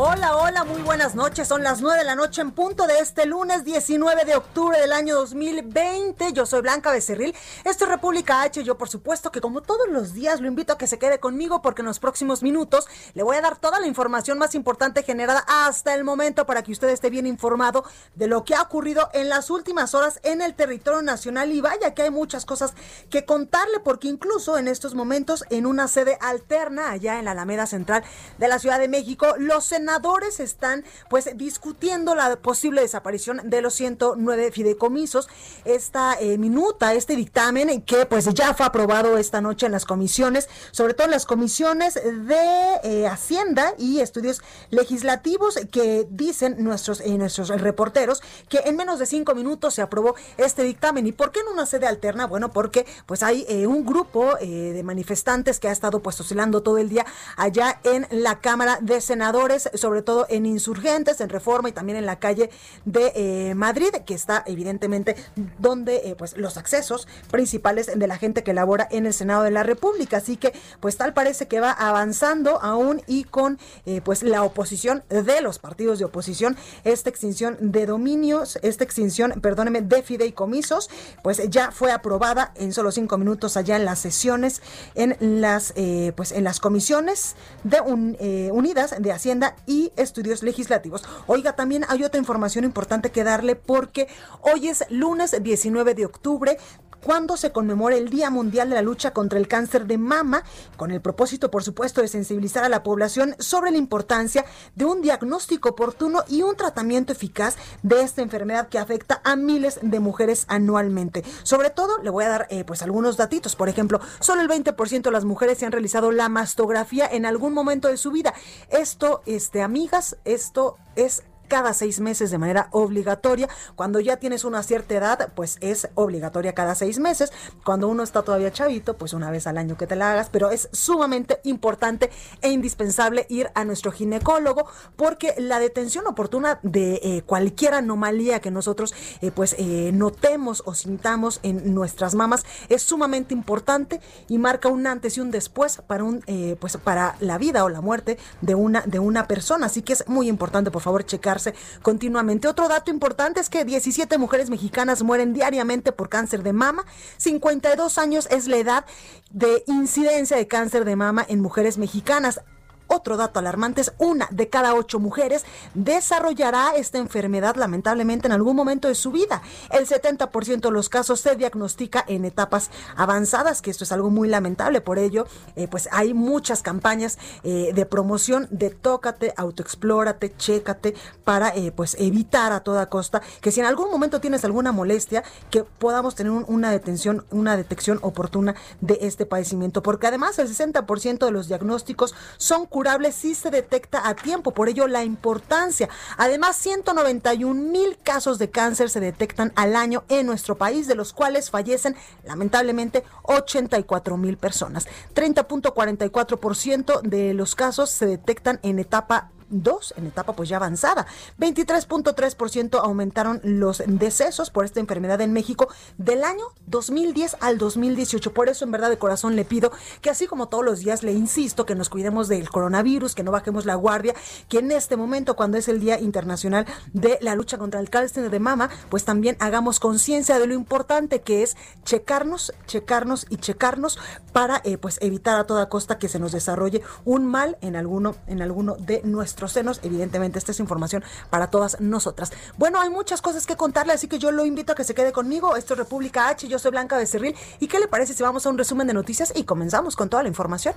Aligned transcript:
Hola, 0.00 0.36
hola, 0.36 0.62
muy 0.62 0.80
buenas 0.82 1.16
noches. 1.16 1.48
Son 1.48 1.64
las 1.64 1.80
9 1.80 1.98
de 1.98 2.04
la 2.04 2.14
noche 2.14 2.40
en 2.40 2.52
punto 2.52 2.86
de 2.86 3.00
este 3.00 3.26
lunes 3.26 3.64
19 3.64 4.24
de 4.26 4.36
octubre 4.36 4.78
del 4.78 4.92
año 4.92 5.16
2020. 5.16 6.32
Yo 6.34 6.46
soy 6.46 6.60
Blanca 6.60 6.92
Becerril. 6.92 7.34
Esto 7.64 7.82
es 7.82 7.90
República 7.90 8.42
H. 8.42 8.62
Yo, 8.62 8.78
por 8.78 8.88
supuesto, 8.88 9.32
que 9.32 9.40
como 9.40 9.60
todos 9.60 9.88
los 9.88 10.12
días 10.12 10.40
lo 10.40 10.46
invito 10.46 10.72
a 10.72 10.78
que 10.78 10.86
se 10.86 11.00
quede 11.00 11.18
conmigo 11.18 11.62
porque 11.62 11.82
en 11.82 11.86
los 11.86 11.98
próximos 11.98 12.44
minutos 12.44 12.86
le 13.14 13.24
voy 13.24 13.38
a 13.38 13.40
dar 13.40 13.56
toda 13.56 13.80
la 13.80 13.88
información 13.88 14.38
más 14.38 14.54
importante 14.54 15.02
generada 15.02 15.44
hasta 15.48 15.92
el 15.96 16.04
momento 16.04 16.46
para 16.46 16.62
que 16.62 16.70
usted 16.70 16.90
esté 16.90 17.10
bien 17.10 17.26
informado 17.26 17.82
de 18.14 18.28
lo 18.28 18.44
que 18.44 18.54
ha 18.54 18.62
ocurrido 18.62 19.10
en 19.14 19.28
las 19.28 19.50
últimas 19.50 19.96
horas 19.96 20.20
en 20.22 20.42
el 20.42 20.54
territorio 20.54 21.02
nacional. 21.02 21.50
Y 21.50 21.60
vaya 21.60 21.94
que 21.94 22.02
hay 22.02 22.10
muchas 22.10 22.46
cosas 22.46 22.74
que 23.10 23.24
contarle 23.24 23.80
porque 23.80 24.06
incluso 24.06 24.58
en 24.58 24.68
estos 24.68 24.94
momentos 24.94 25.42
en 25.50 25.66
una 25.66 25.88
sede 25.88 26.18
alterna 26.20 26.92
allá 26.92 27.18
en 27.18 27.24
la 27.24 27.32
Alameda 27.32 27.66
Central 27.66 28.04
de 28.38 28.46
la 28.46 28.60
Ciudad 28.60 28.78
de 28.78 28.86
México, 28.86 29.34
los 29.38 29.64
senadores 29.64 29.87
senadores 29.88 30.38
están 30.38 30.84
pues 31.08 31.30
discutiendo 31.38 32.14
la 32.14 32.36
posible 32.36 32.82
desaparición 32.82 33.40
de 33.44 33.62
los 33.62 33.72
109 33.72 34.52
fideicomisos. 34.52 35.30
Esta 35.64 36.14
eh, 36.20 36.36
minuta, 36.36 36.92
este 36.92 37.16
dictamen 37.16 37.80
que 37.80 38.04
pues 38.04 38.26
ya 38.34 38.52
fue 38.52 38.66
aprobado 38.66 39.16
esta 39.16 39.40
noche 39.40 39.64
en 39.64 39.72
las 39.72 39.86
comisiones, 39.86 40.50
sobre 40.72 40.92
todo 40.92 41.06
en 41.06 41.12
las 41.12 41.24
comisiones 41.24 41.94
de 41.94 42.80
eh, 42.82 43.06
Hacienda 43.06 43.72
y 43.78 44.00
Estudios 44.00 44.42
Legislativos 44.68 45.58
que 45.72 46.06
dicen 46.10 46.56
nuestros, 46.58 47.00
eh, 47.00 47.16
nuestros 47.16 47.48
reporteros 47.48 48.22
que 48.50 48.58
en 48.66 48.76
menos 48.76 48.98
de 48.98 49.06
cinco 49.06 49.34
minutos 49.34 49.72
se 49.72 49.80
aprobó 49.80 50.16
este 50.36 50.64
dictamen. 50.64 51.06
¿Y 51.06 51.12
por 51.12 51.32
qué 51.32 51.40
en 51.40 51.48
una 51.48 51.64
sede 51.64 51.86
alterna? 51.86 52.26
Bueno, 52.26 52.50
porque 52.50 52.84
pues 53.06 53.22
hay 53.22 53.46
un 53.66 53.86
grupo 53.86 54.34
de 54.34 54.82
manifestantes 54.84 55.58
que 55.58 55.68
ha 55.68 55.72
estado 55.72 56.00
pues 56.00 56.20
oscilando 56.20 56.62
todo 56.62 56.76
el 56.76 56.90
día 56.90 57.06
allá 57.36 57.80
en 57.84 58.06
la 58.10 58.40
Cámara 58.40 58.78
de 58.82 59.00
Senadores 59.00 59.70
sobre 59.78 60.02
todo 60.02 60.26
en 60.28 60.46
Insurgentes, 60.46 61.20
en 61.20 61.28
Reforma 61.28 61.68
y 61.68 61.72
también 61.72 61.98
en 61.98 62.06
la 62.06 62.18
calle 62.18 62.50
de 62.84 63.12
eh, 63.14 63.54
Madrid, 63.54 63.90
que 64.06 64.14
está 64.14 64.42
evidentemente 64.46 65.16
donde 65.58 65.96
eh, 66.04 66.14
pues 66.16 66.36
los 66.36 66.56
accesos 66.56 67.08
principales 67.30 67.90
de 67.94 68.06
la 68.06 68.18
gente 68.18 68.42
que 68.42 68.54
labora 68.54 68.88
en 68.90 69.06
el 69.06 69.14
Senado 69.14 69.42
de 69.42 69.50
la 69.50 69.62
República. 69.62 70.18
Así 70.18 70.36
que 70.36 70.52
pues 70.80 70.96
tal 70.96 71.14
parece 71.14 71.48
que 71.48 71.60
va 71.60 71.72
avanzando 71.72 72.60
aún 72.62 73.02
y 73.06 73.24
con 73.24 73.58
eh, 73.86 74.00
pues 74.04 74.22
la 74.22 74.42
oposición 74.42 75.02
de 75.08 75.40
los 75.40 75.58
partidos 75.58 75.98
de 75.98 76.04
oposición, 76.04 76.56
esta 76.84 77.10
extinción 77.10 77.56
de 77.60 77.86
dominios, 77.86 78.58
esta 78.62 78.84
extinción, 78.84 79.40
perdóneme, 79.40 79.82
de 79.82 80.02
fideicomisos, 80.02 80.90
pues 81.22 81.40
ya 81.48 81.70
fue 81.70 81.92
aprobada 81.92 82.52
en 82.56 82.72
solo 82.72 82.90
cinco 82.92 83.18
minutos 83.18 83.56
allá 83.56 83.76
en 83.76 83.84
las 83.84 83.98
sesiones, 83.98 84.62
en 84.94 85.16
las 85.20 85.72
pues 86.16 86.32
en 86.32 86.44
las 86.44 86.60
comisiones 86.60 87.36
de 87.64 87.80
unidas 87.80 88.94
de 88.98 89.12
Hacienda 89.12 89.54
y 89.68 89.92
estudios 89.96 90.42
legislativos. 90.42 91.04
Oiga, 91.28 91.54
también 91.54 91.84
hay 91.88 92.02
otra 92.02 92.18
información 92.18 92.64
importante 92.64 93.12
que 93.12 93.22
darle 93.22 93.54
porque 93.54 94.08
hoy 94.40 94.68
es 94.68 94.84
lunes 94.88 95.36
19 95.40 95.94
de 95.94 96.06
octubre 96.06 96.58
cuando 97.04 97.36
se 97.36 97.52
conmemora 97.52 97.96
el 97.96 98.08
Día 98.08 98.30
Mundial 98.30 98.68
de 98.68 98.76
la 98.76 98.82
Lucha 98.82 99.12
contra 99.12 99.38
el 99.38 99.48
Cáncer 99.48 99.86
de 99.86 99.98
Mama, 99.98 100.42
con 100.76 100.90
el 100.90 101.00
propósito, 101.00 101.50
por 101.50 101.62
supuesto, 101.62 102.00
de 102.00 102.08
sensibilizar 102.08 102.64
a 102.64 102.68
la 102.68 102.82
población 102.82 103.34
sobre 103.38 103.70
la 103.70 103.78
importancia 103.78 104.44
de 104.74 104.84
un 104.84 105.02
diagnóstico 105.02 105.70
oportuno 105.70 106.24
y 106.28 106.42
un 106.42 106.56
tratamiento 106.56 107.12
eficaz 107.12 107.56
de 107.82 108.02
esta 108.02 108.22
enfermedad 108.22 108.68
que 108.68 108.78
afecta 108.78 109.20
a 109.24 109.36
miles 109.36 109.78
de 109.82 110.00
mujeres 110.00 110.44
anualmente. 110.48 111.24
Sobre 111.42 111.70
todo, 111.70 112.02
le 112.02 112.10
voy 112.10 112.24
a 112.24 112.28
dar 112.28 112.46
eh, 112.50 112.64
pues 112.64 112.82
algunos 112.82 113.16
datitos. 113.16 113.56
Por 113.56 113.68
ejemplo, 113.68 114.00
solo 114.20 114.42
el 114.42 114.48
20% 114.48 115.02
de 115.02 115.10
las 115.10 115.24
mujeres 115.24 115.58
se 115.58 115.66
han 115.66 115.72
realizado 115.72 116.12
la 116.12 116.28
mastografía 116.28 117.06
en 117.06 117.26
algún 117.26 117.52
momento 117.52 117.88
de 117.88 117.96
su 117.96 118.10
vida. 118.10 118.34
Esto, 118.70 119.22
este, 119.26 119.62
amigas, 119.62 120.16
esto 120.24 120.76
es 120.96 121.22
cada 121.48 121.74
seis 121.74 122.00
meses 122.00 122.30
de 122.30 122.38
manera 122.38 122.68
obligatoria. 122.70 123.48
Cuando 123.74 124.00
ya 124.00 124.18
tienes 124.18 124.44
una 124.44 124.62
cierta 124.62 124.94
edad, 124.94 125.32
pues 125.34 125.58
es 125.60 125.88
obligatoria 125.94 126.54
cada 126.54 126.74
seis 126.74 126.98
meses. 126.98 127.32
Cuando 127.64 127.88
uno 127.88 128.02
está 128.02 128.22
todavía 128.22 128.52
chavito, 128.52 128.96
pues 128.96 129.12
una 129.12 129.30
vez 129.30 129.46
al 129.46 129.58
año 129.58 129.76
que 129.76 129.86
te 129.86 129.96
la 129.96 130.12
hagas, 130.12 130.28
pero 130.30 130.50
es 130.50 130.68
sumamente 130.72 131.40
importante 131.44 132.10
e 132.42 132.50
indispensable 132.50 133.26
ir 133.28 133.50
a 133.54 133.64
nuestro 133.64 133.92
ginecólogo 133.92 134.66
porque 134.96 135.34
la 135.38 135.58
detención 135.58 136.06
oportuna 136.06 136.60
de 136.62 137.00
eh, 137.02 137.22
cualquier 137.24 137.74
anomalía 137.74 138.40
que 138.40 138.50
nosotros 138.50 138.94
eh, 139.20 139.30
pues 139.30 139.54
eh, 139.58 139.90
notemos 139.94 140.62
o 140.66 140.74
sintamos 140.74 141.40
en 141.42 141.74
nuestras 141.74 142.14
mamas 142.14 142.44
es 142.68 142.82
sumamente 142.82 143.34
importante 143.34 144.00
y 144.28 144.38
marca 144.38 144.68
un 144.68 144.86
antes 144.86 145.16
y 145.16 145.20
un 145.20 145.30
después 145.30 145.82
para 145.86 146.04
un 146.04 146.22
pues 146.60 146.76
para 146.76 147.16
la 147.20 147.38
vida 147.38 147.64
o 147.64 147.68
la 147.68 147.80
muerte 147.80 148.18
de 148.40 148.54
una 148.54 148.82
de 148.82 148.98
una 148.98 149.26
persona. 149.26 149.66
Así 149.66 149.82
que 149.82 149.92
es 149.92 150.08
muy 150.08 150.28
importante, 150.28 150.70
por 150.70 150.82
favor, 150.82 151.04
checar 151.04 151.37
continuamente. 151.82 152.48
Otro 152.48 152.68
dato 152.68 152.90
importante 152.90 153.40
es 153.40 153.48
que 153.48 153.64
17 153.64 154.18
mujeres 154.18 154.50
mexicanas 154.50 155.02
mueren 155.02 155.32
diariamente 155.32 155.92
por 155.92 156.08
cáncer 156.08 156.42
de 156.42 156.52
mama. 156.52 156.84
52 157.18 157.98
años 157.98 158.28
es 158.30 158.48
la 158.48 158.56
edad 158.56 158.84
de 159.30 159.62
incidencia 159.66 160.36
de 160.36 160.46
cáncer 160.46 160.84
de 160.84 160.96
mama 160.96 161.24
en 161.28 161.40
mujeres 161.40 161.78
mexicanas. 161.78 162.40
Otro 162.88 163.16
dato 163.16 163.38
alarmante 163.38 163.82
es 163.82 163.92
una 163.98 164.28
de 164.30 164.48
cada 164.48 164.74
ocho 164.74 164.98
mujeres 164.98 165.44
desarrollará 165.74 166.72
esta 166.76 166.98
enfermedad 166.98 167.56
lamentablemente 167.56 168.26
en 168.26 168.32
algún 168.32 168.56
momento 168.56 168.88
de 168.88 168.94
su 168.94 169.10
vida. 169.12 169.42
El 169.70 169.86
70% 169.86 170.60
de 170.60 170.70
los 170.70 170.88
casos 170.88 171.20
se 171.20 171.36
diagnostica 171.36 172.04
en 172.08 172.24
etapas 172.24 172.70
avanzadas, 172.96 173.62
que 173.62 173.70
esto 173.70 173.84
es 173.84 173.92
algo 173.92 174.10
muy 174.10 174.28
lamentable. 174.28 174.80
Por 174.80 174.98
ello, 174.98 175.26
eh, 175.54 175.68
pues 175.68 175.88
hay 175.92 176.14
muchas 176.14 176.62
campañas 176.62 177.18
eh, 177.42 177.72
de 177.74 177.86
promoción 177.86 178.48
de 178.50 178.70
tócate, 178.70 179.34
autoexplórate, 179.36 180.34
chécate, 180.36 180.94
para 181.24 181.50
eh, 181.50 181.72
pues 181.72 181.94
evitar 181.98 182.52
a 182.52 182.60
toda 182.60 182.88
costa 182.88 183.20
que 183.40 183.52
si 183.52 183.60
en 183.60 183.66
algún 183.66 183.90
momento 183.90 184.20
tienes 184.20 184.44
alguna 184.44 184.72
molestia, 184.72 185.22
que 185.50 185.64
podamos 185.64 186.14
tener 186.14 186.32
una 186.32 186.70
detención, 186.70 187.26
una 187.30 187.56
detección 187.56 187.98
oportuna 188.02 188.54
de 188.80 188.98
este 189.02 189.26
padecimiento. 189.26 189.82
Porque 189.82 190.06
además 190.06 190.38
el 190.38 190.48
60% 190.48 191.18
de 191.18 191.30
los 191.30 191.48
diagnósticos 191.48 192.14
son 192.36 192.66
curable 192.78 193.10
si 193.10 193.34
se 193.34 193.50
detecta 193.50 194.08
a 194.08 194.14
tiempo, 194.14 194.52
por 194.52 194.68
ello 194.68 194.86
la 194.86 195.02
importancia. 195.02 195.88
Además, 196.16 196.54
191 196.58 197.60
mil 197.60 197.98
casos 198.04 198.38
de 198.38 198.50
cáncer 198.50 198.88
se 198.88 199.00
detectan 199.00 199.52
al 199.56 199.74
año 199.74 200.04
en 200.08 200.26
nuestro 200.26 200.56
país, 200.56 200.86
de 200.86 200.94
los 200.94 201.12
cuales 201.12 201.50
fallecen 201.50 201.96
lamentablemente 202.22 203.02
84 203.24 204.16
mil 204.16 204.36
personas. 204.36 204.86
30.44% 205.12 207.00
de 207.02 207.34
los 207.34 207.56
casos 207.56 207.90
se 207.90 208.06
detectan 208.06 208.60
en 208.62 208.78
etapa 208.78 209.32
dos 209.50 209.94
en 209.96 210.06
etapa 210.06 210.32
pues 210.34 210.48
ya 210.48 210.56
avanzada. 210.56 211.06
23.3% 211.38 212.80
aumentaron 212.82 213.40
los 213.42 213.82
decesos 213.86 214.50
por 214.50 214.64
esta 214.64 214.80
enfermedad 214.80 215.20
en 215.20 215.32
México 215.32 215.68
del 215.96 216.24
año 216.24 216.44
2010 216.66 217.36
al 217.40 217.58
2018. 217.58 218.32
Por 218.32 218.48
eso 218.48 218.64
en 218.64 218.70
verdad 218.70 218.90
de 218.90 218.98
corazón 218.98 219.36
le 219.36 219.44
pido 219.44 219.72
que 220.00 220.10
así 220.10 220.26
como 220.26 220.48
todos 220.48 220.64
los 220.64 220.80
días 220.80 221.02
le 221.02 221.12
insisto 221.12 221.66
que 221.66 221.74
nos 221.74 221.88
cuidemos 221.88 222.28
del 222.28 222.50
coronavirus, 222.50 223.14
que 223.14 223.22
no 223.22 223.32
bajemos 223.32 223.64
la 223.64 223.74
guardia, 223.74 224.14
que 224.48 224.58
en 224.58 224.72
este 224.72 224.96
momento 224.96 225.36
cuando 225.36 225.58
es 225.58 225.68
el 225.68 225.80
Día 225.80 226.00
Internacional 226.00 226.66
de 226.92 227.18
la 227.20 227.34
lucha 227.34 227.58
contra 227.58 227.80
el 227.80 227.90
cáncer 227.90 228.30
de 228.30 228.40
mama, 228.40 228.70
pues 228.90 229.04
también 229.04 229.36
hagamos 229.40 229.80
conciencia 229.80 230.38
de 230.38 230.46
lo 230.46 230.54
importante 230.54 231.20
que 231.20 231.42
es 231.42 231.56
checarnos, 231.84 232.52
checarnos 232.66 233.26
y 233.28 233.36
checarnos 233.36 233.98
para 234.32 234.60
eh, 234.64 234.78
pues 234.78 234.98
evitar 235.00 235.38
a 235.38 235.44
toda 235.44 235.68
costa 235.68 235.98
que 235.98 236.08
se 236.08 236.18
nos 236.18 236.32
desarrolle 236.32 236.82
un 237.04 237.26
mal 237.26 237.56
en 237.60 237.76
alguno 237.76 238.14
en 238.26 238.42
alguno 238.42 238.76
de 238.76 239.02
nuestros 239.04 239.37
senos. 239.46 239.78
Evidentemente, 239.84 240.40
esta 240.40 240.50
es 240.50 240.58
información 240.58 241.04
para 241.30 241.46
todas 241.46 241.80
nosotras. 241.80 242.32
Bueno, 242.56 242.80
hay 242.80 242.90
muchas 242.90 243.22
cosas 243.22 243.46
que 243.46 243.56
contarle, 243.56 243.92
así 243.92 244.08
que 244.08 244.18
yo 244.18 244.32
lo 244.32 244.44
invito 244.44 244.72
a 244.72 244.74
que 244.74 244.82
se 244.82 244.94
quede 244.94 245.12
conmigo. 245.12 245.54
Esto 245.54 245.74
es 245.74 245.78
República 245.78 246.28
H, 246.28 246.48
yo 246.48 246.58
soy 246.58 246.72
Blanca 246.72 246.96
Becerril. 246.96 247.36
¿Y 247.60 247.68
qué 247.68 247.78
le 247.78 247.86
parece 247.86 248.14
si 248.14 248.22
vamos 248.24 248.44
a 248.46 248.48
un 248.48 248.58
resumen 248.58 248.88
de 248.88 248.94
noticias 248.94 249.32
y 249.36 249.44
comenzamos 249.44 249.94
con 249.94 250.08
toda 250.08 250.24
la 250.24 250.28
información? 250.28 250.74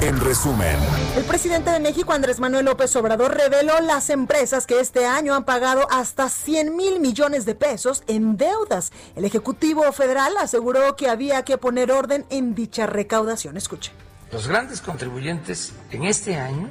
en 0.00 0.20
resumen. 0.20 0.76
El 1.16 1.24
presidente 1.24 1.70
de 1.70 1.80
México, 1.80 2.12
Andrés 2.12 2.40
Manuel 2.40 2.66
López 2.66 2.94
Obrador, 2.96 3.34
reveló 3.34 3.80
las 3.80 4.10
empresas 4.10 4.66
que 4.66 4.80
este 4.80 5.06
año 5.06 5.34
han 5.34 5.44
pagado 5.44 5.86
hasta 5.90 6.28
100 6.28 6.76
mil 6.76 7.00
millones 7.00 7.46
de 7.46 7.54
pesos 7.54 8.02
en 8.06 8.36
deudas. 8.36 8.92
El 9.16 9.24
Ejecutivo 9.24 9.90
Federal 9.92 10.34
aseguró 10.38 10.96
que 10.96 11.08
había 11.08 11.42
que 11.44 11.58
poner 11.58 11.90
orden 11.90 12.26
en 12.30 12.54
dicha 12.54 12.86
recaudación. 12.86 13.56
Escuche. 13.56 13.92
Los 14.32 14.48
grandes 14.48 14.80
contribuyentes 14.80 15.72
en 15.90 16.04
este 16.04 16.36
año 16.36 16.68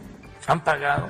han 0.48 0.64
pagado 0.64 1.10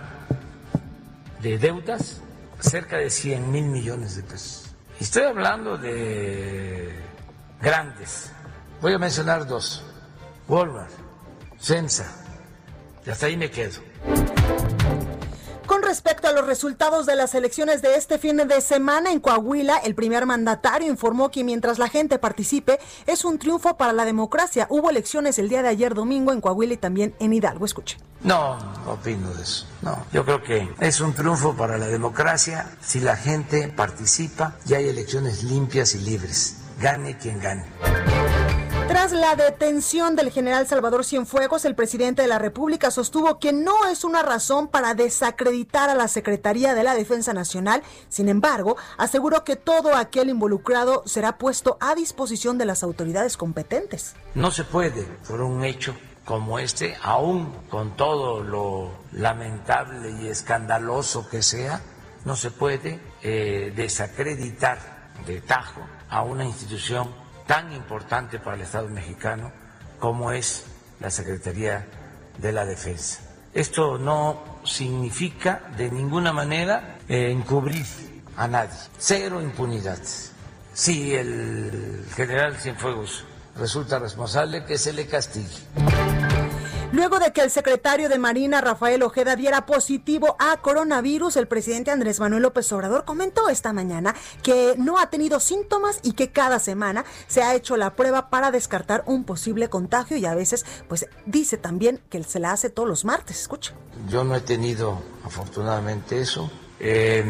de 1.42 1.58
deudas 1.58 2.22
cerca 2.60 2.98
de 2.98 3.10
100 3.10 3.52
mil 3.52 3.66
millones 3.66 4.16
de 4.16 4.24
pesos. 4.24 4.76
Estoy 5.00 5.24
hablando 5.24 5.78
de 5.78 6.94
grandes. 7.62 8.32
Voy 8.82 8.94
a 8.94 9.00
mencionar 9.00 9.46
dos. 9.46 9.84
Walmart, 10.48 10.92
Censa. 11.60 12.06
Y 13.06 13.10
hasta 13.10 13.26
ahí 13.26 13.36
me 13.36 13.50
quedo. 13.50 13.82
Respecto 15.94 16.28
a 16.28 16.32
los 16.32 16.48
resultados 16.48 17.06
de 17.06 17.16
las 17.16 17.36
elecciones 17.36 17.84
de 17.84 17.94
este 17.98 18.18
fin 18.18 18.38
de 18.38 18.62
semana 18.62 19.12
en 19.12 19.20
Coahuila, 19.20 19.78
el 19.78 19.94
primer 19.94 20.26
mandatario 20.26 20.88
informó 20.88 21.30
que 21.30 21.44
mientras 21.44 21.78
la 21.78 21.88
gente 21.88 22.18
participe 22.18 22.80
es 23.06 23.24
un 23.24 23.38
triunfo 23.38 23.78
para 23.78 23.94
la 23.94 24.04
democracia. 24.04 24.66
Hubo 24.72 24.90
elecciones 24.90 25.38
el 25.38 25.50
día 25.50 25.62
de 25.62 25.68
ayer 25.68 25.94
domingo 25.94 26.32
en 26.32 26.42
Coahuila 26.42 26.74
y 26.74 26.78
también 26.78 27.14
en 27.20 27.32
Hidalgo. 27.32 27.66
Escuche. 27.66 28.00
No, 28.22 28.58
no 28.58 28.94
opino 28.94 29.32
de 29.36 29.44
eso. 29.44 29.68
No, 29.84 30.04
yo 30.12 30.26
creo 30.26 30.42
que 30.42 30.68
es 30.80 31.00
un 31.00 31.14
triunfo 31.14 31.56
para 31.56 31.78
la 31.78 31.86
democracia 31.86 32.72
si 32.82 33.00
la 33.00 33.16
gente 33.16 33.68
participa 33.68 34.56
y 34.66 34.74
hay 34.74 34.90
elecciones 34.90 35.44
limpias 35.44 35.94
y 35.94 36.00
libres. 36.00 36.56
Gane 36.82 37.20
quien 37.20 37.40
gane. 37.40 37.66
Tras 38.88 39.14
la 39.14 39.36
detención 39.36 40.16
del 40.18 40.30
general 40.30 40.68
Salvador 40.68 41.06
Cienfuegos, 41.06 41.64
el 41.64 41.74
presidente 41.74 42.22
de 42.22 42.28
la 42.28 42.38
República 42.38 42.92
sostuvo 42.92 43.40
que 43.40 43.54
no 43.54 43.86
es 43.86 44.04
una 44.04 44.22
razón 44.24 44.68
para 44.68 44.94
desacreditar 44.94 45.90
a 45.90 45.96
la 45.96 46.10
Secretaría 46.10 46.76
de 46.76 46.84
la 46.84 46.94
Defensa 46.94 47.34
Nacional. 47.34 47.82
Sin 48.10 48.28
embargo, 48.28 48.76
aseguró 48.98 49.46
que 49.46 49.56
todo 49.56 49.96
aquel 49.96 50.30
involucrado 50.30 51.04
será 51.06 51.38
puesto 51.38 51.78
a 51.80 51.96
disposición 51.96 52.58
de 52.58 52.66
las 52.66 52.84
autoridades 52.84 53.38
competentes. 53.38 54.16
No 54.36 54.52
se 54.52 54.66
puede, 54.66 55.04
por 55.28 55.42
un 55.42 55.64
hecho 55.64 55.96
como 56.26 56.60
este, 56.60 56.98
aún 57.02 57.54
con 57.70 57.96
todo 57.96 58.44
lo 58.44 58.92
lamentable 59.14 60.12
y 60.22 60.28
escandaloso 60.28 61.30
que 61.30 61.42
sea, 61.42 61.82
no 62.26 62.36
se 62.36 62.52
puede 62.52 63.00
eh, 63.22 63.72
desacreditar 63.76 65.12
de 65.26 65.40
tajo 65.42 65.82
a 66.10 66.24
una 66.24 66.44
institución 66.46 67.23
tan 67.46 67.72
importante 67.74 68.40
para 68.40 68.56
el 68.56 68.62
Estado 68.62 68.90
mexicano 68.90 69.52
como 70.00 70.32
es 70.32 70.66
la 71.00 71.10
Secretaría 71.10 71.86
de 72.38 72.52
la 72.52 72.66
Defensa. 72.66 73.22
Esto 73.54 73.98
no 73.98 74.60
significa 74.64 75.62
de 75.78 75.92
ninguna 75.92 76.34
manera 76.34 76.98
eh, 77.08 77.30
encubrir 77.32 77.86
a 78.36 78.48
nadie, 78.48 78.78
cero 78.98 79.42
impunidad. 79.42 80.00
Si 80.74 81.14
el 81.14 82.06
general 82.16 82.56
Cienfuegos 82.56 83.26
resulta 83.56 84.00
responsable, 84.00 84.66
que 84.66 84.78
se 84.78 84.94
le 84.94 85.06
castigue. 85.06 86.23
Luego 86.94 87.18
de 87.18 87.34
que 87.34 87.42
el 87.42 87.50
secretario 87.50 88.08
de 88.08 88.20
Marina, 88.20 88.62
Rafael 88.62 89.02
Ojeda, 89.02 89.36
diera 89.36 89.66
positivo 89.66 90.36
a 90.38 90.58
coronavirus, 90.58 91.38
el 91.38 91.48
presidente 91.48 91.90
Andrés 91.90 92.20
Manuel 92.20 92.44
López 92.44 92.72
Obrador 92.72 93.04
comentó 93.04 93.50
esta 93.50 93.74
mañana 93.74 94.14
que 94.44 94.76
no 94.78 95.00
ha 95.00 95.10
tenido 95.10 95.40
síntomas 95.40 96.00
y 96.04 96.14
que 96.14 96.30
cada 96.30 96.60
semana 96.60 97.04
se 97.26 97.42
ha 97.42 97.56
hecho 97.56 97.78
la 97.78 97.96
prueba 97.96 98.30
para 98.30 98.52
descartar 98.52 99.02
un 99.08 99.24
posible 99.24 99.70
contagio 99.70 100.18
y 100.18 100.28
a 100.28 100.36
veces, 100.36 100.68
pues 100.88 101.08
dice 101.26 101.58
también 101.58 102.00
que 102.12 102.24
se 102.24 102.40
la 102.40 102.52
hace 102.52 102.70
todos 102.70 102.88
los 102.88 103.06
martes. 103.06 103.42
Escucha. 103.42 103.74
Yo 104.08 104.24
no 104.24 104.36
he 104.36 104.42
tenido, 104.42 105.02
afortunadamente, 105.26 106.22
eso. 106.22 106.52
Eh, 106.80 107.26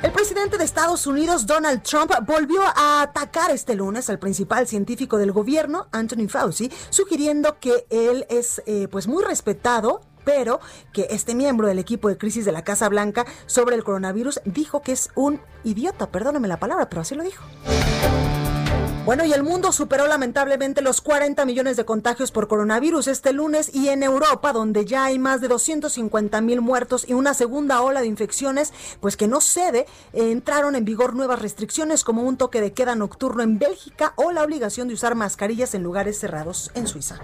El 0.00 0.12
presidente 0.12 0.58
de 0.58 0.64
Estados 0.64 1.08
Unidos, 1.08 1.44
Donald 1.44 1.82
Trump, 1.82 2.12
volvió 2.24 2.60
a 2.62 3.02
atacar 3.02 3.50
este 3.50 3.74
lunes 3.74 4.08
al 4.08 4.20
principal 4.20 4.68
científico 4.68 5.18
del 5.18 5.32
gobierno, 5.32 5.88
Anthony 5.90 6.28
Fauci, 6.28 6.70
sugiriendo 6.90 7.58
que 7.58 7.84
él 7.90 8.24
es 8.30 8.62
eh, 8.66 8.86
pues 8.88 9.08
muy 9.08 9.24
respetado 9.24 10.02
pero 10.24 10.60
que 10.92 11.06
este 11.08 11.34
miembro 11.34 11.68
del 11.68 11.78
equipo 11.78 12.10
de 12.10 12.18
crisis 12.18 12.44
de 12.44 12.52
la 12.52 12.62
Casa 12.62 12.86
Blanca 12.90 13.24
sobre 13.46 13.76
el 13.76 13.82
coronavirus 13.82 14.42
dijo 14.44 14.82
que 14.82 14.92
es 14.92 15.08
un 15.14 15.40
idiota, 15.64 16.10
perdóneme 16.10 16.48
la 16.48 16.58
palabra, 16.58 16.90
pero 16.90 17.00
así 17.00 17.14
lo 17.14 17.22
dijo. 17.22 17.42
Bueno, 19.08 19.24
y 19.24 19.32
el 19.32 19.42
mundo 19.42 19.72
superó 19.72 20.06
lamentablemente 20.06 20.82
los 20.82 21.00
40 21.00 21.46
millones 21.46 21.78
de 21.78 21.86
contagios 21.86 22.30
por 22.30 22.46
coronavirus 22.46 23.08
este 23.08 23.32
lunes 23.32 23.74
y 23.74 23.88
en 23.88 24.02
Europa, 24.02 24.52
donde 24.52 24.84
ya 24.84 25.06
hay 25.06 25.18
más 25.18 25.40
de 25.40 25.48
250 25.48 26.42
mil 26.42 26.60
muertos 26.60 27.08
y 27.08 27.14
una 27.14 27.32
segunda 27.32 27.80
ola 27.80 28.02
de 28.02 28.06
infecciones, 28.06 28.74
pues 29.00 29.16
que 29.16 29.26
no 29.26 29.40
cede, 29.40 29.86
entraron 30.12 30.76
en 30.76 30.84
vigor 30.84 31.14
nuevas 31.14 31.40
restricciones 31.40 32.04
como 32.04 32.20
un 32.20 32.36
toque 32.36 32.60
de 32.60 32.74
queda 32.74 32.96
nocturno 32.96 33.42
en 33.42 33.58
Bélgica 33.58 34.12
o 34.16 34.30
la 34.30 34.42
obligación 34.42 34.88
de 34.88 34.94
usar 34.94 35.14
mascarillas 35.14 35.72
en 35.72 35.84
lugares 35.84 36.20
cerrados 36.20 36.70
en 36.74 36.86
Suiza. 36.86 37.18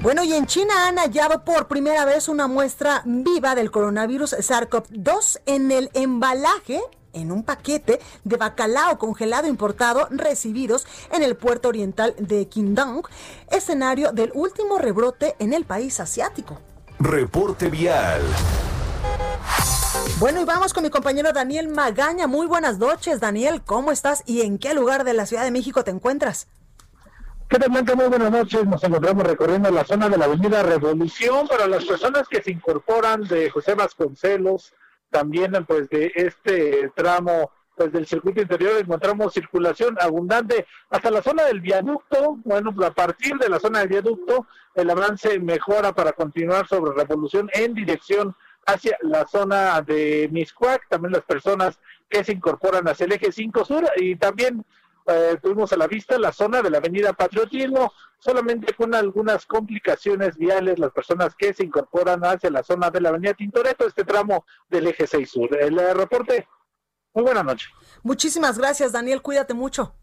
Bueno, 0.00 0.24
y 0.24 0.32
en 0.32 0.46
China 0.46 0.88
han 0.88 0.96
hallado 0.96 1.44
por 1.44 1.68
primera 1.68 2.04
vez 2.04 2.28
una 2.28 2.48
muestra 2.48 3.02
viva 3.04 3.54
del 3.54 3.70
coronavirus 3.70 4.34
SARS-CoV-2 4.34 5.42
en 5.46 5.70
el 5.70 5.90
embalaje 5.94 6.82
en 7.14 7.32
un 7.32 7.42
paquete 7.42 8.00
de 8.24 8.36
bacalao 8.36 8.98
congelado 8.98 9.48
importado 9.48 10.08
recibidos 10.10 10.86
en 11.12 11.22
el 11.22 11.36
puerto 11.36 11.68
oriental 11.68 12.14
de 12.18 12.46
Qingdao, 12.48 13.02
escenario 13.50 14.12
del 14.12 14.30
último 14.34 14.78
rebrote 14.78 15.36
en 15.38 15.52
el 15.52 15.64
país 15.64 16.00
asiático. 16.00 16.60
Reporte 16.98 17.68
vial. 17.68 18.22
Bueno, 20.18 20.40
y 20.40 20.44
vamos 20.44 20.72
con 20.72 20.82
mi 20.82 20.90
compañero 20.90 21.32
Daniel 21.32 21.68
Magaña. 21.68 22.26
Muy 22.26 22.46
buenas 22.46 22.78
noches, 22.78 23.20
Daniel. 23.20 23.62
¿Cómo 23.64 23.90
estás 23.90 24.22
y 24.26 24.42
en 24.42 24.58
qué 24.58 24.74
lugar 24.74 25.04
de 25.04 25.12
la 25.12 25.26
Ciudad 25.26 25.44
de 25.44 25.50
México 25.50 25.82
te 25.82 25.90
encuentras? 25.90 26.46
¿Qué 27.48 27.58
tal, 27.58 27.70
Muy 27.70 28.08
buenas 28.08 28.30
noches. 28.30 28.64
Nos 28.64 28.82
encontramos 28.84 29.24
recorriendo 29.24 29.70
la 29.70 29.84
zona 29.84 30.08
de 30.08 30.16
la 30.16 30.24
Avenida 30.24 30.62
Revolución 30.62 31.46
para 31.46 31.66
las 31.66 31.84
personas 31.84 32.26
que 32.28 32.42
se 32.42 32.50
incorporan 32.50 33.24
de 33.24 33.50
José 33.50 33.74
Vasconcelos, 33.74 34.72
también 35.14 35.52
pues 35.64 35.88
de 35.90 36.10
este 36.16 36.90
tramo 36.96 37.52
pues 37.76 37.92
del 37.92 38.04
circuito 38.04 38.42
interior 38.42 38.72
encontramos 38.80 39.32
circulación 39.32 39.96
abundante 40.00 40.66
hasta 40.90 41.08
la 41.12 41.22
zona 41.22 41.44
del 41.44 41.60
viaducto, 41.60 42.38
bueno, 42.44 42.74
a 42.84 42.90
partir 42.90 43.36
de 43.36 43.48
la 43.48 43.60
zona 43.60 43.78
del 43.78 43.88
viaducto 43.90 44.48
el 44.74 44.90
avance 44.90 45.38
mejora 45.38 45.92
para 45.92 46.12
continuar 46.14 46.66
sobre 46.66 46.96
Revolución 46.96 47.48
en 47.52 47.74
dirección 47.74 48.34
hacia 48.66 48.98
la 49.02 49.24
zona 49.26 49.80
de 49.82 50.28
Miscuac, 50.32 50.88
también 50.88 51.12
las 51.12 51.22
personas 51.22 51.78
que 52.08 52.24
se 52.24 52.32
incorporan 52.32 52.88
hacia 52.88 53.06
el 53.06 53.12
eje 53.12 53.30
5 53.30 53.64
sur 53.64 53.84
y 53.96 54.16
también 54.16 54.64
eh, 55.06 55.38
tuvimos 55.42 55.72
a 55.72 55.76
la 55.76 55.86
vista 55.86 56.18
la 56.18 56.32
zona 56.32 56.62
de 56.62 56.70
la 56.70 56.78
avenida 56.78 57.12
Patriotismo, 57.12 57.92
solamente 58.18 58.72
con 58.72 58.94
algunas 58.94 59.44
complicaciones 59.44 60.36
viales 60.36 60.78
las 60.78 60.92
personas 60.92 61.34
que 61.34 61.52
se 61.52 61.64
incorporan 61.64 62.24
hacia 62.24 62.50
la 62.50 62.62
zona 62.62 62.90
de 62.90 63.00
la 63.00 63.10
avenida 63.10 63.34
Tintoretto, 63.34 63.86
este 63.86 64.04
tramo 64.04 64.46
del 64.68 64.86
eje 64.86 65.06
6 65.06 65.30
sur. 65.30 65.56
El 65.56 65.78
eh, 65.78 65.94
reporte, 65.94 66.48
muy 67.12 67.24
buena 67.24 67.42
noche. 67.42 67.68
Muchísimas 68.02 68.58
gracias, 68.58 68.92
Daniel, 68.92 69.20
cuídate 69.20 69.52
mucho. 69.52 69.94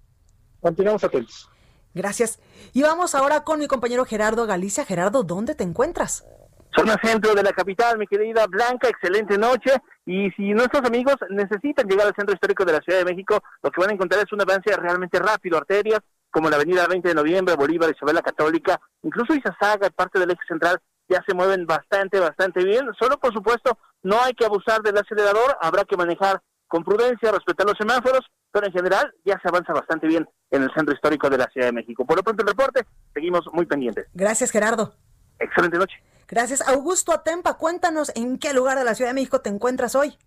Continuamos 0.60 1.04
atentos. 1.04 1.50
Gracias. 1.94 2.40
Y 2.74 2.84
vamos 2.84 3.16
ahora 3.16 3.44
con 3.44 3.60
mi 3.60 3.68
compañero 3.68 4.06
Gerardo 4.06 4.46
Galicia. 4.46 4.86
Gerardo, 4.86 5.24
¿dónde 5.24 5.56
te 5.56 5.64
encuentras? 5.64 6.26
Zona 6.76 6.96
centro 7.04 7.34
de 7.36 7.44
la 7.44 7.52
capital, 7.52 7.98
mi 7.98 8.08
querida 8.08 8.46
Blanca, 8.48 8.88
excelente 8.88 9.38
noche. 9.38 9.72
Y 10.06 10.32
si 10.32 10.54
nuestros 10.54 10.84
amigos 10.86 11.16
necesitan 11.30 11.88
llegar 11.88 12.08
al 12.08 12.16
centro 12.16 12.34
histórico 12.34 12.64
de 12.66 12.74
la 12.74 12.80
Ciudad 12.80 13.00
de 13.00 13.06
México, 13.06 13.40
lo 13.62 13.72
que 13.72 13.82
van 13.82 13.92
a 13.92 13.94
encontrar 13.94 14.24
es 14.24 14.32
un 14.32 14.42
avance 14.42 14.76
realmente 14.78 15.20
rápido, 15.20 15.58
arterias 15.58 16.00
como 16.32 16.50
la 16.50 16.56
avenida 16.56 16.88
20 16.88 17.10
de 17.10 17.16
noviembre, 17.16 17.56
Bolívar, 17.56 17.92
Isabel 17.94 18.16
la 18.16 18.22
Católica, 18.22 18.80
incluso 19.04 19.36
Izazaga, 19.36 19.90
parte 19.90 20.18
del 20.18 20.32
eje 20.32 20.42
central, 20.48 20.80
ya 21.10 21.22
se 21.28 21.36
mueven 21.36 21.66
bastante, 21.66 22.20
bastante 22.20 22.64
bien. 22.64 22.90
Solo, 22.98 23.18
por 23.18 23.34
supuesto, 23.34 23.78
no 24.02 24.22
hay 24.22 24.34
que 24.34 24.46
abusar 24.46 24.82
del 24.82 24.98
acelerador, 24.98 25.58
habrá 25.60 25.84
que 25.84 25.98
manejar 25.98 26.42
con 26.68 26.86
prudencia, 26.86 27.32
respetar 27.32 27.68
los 27.68 27.78
semáforos, 27.78 28.22
pero 28.50 28.66
en 28.66 28.72
general 28.72 29.14
ya 29.26 29.38
se 29.42 29.50
avanza 29.50 29.74
bastante 29.74 30.08
bien 30.08 30.26
en 30.52 30.64
el 30.64 30.74
centro 30.74 30.96
histórico 30.96 31.30
de 31.30 31.38
la 31.38 31.50
Ciudad 31.52 31.68
de 31.68 31.74
México. 31.74 32.06
Por 32.06 32.16
lo 32.16 32.24
pronto 32.24 32.44
el 32.44 32.48
reporte, 32.48 32.86
seguimos 33.14 33.42
muy 33.52 33.66
pendientes. 33.66 34.08
Gracias, 34.14 34.52
Gerardo. 34.52 34.94
Excelente 35.38 35.78
noche. 35.78 36.02
Gracias. 36.32 36.62
Augusto 36.62 37.12
Atempa, 37.12 37.58
cuéntanos 37.58 38.10
en 38.16 38.40
qué 38.40 38.54
lugar 38.54 38.78
de 38.78 38.86
la 38.86 38.96
Ciudad 38.96 39.10
de 39.10 39.16
México 39.16 39.42
te 39.42 39.50
encuentras 39.50 39.96
hoy. 39.96 40.18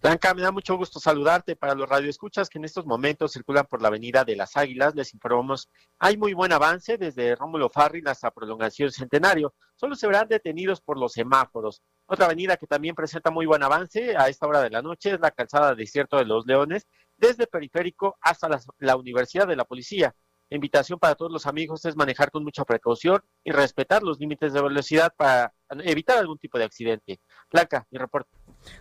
Blanca, 0.00 0.32
me 0.32 0.42
da 0.42 0.52
mucho 0.52 0.76
gusto 0.76 1.00
saludarte. 1.00 1.56
Para 1.56 1.74
los 1.74 1.88
radioescuchas 1.88 2.48
que 2.48 2.58
en 2.58 2.64
estos 2.64 2.86
momentos 2.86 3.32
circulan 3.32 3.66
por 3.66 3.82
la 3.82 3.88
Avenida 3.88 4.24
de 4.24 4.36
las 4.36 4.56
Águilas, 4.56 4.94
les 4.94 5.12
informamos, 5.12 5.68
hay 5.98 6.16
muy 6.16 6.34
buen 6.34 6.52
avance 6.52 6.98
desde 6.98 7.34
Rómulo 7.34 7.68
Farril 7.68 8.06
hasta 8.06 8.30
Prolongación 8.30 8.92
Centenario. 8.92 9.54
Solo 9.74 9.96
se 9.96 10.06
verán 10.06 10.28
detenidos 10.28 10.80
por 10.80 10.98
los 10.98 11.12
semáforos. 11.12 11.82
Otra 12.06 12.26
avenida 12.26 12.56
que 12.56 12.68
también 12.68 12.94
presenta 12.94 13.32
muy 13.32 13.46
buen 13.46 13.62
avance 13.64 14.16
a 14.16 14.28
esta 14.28 14.46
hora 14.46 14.60
de 14.60 14.70
la 14.70 14.82
noche 14.82 15.14
es 15.14 15.20
la 15.20 15.32
calzada 15.32 15.74
Desierto 15.74 16.16
de 16.16 16.26
los 16.26 16.46
Leones, 16.46 16.86
desde 17.16 17.48
Periférico 17.48 18.16
hasta 18.20 18.48
la, 18.48 18.60
la 18.78 18.96
Universidad 18.96 19.48
de 19.48 19.56
la 19.56 19.64
Policía. 19.64 20.14
La 20.50 20.56
invitación 20.56 20.98
para 20.98 21.14
todos 21.14 21.32
los 21.32 21.46
amigos 21.46 21.84
es 21.84 21.96
manejar 21.96 22.30
con 22.30 22.44
mucha 22.44 22.64
precaución 22.64 23.22
y 23.42 23.50
respetar 23.50 24.02
los 24.02 24.18
límites 24.18 24.52
de 24.52 24.62
velocidad 24.62 25.12
para 25.16 25.54
evitar 25.84 26.18
algún 26.18 26.38
tipo 26.38 26.58
de 26.58 26.64
accidente. 26.64 27.20
Blanca, 27.50 27.86
mi 27.90 27.98
reporte. 27.98 28.30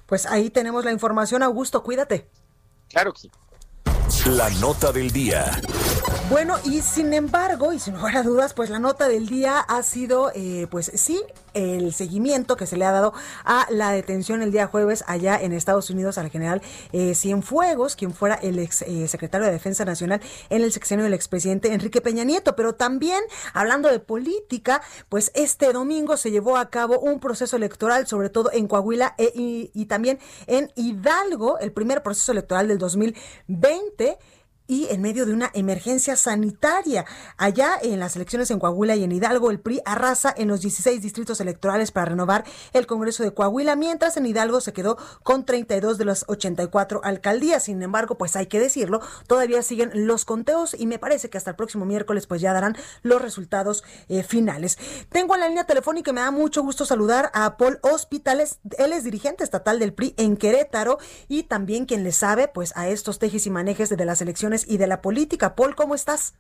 Pues 0.05 0.25
ahí 0.25 0.49
tenemos 0.49 0.85
la 0.85 0.91
información, 0.91 1.41
Augusto, 1.41 1.81
cuídate. 1.81 2.29
Claro 2.89 3.13
que 3.13 3.21
sí. 3.21 3.31
La 4.25 4.49
nota 4.61 4.93
del 4.93 5.11
día. 5.11 5.51
Bueno, 6.29 6.55
y 6.63 6.81
sin 6.81 7.13
embargo, 7.13 7.73
y 7.73 7.79
sin 7.79 7.95
lugar 7.95 8.15
a 8.15 8.23
dudas, 8.23 8.53
pues 8.53 8.69
la 8.69 8.79
nota 8.79 9.09
del 9.09 9.27
día 9.27 9.59
ha 9.59 9.83
sido, 9.83 10.31
eh, 10.33 10.67
pues 10.71 10.89
sí, 10.95 11.21
el 11.53 11.93
seguimiento 11.93 12.55
que 12.55 12.65
se 12.65 12.77
le 12.77 12.85
ha 12.85 12.91
dado 12.91 13.13
a 13.43 13.67
la 13.69 13.91
detención 13.91 14.41
el 14.41 14.51
día 14.51 14.65
jueves 14.67 15.03
allá 15.05 15.37
en 15.39 15.51
Estados 15.51 15.89
Unidos 15.89 16.17
al 16.17 16.31
general 16.31 16.61
eh, 16.93 17.13
Cienfuegos, 17.13 17.95
quien 17.95 18.13
fuera 18.13 18.35
el 18.35 18.57
ex 18.57 18.81
eh, 18.83 19.07
secretario 19.07 19.45
de 19.45 19.53
Defensa 19.53 19.85
Nacional 19.85 20.21
en 20.49 20.63
el 20.63 20.71
sexenio 20.71 21.03
del 21.03 21.13
expresidente 21.13 21.73
Enrique 21.73 22.01
Peña 22.01 22.23
Nieto. 22.23 22.55
Pero 22.55 22.73
también, 22.73 23.21
hablando 23.53 23.89
de 23.89 23.99
política, 23.99 24.81
pues 25.09 25.31
este 25.35 25.73
domingo 25.73 26.17
se 26.17 26.31
llevó 26.31 26.57
a 26.57 26.69
cabo 26.69 26.97
un 26.99 27.19
proceso 27.19 27.57
electoral, 27.57 28.07
sobre 28.07 28.29
todo 28.29 28.51
en 28.53 28.67
Coahuila 28.67 29.13
e, 29.17 29.31
y, 29.35 29.71
y 29.73 29.85
también 29.85 30.19
en 30.47 30.71
Hidalgo, 30.75 31.59
el 31.59 31.73
primer 31.73 32.01
proceso 32.01 32.31
electoral 32.31 32.69
del 32.69 32.79
2020 32.79 34.02
fuerte 34.03 34.17
y 34.67 34.87
en 34.89 35.01
medio 35.01 35.25
de 35.25 35.33
una 35.33 35.51
emergencia 35.53 36.15
sanitaria. 36.15 37.05
Allá 37.37 37.77
en 37.81 37.99
las 37.99 38.15
elecciones 38.15 38.49
en 38.51 38.59
Coahuila 38.59 38.95
y 38.95 39.03
en 39.03 39.11
Hidalgo, 39.11 39.51
el 39.51 39.59
PRI 39.59 39.81
arrasa 39.85 40.33
en 40.35 40.47
los 40.47 40.61
16 40.61 41.01
distritos 41.01 41.41
electorales 41.41 41.91
para 41.91 42.05
renovar 42.05 42.45
el 42.71 42.87
Congreso 42.87 43.23
de 43.23 43.33
Coahuila, 43.33 43.75
mientras 43.75 44.17
en 44.17 44.25
Hidalgo 44.25 44.61
se 44.61 44.73
quedó 44.73 44.97
con 45.23 45.45
32 45.45 45.97
de 45.97 46.05
las 46.05 46.25
84 46.27 47.01
alcaldías. 47.03 47.63
Sin 47.63 47.81
embargo, 47.81 48.17
pues 48.17 48.35
hay 48.35 48.47
que 48.47 48.59
decirlo, 48.59 49.01
todavía 49.27 49.61
siguen 49.63 49.91
los 49.93 50.25
conteos 50.25 50.75
y 50.77 50.87
me 50.87 50.99
parece 50.99 51.29
que 51.29 51.37
hasta 51.37 51.51
el 51.51 51.55
próximo 51.55 51.85
miércoles 51.85 52.27
pues 52.27 52.41
ya 52.41 52.53
darán 52.53 52.77
los 53.01 53.21
resultados 53.21 53.83
eh, 54.07 54.23
finales. 54.23 54.77
Tengo 55.09 55.35
en 55.35 55.41
la 55.41 55.47
línea 55.47 55.65
telefónica 55.65 56.11
y 56.11 56.13
me 56.13 56.21
da 56.21 56.31
mucho 56.31 56.61
gusto 56.63 56.85
saludar 56.85 57.31
a 57.33 57.57
Paul 57.57 57.79
Hospitales, 57.81 58.59
él 58.77 58.93
es 58.93 59.03
dirigente 59.03 59.43
estatal 59.43 59.79
del 59.79 59.93
PRI 59.93 60.13
en 60.17 60.37
Querétaro 60.37 60.99
y 61.27 61.43
también 61.43 61.85
quien 61.85 62.03
le 62.03 62.11
sabe 62.11 62.47
pues 62.47 62.75
a 62.75 62.87
estos 62.87 63.19
tejes 63.19 63.45
y 63.45 63.49
manejes 63.49 63.89
de 63.89 64.05
las 64.05 64.21
elecciones 64.21 64.52
y 64.67 64.77
de 64.77 64.87
la 64.87 65.01
política. 65.01 65.55
Paul, 65.55 65.75
¿cómo 65.75 65.95
estás? 65.95 66.35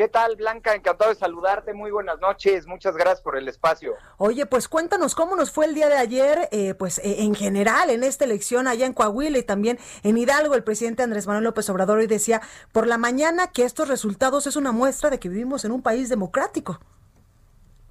¿Qué 0.00 0.08
tal, 0.08 0.36
Blanca? 0.36 0.74
Encantado 0.74 1.10
de 1.10 1.16
saludarte. 1.16 1.74
Muy 1.74 1.90
buenas 1.90 2.18
noches. 2.20 2.66
Muchas 2.66 2.96
gracias 2.96 3.20
por 3.20 3.36
el 3.36 3.46
espacio. 3.48 3.92
Oye, 4.16 4.46
pues 4.46 4.66
cuéntanos 4.66 5.14
cómo 5.14 5.36
nos 5.36 5.50
fue 5.50 5.66
el 5.66 5.74
día 5.74 5.90
de 5.90 5.96
ayer, 5.98 6.48
eh, 6.52 6.72
pues 6.72 7.00
eh, 7.00 7.16
en 7.18 7.34
general 7.34 7.90
en 7.90 8.02
esta 8.02 8.24
elección 8.24 8.66
allá 8.66 8.86
en 8.86 8.94
Coahuila 8.94 9.36
y 9.36 9.42
también 9.42 9.78
en 10.02 10.16
Hidalgo. 10.16 10.54
El 10.54 10.64
presidente 10.64 11.02
Andrés 11.02 11.26
Manuel 11.26 11.44
López 11.44 11.68
Obrador 11.68 11.98
hoy 11.98 12.06
decía 12.06 12.40
por 12.72 12.86
la 12.86 12.96
mañana 12.96 13.48
que 13.48 13.64
estos 13.64 13.88
resultados 13.88 14.46
es 14.46 14.56
una 14.56 14.72
muestra 14.72 15.10
de 15.10 15.18
que 15.18 15.28
vivimos 15.28 15.66
en 15.66 15.72
un 15.72 15.82
país 15.82 16.08
democrático. 16.08 16.80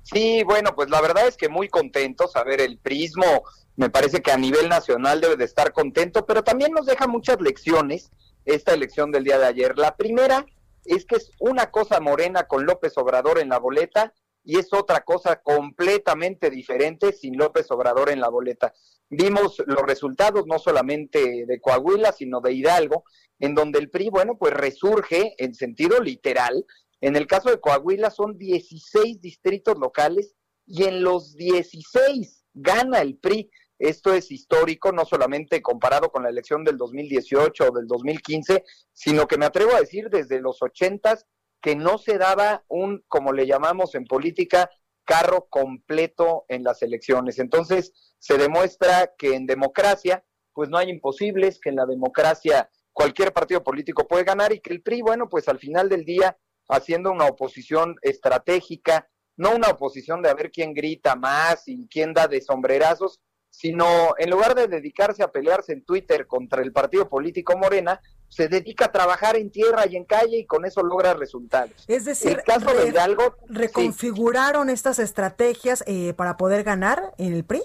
Sí, 0.01 0.41
bueno, 0.45 0.73
pues 0.73 0.89
la 0.89 1.01
verdad 1.01 1.27
es 1.27 1.37
que 1.37 1.47
muy 1.47 1.69
contentos. 1.69 2.35
A 2.35 2.43
ver, 2.43 2.59
el 2.59 2.79
prismo 2.79 3.43
me 3.75 3.91
parece 3.91 4.23
que 4.23 4.31
a 4.31 4.37
nivel 4.37 4.67
nacional 4.67 5.21
debe 5.21 5.35
de 5.35 5.45
estar 5.45 5.71
contento, 5.73 6.25
pero 6.25 6.43
también 6.43 6.71
nos 6.71 6.87
deja 6.87 7.05
muchas 7.05 7.39
lecciones 7.39 8.09
esta 8.53 8.73
elección 8.73 9.11
del 9.11 9.23
día 9.23 9.39
de 9.39 9.45
ayer. 9.45 9.77
La 9.77 9.95
primera 9.95 10.45
es 10.85 11.05
que 11.05 11.15
es 11.15 11.31
una 11.39 11.71
cosa 11.71 11.99
morena 11.99 12.47
con 12.47 12.65
López 12.65 12.97
Obrador 12.97 13.39
en 13.39 13.49
la 13.49 13.59
boleta 13.59 14.13
y 14.43 14.57
es 14.57 14.73
otra 14.73 15.01
cosa 15.01 15.41
completamente 15.41 16.49
diferente 16.49 17.13
sin 17.13 17.37
López 17.37 17.69
Obrador 17.71 18.09
en 18.09 18.19
la 18.19 18.29
boleta. 18.29 18.73
Vimos 19.09 19.61
los 19.65 19.81
resultados 19.83 20.45
no 20.47 20.59
solamente 20.59 21.45
de 21.45 21.61
Coahuila, 21.61 22.11
sino 22.11 22.41
de 22.41 22.53
Hidalgo, 22.53 23.03
en 23.39 23.55
donde 23.55 23.79
el 23.79 23.89
PRI, 23.89 24.09
bueno, 24.09 24.37
pues 24.37 24.53
resurge 24.53 25.35
en 25.37 25.53
sentido 25.53 25.99
literal. 25.99 26.65
En 27.01 27.15
el 27.15 27.27
caso 27.27 27.49
de 27.49 27.59
Coahuila 27.59 28.11
son 28.11 28.37
16 28.37 29.21
distritos 29.21 29.77
locales 29.77 30.35
y 30.65 30.83
en 30.83 31.03
los 31.03 31.35
16 31.35 32.45
gana 32.53 33.01
el 33.01 33.17
PRI. 33.17 33.49
Esto 33.79 34.13
es 34.13 34.29
histórico, 34.29 34.91
no 34.91 35.05
solamente 35.05 35.61
comparado 35.61 36.11
con 36.11 36.23
la 36.23 36.29
elección 36.29 36.65
del 36.65 36.77
2018 36.77 37.63
o 37.63 37.71
del 37.71 37.87
2015, 37.87 38.65
sino 38.91 39.25
que 39.25 39.37
me 39.37 39.45
atrevo 39.45 39.73
a 39.73 39.79
decir 39.79 40.09
desde 40.09 40.41
los 40.41 40.61
80 40.61 41.17
que 41.61 41.75
no 41.75 41.97
se 41.97 42.17
daba 42.17 42.63
un, 42.67 43.03
como 43.07 43.31
le 43.31 43.47
llamamos 43.47 43.95
en 43.95 44.05
política, 44.05 44.69
carro 45.05 45.47
completo 45.49 46.45
en 46.49 46.63
las 46.63 46.81
elecciones. 46.81 47.39
Entonces, 47.39 47.93
se 48.19 48.37
demuestra 48.37 49.13
que 49.17 49.33
en 49.33 49.45
democracia, 49.45 50.25
pues 50.53 50.69
no 50.69 50.77
hay 50.77 50.89
imposibles, 50.89 51.59
que 51.59 51.69
en 51.69 51.77
la 51.77 51.85
democracia 51.85 52.69
cualquier 52.91 53.31
partido 53.31 53.63
político 53.63 54.07
puede 54.07 54.25
ganar 54.25 54.51
y 54.51 54.59
que 54.59 54.73
el 54.73 54.81
PRI, 54.81 55.01
bueno, 55.01 55.29
pues 55.29 55.47
al 55.47 55.57
final 55.57 55.87
del 55.87 56.03
día, 56.03 56.37
haciendo 56.67 57.11
una 57.11 57.25
oposición 57.25 57.95
estratégica, 58.01 59.09
no 59.37 59.55
una 59.55 59.69
oposición 59.69 60.21
de 60.21 60.29
a 60.29 60.33
ver 60.33 60.51
quién 60.51 60.73
grita 60.73 61.15
más 61.15 61.67
y 61.67 61.87
quién 61.87 62.13
da 62.13 62.27
de 62.27 62.41
sombrerazos, 62.41 63.21
sino 63.49 64.13
en 64.17 64.29
lugar 64.29 64.55
de 64.55 64.67
dedicarse 64.67 65.23
a 65.23 65.31
pelearse 65.31 65.73
en 65.73 65.83
Twitter 65.83 66.27
contra 66.27 66.61
el 66.61 66.71
partido 66.71 67.09
político 67.09 67.57
Morena, 67.57 68.01
se 68.29 68.47
dedica 68.47 68.85
a 68.85 68.91
trabajar 68.91 69.35
en 69.35 69.51
tierra 69.51 69.85
y 69.87 69.95
en 69.95 70.05
calle 70.05 70.37
y 70.37 70.45
con 70.45 70.65
eso 70.65 70.83
logra 70.83 71.13
resultados. 71.13 71.83
Es 71.87 72.05
decir, 72.05 72.41
caso 72.45 72.73
de 72.73 72.87
Hidalgo, 72.87 73.35
reconfiguraron 73.47 74.69
estas 74.69 74.99
estrategias 74.99 75.83
eh, 75.87 76.13
para 76.13 76.37
poder 76.37 76.63
ganar 76.63 77.13
en 77.17 77.33
el 77.33 77.43
PRI. 77.43 77.61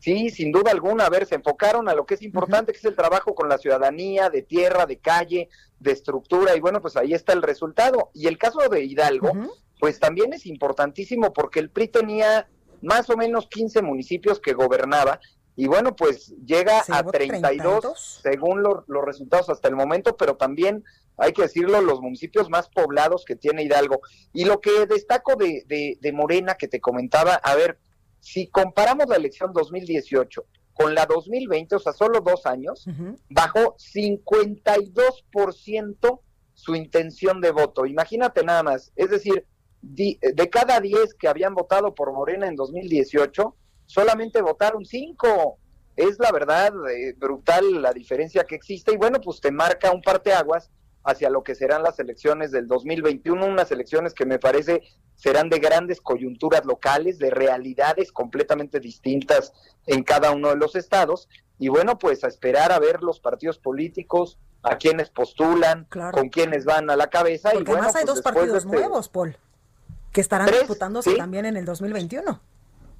Sí, 0.00 0.30
sin 0.30 0.50
duda 0.50 0.72
alguna, 0.72 1.06
a 1.06 1.10
ver, 1.10 1.26
se 1.26 1.36
enfocaron 1.36 1.88
a 1.88 1.94
lo 1.94 2.06
que 2.06 2.14
es 2.14 2.22
importante, 2.22 2.72
que 2.72 2.78
es 2.78 2.84
el 2.84 2.96
trabajo 2.96 3.36
con 3.36 3.48
la 3.48 3.58
ciudadanía, 3.58 4.30
de 4.30 4.42
tierra, 4.42 4.84
de 4.84 4.98
calle, 4.98 5.48
de 5.78 5.92
estructura, 5.92 6.56
y 6.56 6.60
bueno, 6.60 6.82
pues 6.82 6.96
ahí 6.96 7.14
está 7.14 7.32
el 7.32 7.42
resultado. 7.42 8.10
Y 8.12 8.26
el 8.26 8.36
caso 8.36 8.58
de 8.68 8.82
Hidalgo, 8.82 9.30
pues 9.78 10.00
también 10.00 10.32
es 10.32 10.46
importantísimo 10.46 11.32
porque 11.32 11.60
el 11.60 11.70
PRI 11.70 11.86
tenía 11.86 12.48
más 12.82 13.10
o 13.10 13.16
menos 13.16 13.48
15 13.48 13.82
municipios 13.82 14.40
que 14.40 14.52
gobernaba 14.52 15.20
y 15.54 15.66
bueno, 15.66 15.94
pues 15.94 16.34
llega 16.46 16.82
a 16.88 17.04
32, 17.04 18.20
según 18.22 18.62
los 18.62 19.04
resultados 19.04 19.50
hasta 19.50 19.68
el 19.68 19.76
momento, 19.76 20.16
pero 20.16 20.36
también 20.36 20.82
hay 21.18 21.32
que 21.32 21.42
decirlo, 21.42 21.82
los 21.82 22.00
municipios 22.00 22.48
más 22.48 22.70
poblados 22.70 23.26
que 23.26 23.36
tiene 23.36 23.64
Hidalgo. 23.64 24.00
Y 24.32 24.46
lo 24.46 24.60
que 24.60 24.86
destaco 24.86 25.36
de, 25.36 25.98
de, 26.00 26.12
Morena 26.12 26.54
que 26.54 26.68
te 26.68 26.80
comentaba, 26.80 27.34
a 27.34 27.54
ver, 27.54 27.78
si 28.20 28.46
comparamos 28.46 29.08
la 29.08 29.16
elección 29.16 29.52
2018 29.52 30.46
con 30.72 30.94
la 30.94 31.04
2020, 31.04 31.76
o 31.76 31.78
sea, 31.78 31.92
solo 31.92 32.22
dos 32.22 32.46
años, 32.46 32.86
bajó 33.28 33.76
52% 33.76 36.20
su 36.54 36.74
intención 36.74 37.42
de 37.42 37.50
voto. 37.50 37.84
Imagínate 37.84 38.42
nada 38.42 38.62
más, 38.62 38.90
es 38.96 39.10
decir, 39.10 39.46
de 39.82 40.50
cada 40.50 40.80
10 40.80 41.14
que 41.14 41.28
habían 41.28 41.54
votado 41.54 41.94
por 41.94 42.12
Morena 42.12 42.46
en 42.46 42.56
2018, 42.56 43.54
solamente 43.86 44.40
votaron 44.40 44.84
5. 44.84 45.58
Es 45.96 46.18
la 46.18 46.32
verdad 46.32 46.72
eh, 46.90 47.14
brutal 47.18 47.82
la 47.82 47.92
diferencia 47.92 48.44
que 48.44 48.54
existe 48.54 48.94
y 48.94 48.96
bueno, 48.96 49.20
pues 49.20 49.40
te 49.40 49.50
marca 49.50 49.92
un 49.92 50.00
parteaguas 50.00 50.70
hacia 51.04 51.28
lo 51.28 51.42
que 51.42 51.54
serán 51.54 51.82
las 51.82 51.98
elecciones 51.98 52.52
del 52.52 52.68
2021, 52.68 53.44
unas 53.44 53.70
elecciones 53.72 54.14
que 54.14 54.24
me 54.24 54.38
parece 54.38 54.82
serán 55.16 55.50
de 55.50 55.58
grandes 55.58 56.00
coyunturas 56.00 56.64
locales, 56.64 57.18
de 57.18 57.30
realidades 57.30 58.12
completamente 58.12 58.80
distintas 58.80 59.52
en 59.86 60.04
cada 60.04 60.30
uno 60.30 60.50
de 60.50 60.56
los 60.56 60.76
estados. 60.76 61.28
Y 61.58 61.68
bueno, 61.68 61.98
pues 61.98 62.24
a 62.24 62.28
esperar 62.28 62.72
a 62.72 62.78
ver 62.78 63.02
los 63.02 63.20
partidos 63.20 63.58
políticos, 63.58 64.38
a 64.62 64.78
quienes 64.78 65.10
postulan, 65.10 65.86
con 66.12 66.28
quienes 66.28 66.64
van 66.64 66.88
a 66.88 66.96
la 66.96 67.08
cabeza. 67.08 67.50
y 67.52 67.62
bueno, 67.64 67.72
además 67.72 67.96
hay 67.96 68.04
pues 68.04 68.14
dos 68.14 68.22
partidos 68.22 68.64
este 68.64 68.76
nuevos, 68.76 69.08
Paul 69.08 69.36
que 70.12 70.20
estarán 70.20 70.48
disputándose 70.48 71.14
también 71.16 71.46
en 71.46 71.56
el 71.56 71.64
2021. 71.64 72.40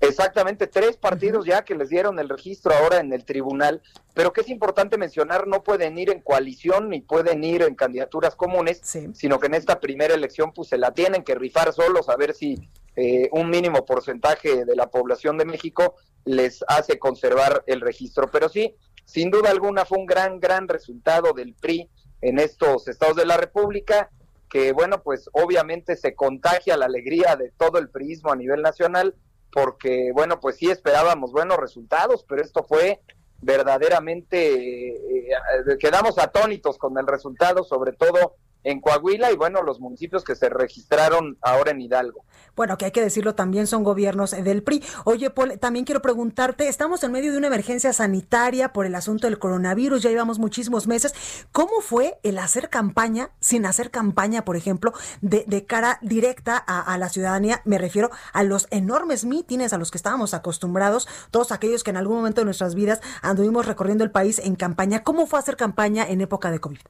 Exactamente, 0.01 0.67
tres 0.67 0.97
partidos 0.97 1.47
ya 1.47 1.65
que 1.65 1.77
les 1.77 1.89
dieron 1.89 2.19
el 2.19 2.29
registro 2.29 2.75
ahora 2.75 2.99
en 2.99 3.13
el 3.13 3.25
tribunal, 3.25 3.83
pero 4.15 4.33
que 4.33 4.41
es 4.41 4.49
importante 4.49 4.99
mencionar, 4.99 5.47
no 5.47 5.63
pueden 5.63 5.97
ir 5.97 6.11
en 6.11 6.21
coalición 6.21 6.89
ni 6.89 7.03
pueden 7.03 7.45
ir 7.45 7.63
en 7.63 7.77
candidaturas 7.77 8.35
comunes, 8.35 8.81
sino 9.15 9.39
que 9.39 9.47
en 9.47 9.55
esta 9.55 9.79
primera 9.79 10.13
elección 10.13 10.53
pues 10.53 10.71
se 10.71 10.77
la 10.77 10.93
tienen 10.93 11.23
que 11.23 11.37
rifar 11.37 11.73
solos 11.73 12.09
a 12.09 12.17
ver 12.17 12.35
si 12.35 12.69
eh, 12.97 13.29
un 13.31 13.49
mínimo 13.49 13.87
porcentaje 13.87 14.65
de 14.65 14.75
la 14.75 14.91
población 14.91 15.39
de 15.39 15.45
México 15.45 15.95
les 16.25 16.65
hace 16.67 16.99
conservar 16.99 17.63
el 17.67 17.81
registro. 17.81 18.29
Pero 18.29 18.49
sí, 18.49 18.75
sin 19.05 19.31
duda 19.31 19.51
alguna 19.51 19.85
fue 19.85 19.99
un 19.99 20.07
gran, 20.07 20.41
gran 20.41 20.67
resultado 20.67 21.33
del 21.33 21.55
PRI 21.55 21.89
en 22.23 22.41
estos 22.41 22.89
estados 22.89 23.17
de 23.17 23.27
la 23.27 23.37
República, 23.37 24.11
que 24.53 24.73
bueno, 24.73 25.03
pues 25.03 25.31
obviamente 25.33 25.97
se 25.97 26.15
contagia 26.15 26.77
la 26.77 26.85
alegría 26.85 27.37
de 27.37 27.51
todo 27.57 27.79
el 27.79 27.89
priismo 27.89 28.31
a 28.31 28.37
nivel 28.37 28.61
nacional, 28.61 29.15
porque 29.51 30.13
bueno, 30.13 30.41
pues 30.41 30.57
sí 30.57 30.71
esperábamos 30.71 31.33
buenos 31.33 31.57
resultados, 31.57 32.23
pero 32.29 32.43
esto 32.43 32.63
fue 32.63 33.01
verdaderamente, 33.41 34.91
eh, 34.91 35.31
eh, 35.31 35.79
quedamos 35.81 36.19
atónitos 36.19 36.77
con 36.77 36.99
el 36.99 37.07
resultado, 37.07 37.65
sobre 37.65 37.93
todo 37.95 38.37
en 38.65 38.81
Coahuila 38.81 39.33
y 39.33 39.37
bueno, 39.37 39.63
los 39.63 39.81
municipios 39.81 40.25
que 40.25 40.35
se 40.35 40.49
registraron 40.49 41.37
ahora 41.41 41.73
en 41.73 41.81
Hidalgo. 41.81 42.25
Bueno, 42.55 42.77
que 42.77 42.85
hay 42.85 42.91
que 42.91 43.01
decirlo 43.01 43.35
también 43.35 43.67
son 43.67 43.83
gobiernos 43.83 44.33
del 44.33 44.63
PRI. 44.63 44.83
Oye, 45.05 45.31
Paul, 45.31 45.59
también 45.59 45.85
quiero 45.85 46.03
preguntarte, 46.03 46.69
estamos 46.69 47.03
en 47.03 47.13
medio 47.13 47.33
de 47.33 47.39
una 47.39 47.47
emergencia 47.47 47.93
sanitaria 47.93 48.73
por 48.73 48.85
el 48.85 48.95
asunto 48.95 49.27
del 49.27 49.39
coronavirus, 49.39 50.03
ya 50.03 50.11
llevamos 50.11 50.39
muchísimos 50.39 50.87
meses. 50.87 51.15
¿Cómo 51.53 51.81
fue 51.81 52.19
el 52.23 52.39
hacer 52.39 52.69
campaña 52.69 53.31
sin 53.41 53.65
hacer 53.65 53.91
campaña, 53.91 54.45
por 54.45 54.57
ejemplo, 54.57 54.93
de, 55.21 55.45
de 55.47 55.65
cara 55.65 55.99
directa 56.03 56.63
a, 56.67 56.81
a, 56.81 56.99
la 56.99 57.09
ciudadanía? 57.09 57.63
Me 57.65 57.79
refiero 57.79 58.11
a 58.33 58.43
los 58.43 58.69
enormes 58.71 59.25
mítines 59.25 59.73
a 59.73 59.79
los 59.79 59.91
que 59.91 59.99
estábamos 59.99 60.35
acostumbrados, 60.35 61.09
todos 61.31 61.53
aquellos 61.53 61.85
que 61.85 61.91
en 61.91 61.97
algún 61.97 62.17
momento 62.17 62.43
de 62.43 62.47
nuestras 62.47 62.75
vidas 62.75 63.01
anduvimos 63.23 63.67
recorriendo 63.67 64.05
el 64.05 64.11
país 64.11 64.39
en 64.39 64.57
campaña. 64.57 65.03
¿Cómo 65.03 65.27
fue 65.27 65.39
hacer 65.39 65.57
campaña 65.57 66.07
en 66.07 66.21
época 66.21 66.51
de 66.51 66.61
COVID? 66.61 66.81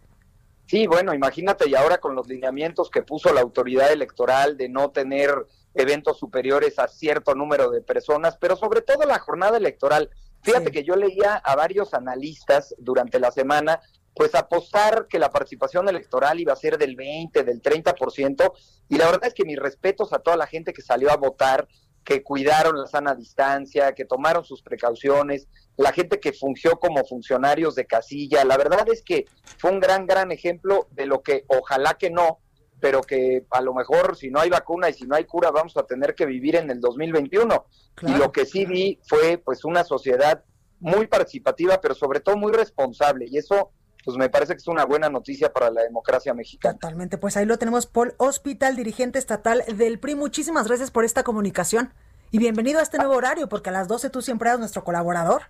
Sí, 0.73 0.87
bueno, 0.87 1.12
imagínate 1.12 1.69
y 1.69 1.75
ahora 1.75 1.99
con 1.99 2.14
los 2.14 2.29
lineamientos 2.29 2.88
que 2.88 3.02
puso 3.02 3.31
la 3.31 3.43
autoridad 3.43 3.93
electoral 3.93 4.57
de 4.57 4.71
no 4.71 4.91
tener 4.91 5.47
eventos 5.75 6.19
superiores 6.19 6.79
a 6.79 6.88
cierto 6.88 7.35
número 7.35 7.71
de 7.71 7.83
personas, 7.83 8.38
pero 8.38 8.57
sobre 8.57 8.81
todo 8.81 9.05
la 9.05 9.19
jornada 9.19 9.59
electoral. 9.59 10.09
Fíjate 10.43 10.69
sí. 10.69 10.73
que 10.73 10.83
yo 10.83 10.97
leía 10.97 11.35
a 11.35 11.57
varios 11.57 11.93
analistas 11.93 12.75
durante 12.79 13.21
la 13.21 13.31
semana, 13.31 13.81
pues 14.14 14.35
apostar 14.35 15.09
que 15.09 15.19
la 15.19 15.31
participación 15.31 15.91
electoral 15.91 16.41
iba 16.41 16.55
a 16.55 16.57
ser 16.57 16.79
del 16.79 16.97
20, 16.97 17.45
del 17.45 17.61
30%, 17.61 18.52
y 18.88 18.97
la 18.97 19.05
verdad 19.05 19.26
es 19.26 19.35
que 19.35 19.45
mis 19.45 19.59
respetos 19.59 20.14
a 20.14 20.21
toda 20.21 20.38
la 20.38 20.47
gente 20.47 20.73
que 20.73 20.81
salió 20.81 21.11
a 21.11 21.19
votar, 21.19 21.69
que 22.05 22.23
cuidaron 22.23 22.79
la 22.79 22.87
sana 22.87 23.15
distancia, 23.15 23.95
que 23.95 24.05
tomaron 24.05 24.45
sus 24.45 24.63
precauciones, 24.63 25.49
la 25.77 25.93
gente 25.93 26.21
que 26.21 26.33
fungió 26.33 26.79
como 26.79 27.05
funcionarios 27.05 27.75
de 27.75 27.87
casilla. 27.87 28.45
La 28.45 28.57
verdad 28.57 28.87
es 28.91 29.03
que 29.03 29.27
fue 29.59 29.71
un 29.71 29.81
gran, 29.81 30.07
gran 30.07 30.33
ejemplo 30.33 30.89
de 30.91 31.07
lo 31.07 31.23
que 31.23 31.45
ojalá 31.49 31.95
que 31.95 32.11
no, 32.11 32.39
pero 32.81 33.03
que 33.03 33.47
a 33.51 33.61
lo 33.61 33.75
mejor 33.75 34.17
si 34.17 34.31
no 34.31 34.41
hay 34.41 34.51
vacuna 34.51 34.91
y 34.91 34.95
si 34.95 35.07
no 35.07 35.15
hay 35.15 35.25
cura 35.25 35.51
vamos 35.51 35.77
a 35.77 35.85
tener 35.85 36.15
que 36.15 36.27
vivir 36.27 36.57
en 36.57 36.71
el 36.71 36.81
2021. 36.81 37.67
Claro. 37.95 38.17
Y 38.17 38.19
lo 38.19 38.33
que 38.33 38.45
sí 38.45 38.67
vi 38.67 38.99
fue 39.05 39.39
pues 39.39 39.65
una 39.65 39.85
sociedad 39.85 40.45
muy 40.81 41.07
participativa, 41.07 41.81
pero 41.81 41.95
sobre 41.95 42.21
todo 42.21 42.37
muy 42.37 42.53
responsable. 42.53 43.27
Y 43.29 43.39
eso 43.39 43.71
pues 44.05 44.17
me 44.17 44.29
parece 44.29 44.55
que 44.55 44.59
es 44.59 44.69
una 44.69 44.85
buena 44.85 45.09
noticia 45.09 45.53
para 45.53 45.71
la 45.71 45.83
democracia 45.83 46.35
mexicana. 46.35 46.75
Totalmente, 46.75 47.19
pues 47.19 47.37
ahí 47.37 47.47
lo 47.47 47.59
tenemos, 47.59 47.87
Paul 47.87 48.15
Hospital, 48.19 48.77
dirigente 48.77 49.19
estatal 49.19 49.63
del 49.77 49.99
PRI. 49.99 50.15
Muchísimas 50.15 50.67
gracias 50.67 50.91
por 50.91 51.05
esta 51.05 51.23
comunicación 51.23 51.93
y 52.31 52.39
bienvenido 52.39 52.81
a 52.81 52.83
este 52.83 52.99
nuevo 52.99 53.15
horario, 53.15 53.49
porque 53.49 53.71
a 53.71 53.73
las 53.73 53.89
12 53.89 54.11
tú 54.11 54.23
siempre 54.23 54.49
eres 54.49 54.59
nuestro 54.59 54.85
colaborador. 54.85 55.43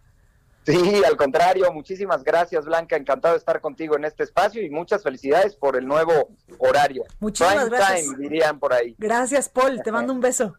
Sí, 0.65 1.03
al 1.05 1.17
contrario, 1.17 1.73
muchísimas 1.73 2.23
gracias 2.23 2.65
Blanca, 2.65 2.97
encantado 2.97 3.35
de 3.35 3.39
estar 3.39 3.61
contigo 3.61 3.97
en 3.97 4.05
este 4.05 4.23
espacio 4.23 4.63
y 4.63 4.71
muchas 4.71 5.03
felicidades 5.03 5.57
por 5.57 5.77
el 5.77 5.87
nuevo 5.87 6.13
horario. 6.59 7.03
Muchísimas 7.19 7.65
Prime 7.65 7.77
gracias. 7.77 8.05
Time, 8.05 8.17
dirían 8.19 8.61
por 8.61 8.73
ahí. 8.73 8.95
Gracias 8.97 9.49
Paul, 9.49 9.83
te 9.83 9.91
mando 9.91 10.13
un 10.13 10.21
beso. 10.21 10.57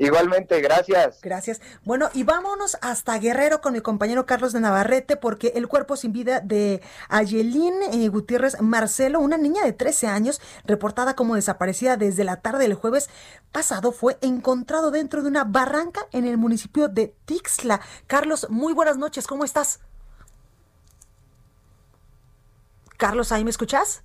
Igualmente, 0.00 0.62
gracias. 0.62 1.20
Gracias. 1.20 1.60
Bueno, 1.84 2.08
y 2.14 2.24
vámonos 2.24 2.78
hasta 2.80 3.18
Guerrero 3.18 3.60
con 3.60 3.74
mi 3.74 3.82
compañero 3.82 4.24
Carlos 4.24 4.54
de 4.54 4.60
Navarrete, 4.60 5.18
porque 5.18 5.52
el 5.56 5.68
cuerpo 5.68 5.94
sin 5.94 6.14
vida 6.14 6.40
de 6.40 6.80
Ayelín 7.10 7.74
eh, 7.92 8.08
Gutiérrez 8.08 8.62
Marcelo, 8.62 9.20
una 9.20 9.36
niña 9.36 9.62
de 9.62 9.74
13 9.74 10.06
años, 10.06 10.40
reportada 10.64 11.14
como 11.14 11.34
desaparecida 11.34 11.98
desde 11.98 12.24
la 12.24 12.40
tarde 12.40 12.60
del 12.60 12.72
jueves 12.76 13.10
pasado, 13.52 13.92
fue 13.92 14.16
encontrado 14.22 14.90
dentro 14.90 15.20
de 15.20 15.28
una 15.28 15.44
barranca 15.44 16.06
en 16.12 16.24
el 16.24 16.38
municipio 16.38 16.88
de 16.88 17.14
Tixla. 17.26 17.82
Carlos, 18.06 18.46
muy 18.48 18.72
buenas 18.72 18.96
noches, 18.96 19.26
¿cómo 19.26 19.44
estás? 19.44 19.80
Carlos, 22.96 23.32
¿ahí 23.32 23.44
me 23.44 23.50
escuchas? 23.50 24.02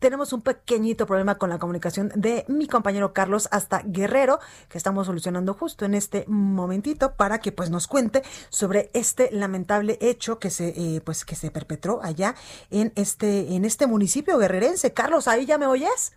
Tenemos 0.00 0.32
un 0.32 0.42
pequeñito 0.42 1.06
problema 1.06 1.36
con 1.36 1.50
la 1.50 1.58
comunicación 1.58 2.10
de 2.16 2.44
mi 2.48 2.66
compañero 2.66 3.12
Carlos 3.12 3.48
hasta 3.52 3.82
Guerrero, 3.84 4.40
que 4.68 4.78
estamos 4.78 5.06
solucionando 5.06 5.54
justo 5.54 5.84
en 5.84 5.94
este 5.94 6.24
momentito 6.26 7.14
para 7.14 7.38
que 7.38 7.52
pues 7.52 7.70
nos 7.70 7.86
cuente 7.86 8.22
sobre 8.48 8.90
este 8.94 9.30
lamentable 9.30 9.98
hecho 10.00 10.38
que 10.38 10.50
se 10.50 10.68
eh, 10.70 11.00
pues 11.04 11.24
que 11.24 11.36
se 11.36 11.50
perpetró 11.50 12.00
allá 12.02 12.34
en 12.70 12.92
este 12.96 13.54
en 13.54 13.64
este 13.64 13.86
municipio 13.86 14.38
guerrerense. 14.38 14.92
Carlos, 14.92 15.28
ahí 15.28 15.44
ya 15.44 15.58
me 15.58 15.66
oyes? 15.66 16.16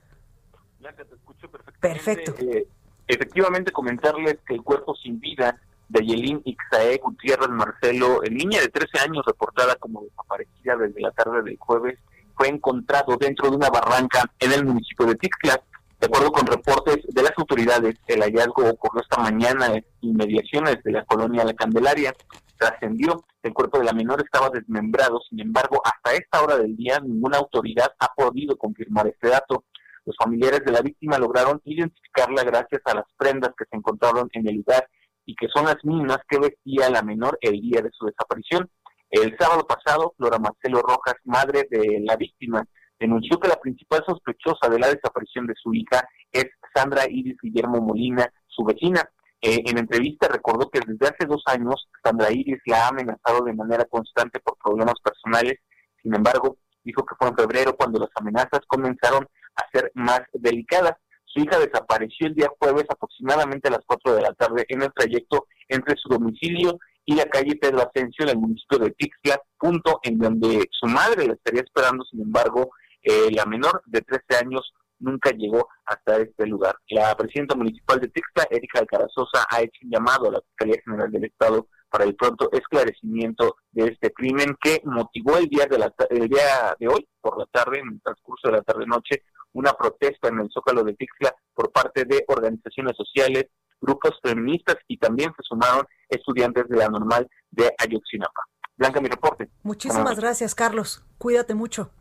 Blanca, 0.80 1.04
te 1.04 1.16
escucho 1.16 1.52
perfectamente. 1.52 1.80
Perfecto. 1.80 2.36
Eh, 2.40 2.66
efectivamente 3.08 3.72
comentarles 3.72 4.40
que 4.48 4.56
el 4.56 4.64
cuerpo 4.64 4.96
sin 4.96 5.20
vida 5.20 5.60
de 5.90 6.06
Yelín 6.06 6.42
Ixaé 6.46 7.00
Gutiérrez 7.04 7.50
Marcelo, 7.50 8.22
niña 8.32 8.62
de 8.62 8.70
13 8.70 9.00
años 9.00 9.26
reportada 9.26 9.76
como 9.76 10.04
desaparecida 10.04 10.78
desde 10.78 11.02
la 11.02 11.12
tarde 11.12 11.44
del 11.44 11.58
jueves 11.58 12.00
fue 12.36 12.48
encontrado 12.48 13.18
dentro 13.18 13.50
de 13.50 13.58
una 13.58 13.70
barranca 13.70 14.24
en 14.40 14.52
el 14.52 14.66
municipio 14.66 15.06
de 15.06 15.16
Tixla. 15.16 15.62
De 16.00 16.08
acuerdo 16.08 16.32
con 16.32 16.46
reportes 16.46 16.98
de 17.08 17.24
las 17.24 17.32
autoridades, 17.38 17.96
el 18.08 18.22
hallazgo 18.22 18.70
ocurrió 18.70 19.02
esta 19.02 19.22
mañana 19.22 19.68
en 19.68 19.86
inmediaciones 20.02 20.84
de 20.84 20.92
la 20.92 21.06
colonia 21.06 21.46
La 21.46 21.54
Candelaria. 21.54 22.14
Trascendió, 22.58 23.24
el 23.42 23.54
cuerpo 23.54 23.80
de 23.80 23.86
la 23.86 23.94
menor 23.94 24.22
estaba 24.22 24.50
desmembrado, 24.50 25.20
sin 25.30 25.40
embargo, 25.40 25.82
hasta 25.84 26.14
esta 26.14 26.42
hora 26.42 26.58
del 26.58 26.76
día 26.76 27.00
ninguna 27.00 27.38
autoridad 27.38 27.92
ha 28.00 28.14
podido 28.14 28.58
confirmar 28.58 29.08
este 29.08 29.30
dato. 29.30 29.64
Los 30.06 30.16
familiares 30.18 30.62
de 30.66 30.72
la 30.74 30.82
víctima 30.82 31.18
lograron 31.18 31.62
identificarla 31.64 32.44
gracias 32.44 32.82
a 32.86 32.96
las 32.96 33.06
prendas 33.18 33.52
que 33.58 33.66
se 33.70 33.78
encontraron 33.78 34.30
en 34.34 34.48
el 34.48 34.58
lugar 34.58 34.88
y 35.26 35.36
que 35.36 35.48
son 35.48 35.66
las 35.66 35.78
mismas 35.84 36.20
que 36.28 36.40
vestía 36.40 36.90
la 36.90 37.02
menor 37.02 37.38
el 37.42 37.62
día 37.62 37.82
de 37.82 37.92
su 37.94 38.06
desaparición. 38.06 38.70
El 39.14 39.38
sábado 39.38 39.68
pasado, 39.68 40.16
Flora 40.18 40.40
Marcelo 40.40 40.82
Rojas, 40.82 41.14
madre 41.24 41.68
de 41.70 42.02
la 42.04 42.16
víctima, 42.16 42.66
denunció 43.00 43.40
que 43.40 43.48
la 43.48 43.60
principal 43.60 44.04
sospechosa 44.08 44.68
de 44.72 44.80
la 44.80 44.88
desaparición 44.88 45.46
de 45.46 45.54
su 45.56 45.72
hija 45.72 46.04
es 46.32 46.46
Sandra 46.74 47.04
Iris 47.08 47.38
Guillermo 47.40 47.80
Molina, 47.80 48.28
su 48.48 48.64
vecina. 48.64 49.08
Eh, 49.40 49.62
en 49.68 49.78
entrevista 49.78 50.28
recordó 50.28 50.68
que 50.72 50.80
desde 50.80 51.14
hace 51.14 51.28
dos 51.28 51.44
años 51.46 51.88
Sandra 52.04 52.32
Iris 52.32 52.58
la 52.66 52.86
ha 52.86 52.88
amenazado 52.88 53.44
de 53.46 53.54
manera 53.54 53.86
constante 53.86 54.40
por 54.40 54.58
problemas 54.58 54.96
personales. 55.04 55.60
Sin 56.02 56.16
embargo, 56.16 56.58
dijo 56.84 57.06
que 57.06 57.14
fue 57.16 57.28
en 57.28 57.38
febrero 57.38 57.76
cuando 57.78 58.00
las 58.00 58.10
amenazas 58.16 58.62
comenzaron 58.66 59.28
a 59.58 59.64
ser 59.72 59.92
más 59.94 60.22
delicadas. 60.34 60.94
Su 61.26 61.40
hija 61.42 61.60
desapareció 61.60 62.26
el 62.26 62.34
día 62.34 62.50
jueves 62.60 62.86
aproximadamente 62.90 63.68
a 63.68 63.74
las 63.74 63.86
4 63.86 64.16
de 64.16 64.22
la 64.24 64.34
tarde 64.34 64.66
en 64.70 64.82
el 64.82 64.92
trayecto 64.92 65.46
entre 65.68 65.96
su 65.98 66.10
domicilio 66.10 66.80
y 67.06 67.16
la 67.16 67.26
calle 67.26 67.56
Pedro 67.56 67.82
Asensio 67.82 68.24
en 68.24 68.30
el 68.30 68.38
municipio 68.38 68.80
de 68.80 68.92
Tixla, 68.92 69.42
punto 69.58 70.00
en 70.04 70.20
donde 70.20 70.68
su 70.72 70.88
madre 70.88 71.28
la 71.28 71.34
estaría 71.34 71.62
esperando, 71.62 72.04
sin 72.06 72.22
embargo, 72.22 72.72
eh, 73.02 73.30
la 73.32 73.46
menor 73.46 73.82
de 73.86 74.02
13 74.02 74.46
años 74.46 74.74
nunca 75.00 75.32
llegó 75.32 75.68
hasta 75.86 76.18
este 76.18 76.46
lugar. 76.48 76.76
La 76.90 77.16
presidenta 77.16 77.56
municipal 77.56 78.00
de 78.00 78.08
Tixla, 78.08 78.48
Erika 78.50 78.80
Alcarazosa, 78.80 79.46
ha 79.50 79.62
hecho 79.62 79.80
un 79.84 79.92
llamado 79.92 80.30
a 80.30 80.32
la 80.32 80.42
Fiscalía 80.42 80.82
General 80.84 81.12
del 81.12 81.26
Estado 81.26 81.68
para 81.90 82.06
el 82.06 82.16
pronto 82.16 82.50
esclarecimiento 82.52 83.58
de 83.72 83.90
este 83.90 84.12
crimen 84.12 84.56
que 84.62 84.82
motivó 84.86 85.38
el 85.38 85.48
día 85.48 85.68
de 85.68 85.78
la 85.78 85.94
el 86.10 86.28
día 86.28 86.76
de 86.80 86.88
hoy 86.88 87.08
por 87.22 87.38
la 87.38 87.46
tarde 87.48 87.80
en 87.80 87.90
el 87.90 88.02
transcurso 88.02 88.48
de 88.48 88.54
la 88.54 88.64
tarde 88.64 88.88
noche 88.88 89.24
una 89.54 89.74
protesta 89.74 90.30
en 90.30 90.40
el 90.40 90.50
Zócalo 90.52 90.84
de 90.84 90.96
Tixla 90.96 91.36
por 91.54 91.72
parte 91.72 92.06
de 92.06 92.26
organizaciones 92.28 92.98
sociales, 92.98 93.46
grupos 93.84 94.20
feministas 94.24 94.78
y 94.88 94.98
también 94.98 95.32
se 95.36 95.44
sumaron 95.44 95.86
estudiantes 96.10 96.68
de 96.70 96.78
la 96.78 96.90
normal 96.90 97.28
de 97.52 97.72
Ayotzinapa. 97.78 98.42
Blanca, 98.76 99.02
mi 99.02 99.10
reporte. 99.10 99.50
Muchísimas 99.62 100.18
gracias, 100.20 100.56
Carlos. 100.56 101.04
Cuídate 101.18 101.54
mucho. 101.54 101.92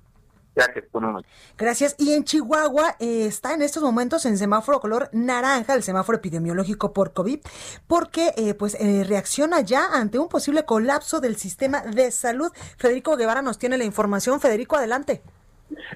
Gracias. 0.55 0.85
Gracias. 1.57 1.95
Y 1.99 2.13
en 2.13 2.25
Chihuahua 2.25 2.97
eh, 2.99 3.27
está 3.27 3.55
en 3.55 3.63
estos 3.63 3.83
momentos 3.83 4.27
en 4.27 4.37
semáforo 4.37 4.81
color 4.81 5.09
naranja, 5.13 5.75
el 5.75 5.83
semáforo 5.83 6.19
epidemiológico 6.19 6.93
por 6.93 7.15
COVID, 7.15 7.41
porque 7.87 8.35
eh, 8.37 8.55
pues 8.55 8.75
eh, 8.75 9.05
reacciona 9.05 9.63
ya 9.63 9.87
ante 9.93 10.19
un 10.19 10.29
posible 10.29 10.65
colapso 10.65 11.21
del 11.21 11.37
sistema 11.37 11.81
de 11.81 12.11
salud. 12.11 12.53
Federico 12.77 13.17
Guevara 13.17 13.41
nos 13.41 13.59
tiene 13.59 13.79
la 13.79 13.85
información. 13.85 14.41
Federico, 14.41 14.77
adelante. 14.77 15.23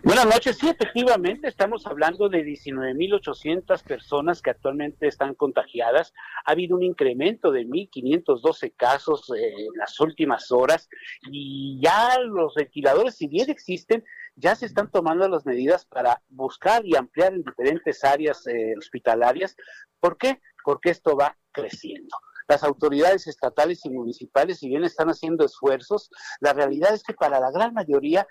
Buenas 0.03 0.27
noches, 0.27 0.59
sí, 0.59 0.69
efectivamente, 0.69 1.49
estamos 1.49 1.87
hablando 1.87 2.29
de 2.29 2.45
19.800 2.45 3.83
personas 3.83 4.41
que 4.41 4.51
actualmente 4.51 5.07
están 5.07 5.35
contagiadas. 5.35 6.13
Ha 6.45 6.53
habido 6.53 6.77
un 6.77 6.83
incremento 6.83 7.51
de 7.51 7.67
1.512 7.67 8.75
casos 8.77 9.31
en 9.37 9.77
las 9.77 9.99
últimas 10.01 10.51
horas 10.53 10.89
y 11.31 11.81
ya 11.83 12.19
los 12.21 12.55
ventiladores, 12.55 13.17
si 13.17 13.27
bien 13.27 13.51
existen, 13.51 14.05
ya 14.37 14.55
se 14.55 14.67
están 14.67 14.91
tomando 14.91 15.29
las 15.29 15.47
medidas 15.47 15.85
para 15.87 16.23
buscar 16.29 16.85
y 16.85 16.97
ampliar 16.97 17.35
en 17.35 17.43
diferentes 17.43 18.05
áreas 18.05 18.47
eh, 18.47 18.75
hospitalarias. 18.79 19.57
¿Por 20.01 20.19
qué? 20.19 20.41
Porque 20.65 20.91
esto 20.91 21.17
va 21.17 21.37
creciendo. 21.53 22.17
Las 22.49 22.63
autoridades 22.63 23.27
estatales 23.27 23.85
y 23.85 23.91
municipales, 23.91 24.59
si 24.59 24.69
bien 24.69 24.85
están 24.85 25.09
haciendo 25.09 25.45
esfuerzos, 25.45 26.11
la 26.41 26.53
realidad 26.53 26.95
es 26.95 27.03
que 27.03 27.15
para 27.15 27.41
la 27.41 27.51
gran 27.51 27.75
mayoría 27.75 28.27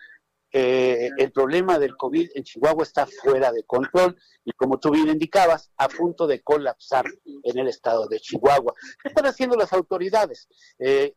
eh, 0.58 1.10
el 1.18 1.34
problema 1.34 1.78
del 1.80 1.98
COVID 1.98 2.30
en 2.34 2.44
Chihuahua 2.46 2.84
está 2.84 3.06
fuera 3.06 3.52
de 3.52 3.64
control 3.64 4.16
y 4.46 4.54
como 4.54 4.80
tú 4.80 4.90
bien 4.90 5.10
indicabas, 5.10 5.70
a 5.76 5.90
punto 5.90 6.28
de 6.28 6.42
colapsar 6.42 7.04
en 7.44 7.60
el 7.60 7.68
estado 7.68 8.08
de 8.08 8.22
Chihuahua. 8.22 8.74
¿Qué 9.04 9.10
están 9.10 9.26
haciendo 9.26 9.58
las 9.58 9.74
autoridades? 9.74 10.48
Eh, 10.80 11.14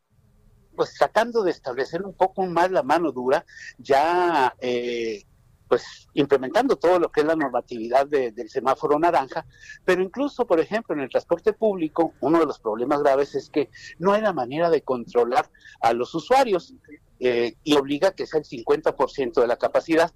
pues 0.74 0.92
tratando 0.94 1.44
de 1.44 1.52
establecer 1.52 2.02
un 2.02 2.14
poco 2.14 2.46
más 2.46 2.72
la 2.72 2.82
mano 2.82 3.12
dura, 3.12 3.46
ya 3.78 4.56
eh, 4.58 5.22
pues 5.68 6.08
implementando 6.14 6.74
todo 6.74 6.98
lo 6.98 7.12
que 7.12 7.20
es 7.20 7.26
la 7.26 7.36
normatividad 7.36 8.08
del 8.08 8.50
semáforo 8.50 8.98
naranja, 8.98 9.46
pero 9.84 10.02
incluso, 10.02 10.48
por 10.48 10.58
ejemplo, 10.58 10.96
en 10.96 11.02
el 11.02 11.10
transporte 11.10 11.52
público, 11.52 12.12
uno 12.22 12.40
de 12.40 12.46
los 12.46 12.58
problemas 12.58 13.04
graves 13.04 13.36
es 13.36 13.50
que 13.50 13.70
no 14.00 14.14
hay 14.14 14.22
la 14.22 14.32
manera 14.32 14.68
de 14.68 14.82
controlar 14.82 15.48
a 15.80 15.92
los 15.92 16.12
usuarios. 16.12 16.74
Eh, 17.20 17.56
y 17.64 17.74
obliga 17.74 18.12
que 18.12 18.26
sea 18.26 18.40
el 18.40 18.46
50% 18.46 19.40
de 19.40 19.46
la 19.46 19.56
capacidad, 19.56 20.12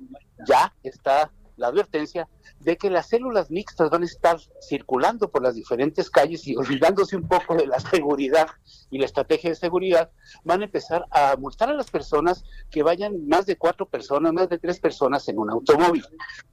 ya 0.47 0.75
está 0.83 1.33
la 1.57 1.69
advertencia 1.69 2.29
de 2.61 2.77
que 2.77 2.91
las 2.91 3.09
células 3.09 3.51
mixtas 3.51 3.91
van 3.91 4.03
a 4.03 4.07
estar 4.07 4.39
circulando 4.61 5.31
por 5.31 5.43
las 5.43 5.55
diferentes 5.55 6.11
calles 6.11 6.47
y 6.47 6.57
olvidándose 6.57 7.17
un 7.17 7.29
poco 7.29 7.55
de 7.55 7.67
la 7.67 7.81
seguridad 7.81 8.49
y 8.91 8.99
la 8.99 9.07
estrategia 9.07 9.51
de 9.51 9.57
seguridad, 9.57 10.11
van 10.45 10.63
a 10.63 10.65
empezar 10.65 11.07
a 11.11 11.37
multar 11.37 11.71
a 11.71 11.75
las 11.75 11.91
personas 11.91 12.45
que 12.71 12.83
vayan 12.83 13.27
más 13.27 13.47
de 13.47 13.57
cuatro 13.57 13.87
personas, 13.87 14.33
más 14.33 14.49
de 14.49 14.59
tres 14.59 14.79
personas 14.81 15.29
en 15.29 15.39
un 15.39 15.51
automóvil. 15.51 16.05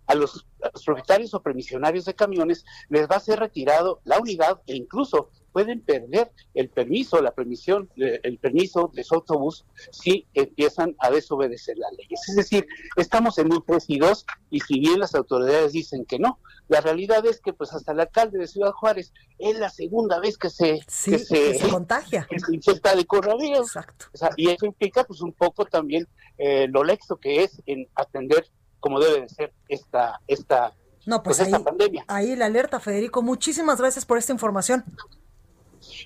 A 0.08 0.16
los, 0.16 0.48
a 0.64 0.70
los 0.74 0.84
propietarios 0.84 1.34
o 1.34 1.42
permisionarios 1.42 2.06
de 2.06 2.16
camiones 2.16 2.66
les 2.90 3.08
va 3.08 3.18
a 3.18 3.20
ser 3.20 3.40
retirado 3.40 4.02
la 4.04 4.20
unidad 4.20 4.62
e 4.66 4.76
incluso 4.76 5.30
pueden 5.52 5.82
perder 5.82 6.32
el 6.54 6.70
permiso, 6.70 7.22
la 7.22 7.32
permisión, 7.32 7.90
el 7.96 8.38
permiso 8.38 8.92
de 8.94 9.04
su 9.04 9.16
autobús 9.16 9.66
si 9.92 10.28
empiezan 10.34 10.96
a 11.00 11.10
desobedecer 11.10 11.78
las 11.78 11.92
leyes. 11.94 12.28
Es 12.28 12.36
decir, 12.36 12.68
estamos 12.96 13.38
en 13.38 13.52
un 13.52 13.64
3 13.66 13.84
y 13.88 14.00
2 14.00 14.26
y 14.52 14.60
si 14.62 14.80
bien 14.80 15.00
las 15.00 15.16
autoridades 15.16 15.74
dicen 15.74 16.06
que 16.06 16.20
no, 16.20 16.40
la 16.68 16.82
realidad 16.82 17.26
es 17.26 17.42
que 17.42 17.52
pues 17.52 17.74
hasta 17.74 17.92
el 17.92 18.00
alcalde 18.00 18.38
de 18.38 18.48
Ciudad 18.48 18.72
Juárez 18.72 19.12
es 19.40 19.60
la 19.60 19.70
segunda 19.70 20.20
vez 20.20 20.38
que 20.38 20.50
se, 20.50 20.82
se, 20.88 21.60
contagia. 21.70 22.28
Que 22.30 22.40
se 22.40 22.54
infecta 22.54 22.96
de 22.96 23.06
coronavirus. 23.06 23.76
Exacto. 23.76 24.06
y 24.38 24.50
eso 24.50 24.66
implica 24.66 25.04
pues 25.04 25.22
un 25.22 25.34
poco 25.34 25.66
también 25.66 26.08
eh, 26.38 26.68
lo 26.70 26.84
lexo 26.84 27.18
que 27.18 27.44
es 27.44 27.62
en 27.66 27.88
atender 27.96 28.46
como 28.80 29.00
debe 29.00 29.22
de 29.22 29.30
ser 29.30 29.54
esta 29.68 30.22
esta 30.28 30.74
no, 31.06 31.24
pues, 31.24 31.38
pues 31.38 31.54
ahí, 31.54 31.64
pandemia. 31.64 32.06
ahí 32.08 32.36
la 32.36 32.46
alerta, 32.46 32.80
Federico. 32.80 33.24
Muchísimas 33.24 33.80
gracias 33.80 34.06
por 34.06 34.18
esta 34.18 34.32
información. 34.32 34.84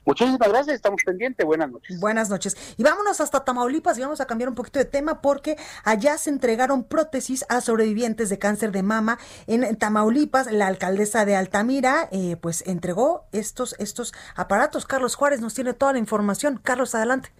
Muchísimas 0.05 0.49
gracias, 0.49 0.75
estamos 0.75 1.01
pendientes. 1.05 1.45
Buenas 1.45 1.71
noches. 1.71 1.99
Buenas 1.99 2.29
noches. 2.29 2.57
Y 2.77 2.83
vámonos 2.83 3.21
hasta 3.21 3.43
Tamaulipas 3.43 3.97
y 3.97 4.01
vamos 4.01 4.21
a 4.21 4.25
cambiar 4.25 4.49
un 4.49 4.55
poquito 4.55 4.79
de 4.79 4.85
tema 4.85 5.21
porque 5.21 5.57
allá 5.83 6.17
se 6.17 6.29
entregaron 6.29 6.83
prótesis 6.83 7.45
a 7.49 7.61
sobrevivientes 7.61 8.29
de 8.29 8.39
cáncer 8.39 8.71
de 8.71 8.83
mama 8.83 9.19
en 9.47 9.75
Tamaulipas. 9.77 10.51
La 10.51 10.67
alcaldesa 10.67 11.25
de 11.25 11.35
Altamira 11.35 12.09
eh, 12.11 12.37
pues 12.37 12.63
entregó 12.67 13.25
estos, 13.31 13.75
estos 13.79 14.13
aparatos. 14.35 14.85
Carlos 14.85 15.15
Juárez 15.15 15.41
nos 15.41 15.53
tiene 15.53 15.73
toda 15.73 15.93
la 15.93 15.99
información. 15.99 16.59
Carlos, 16.61 16.95
adelante. 16.95 17.31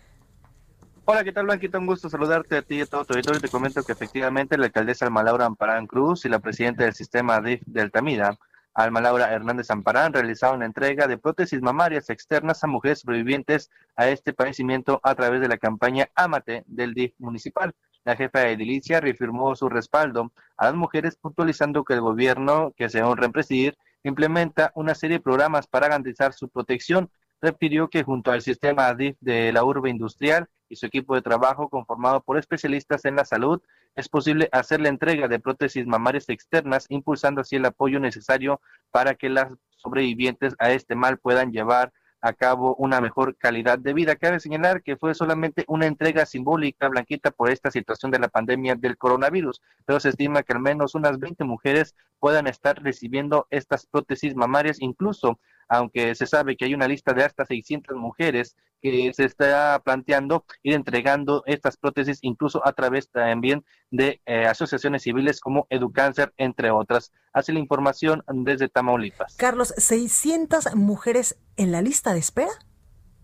Hola, 1.05 1.25
¿qué 1.25 1.33
tal, 1.33 1.45
Blanquita? 1.45 1.79
Un 1.79 1.85
gusto 1.85 2.09
saludarte 2.09 2.55
a 2.55 2.61
ti 2.61 2.75
y 2.75 2.81
a 2.81 2.85
todo 2.85 3.03
tu 3.03 3.13
auditorio. 3.13 3.41
Te 3.41 3.49
comento 3.49 3.83
que 3.83 3.91
efectivamente 3.91 4.57
la 4.57 4.67
alcaldesa 4.67 5.05
Almalaura 5.05 5.45
Amparán 5.45 5.85
Cruz 5.85 6.23
y 6.23 6.29
la 6.29 6.39
presidenta 6.39 6.85
del 6.85 6.93
sistema 6.93 7.41
DIF 7.41 7.61
de 7.65 7.81
Altamira 7.81 8.39
Alma 8.73 9.01
Laura 9.01 9.31
Hernández 9.31 9.69
Amparán 9.69 10.13
realizaron 10.13 10.59
la 10.59 10.65
entrega 10.65 11.07
de 11.07 11.17
prótesis 11.17 11.61
mamarias 11.61 12.09
externas 12.09 12.63
a 12.63 12.67
mujeres 12.67 12.99
sobrevivientes 12.99 13.69
a 13.95 14.07
este 14.07 14.33
padecimiento 14.33 14.99
a 15.03 15.13
través 15.13 15.41
de 15.41 15.47
la 15.47 15.57
campaña 15.57 16.09
Amate 16.15 16.63
del 16.65 16.93
DIF 16.93 17.13
municipal. 17.19 17.75
La 18.03 18.15
jefa 18.15 18.39
de 18.39 18.53
edilicia 18.53 18.99
reafirmó 18.99 19.55
su 19.55 19.69
respaldo 19.69 20.31
a 20.57 20.65
las 20.65 20.75
mujeres 20.75 21.15
puntualizando 21.15 21.83
que 21.83 21.93
el 21.93 22.01
gobierno 22.01 22.73
que 22.75 22.89
se 22.89 23.03
honra 23.03 23.27
en 23.27 23.31
presidir 23.31 23.77
implementa 24.03 24.71
una 24.75 24.95
serie 24.95 25.17
de 25.17 25.23
programas 25.23 25.67
para 25.67 25.87
garantizar 25.87 26.33
su 26.33 26.49
protección. 26.49 27.09
Refirió 27.41 27.89
que 27.89 28.03
junto 28.03 28.31
al 28.31 28.41
sistema 28.41 28.93
DIF 28.93 29.17
de 29.21 29.53
la 29.53 29.63
urbe 29.63 29.89
industrial 29.89 30.49
y 30.67 30.75
su 30.75 30.85
equipo 30.85 31.13
de 31.13 31.21
trabajo 31.21 31.69
conformado 31.69 32.21
por 32.21 32.37
especialistas 32.37 33.05
en 33.05 33.15
la 33.15 33.25
salud, 33.25 33.61
es 33.95 34.09
posible 34.09 34.49
hacer 34.51 34.81
la 34.81 34.89
entrega 34.89 35.27
de 35.27 35.39
prótesis 35.39 35.85
mamarias 35.85 36.29
externas, 36.29 36.85
impulsando 36.89 37.41
así 37.41 37.55
el 37.57 37.65
apoyo 37.65 37.99
necesario 37.99 38.61
para 38.91 39.15
que 39.15 39.29
las 39.29 39.51
sobrevivientes 39.77 40.55
a 40.59 40.71
este 40.71 40.95
mal 40.95 41.17
puedan 41.19 41.51
llevar 41.51 41.91
a 42.23 42.31
cabo 42.31 42.73
una 42.75 43.01
mejor 43.01 43.35
calidad 43.35 43.77
de 43.77 43.93
vida. 43.93 44.15
Cabe 44.15 44.39
señalar 44.39 44.81
que 44.81 44.95
fue 44.95 45.13
solamente 45.13 45.65
una 45.67 45.87
entrega 45.87 46.25
simbólica, 46.25 46.87
Blanquita, 46.87 47.31
por 47.31 47.49
esta 47.49 47.69
situación 47.69 48.11
de 48.11 48.19
la 48.19 48.29
pandemia 48.29 48.75
del 48.75 48.97
coronavirus, 48.97 49.61
pero 49.85 49.99
se 49.99 50.09
estima 50.09 50.41
que 50.41 50.53
al 50.53 50.61
menos 50.61 50.95
unas 50.95 51.19
20 51.19 51.43
mujeres 51.43 51.95
puedan 52.19 52.47
estar 52.47 52.81
recibiendo 52.81 53.45
estas 53.49 53.85
prótesis 53.85 54.35
mamarias, 54.35 54.77
incluso 54.79 55.37
aunque 55.67 56.15
se 56.15 56.25
sabe 56.25 56.55
que 56.55 56.63
hay 56.63 56.73
una 56.73 56.87
lista 56.87 57.13
de 57.13 57.25
hasta 57.25 57.45
600 57.45 57.97
mujeres 57.97 58.55
que 58.83 59.13
se 59.13 59.23
está 59.23 59.81
planteando 59.83 60.43
ir 60.61 60.73
entregando 60.73 61.41
estas 61.45 61.77
prótesis 61.77 62.19
incluso 62.21 62.67
a 62.67 62.73
través 62.73 63.09
también 63.09 63.63
de 63.89 64.21
eh, 64.25 64.45
asociaciones 64.45 65.03
civiles 65.03 65.39
como 65.39 65.65
Educáncer, 65.69 66.33
entre 66.35 66.69
otras. 66.69 67.13
Hace 67.31 67.53
la 67.53 67.59
información 67.59 68.23
desde 68.27 68.67
Tamaulipas. 68.67 69.35
Carlos, 69.37 69.73
600 69.77 70.75
mujeres 70.75 71.37
en 71.55 71.71
la 71.71 71.81
lista 71.81 72.13
de 72.13 72.19
espera. 72.19 72.51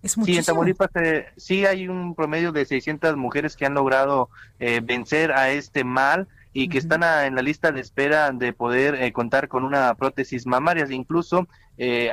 Es 0.01 0.13
sí, 0.13 0.37
en 0.37 0.45
Tamaulipas 0.45 0.91
eh, 0.95 1.25
sí 1.35 1.65
hay 1.65 1.89
un 1.89 2.15
promedio 2.15 2.53
de 2.53 2.63
600 2.63 3.17
mujeres 3.17 3.57
que 3.57 3.65
han 3.65 3.73
logrado 3.73 4.29
eh, 4.59 4.79
vencer 4.81 5.33
a 5.33 5.49
este 5.51 5.83
mal 5.83 6.29
y 6.53 6.69
que 6.69 6.77
están 6.77 7.03
en 7.03 7.35
la 7.35 7.41
lista 7.41 7.73
de 7.73 7.81
espera 7.81 8.31
de 8.31 8.53
poder 8.53 9.11
contar 9.11 9.49
con 9.49 9.65
una 9.65 9.93
prótesis 9.95 10.47
mamaria. 10.47 10.87
Incluso 10.89 11.47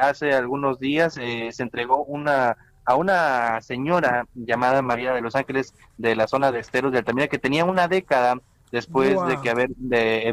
hace 0.00 0.34
algunos 0.34 0.78
días 0.78 1.14
se 1.14 1.62
entregó 1.62 2.04
una 2.04 2.56
a 2.86 2.94
una 2.94 3.60
señora 3.60 4.26
llamada 4.34 4.80
María 4.80 5.12
de 5.12 5.20
Los 5.20 5.34
Ángeles 5.34 5.74
de 5.98 6.16
la 6.16 6.28
zona 6.28 6.52
de 6.52 6.60
Esteros 6.60 6.92
de 6.92 6.98
Altamira 6.98 7.28
que 7.28 7.38
tenía 7.38 7.64
una 7.64 7.88
década 7.88 8.40
después 8.70 9.16
de 9.26 9.40
que 9.40 9.50
haber 9.50 9.70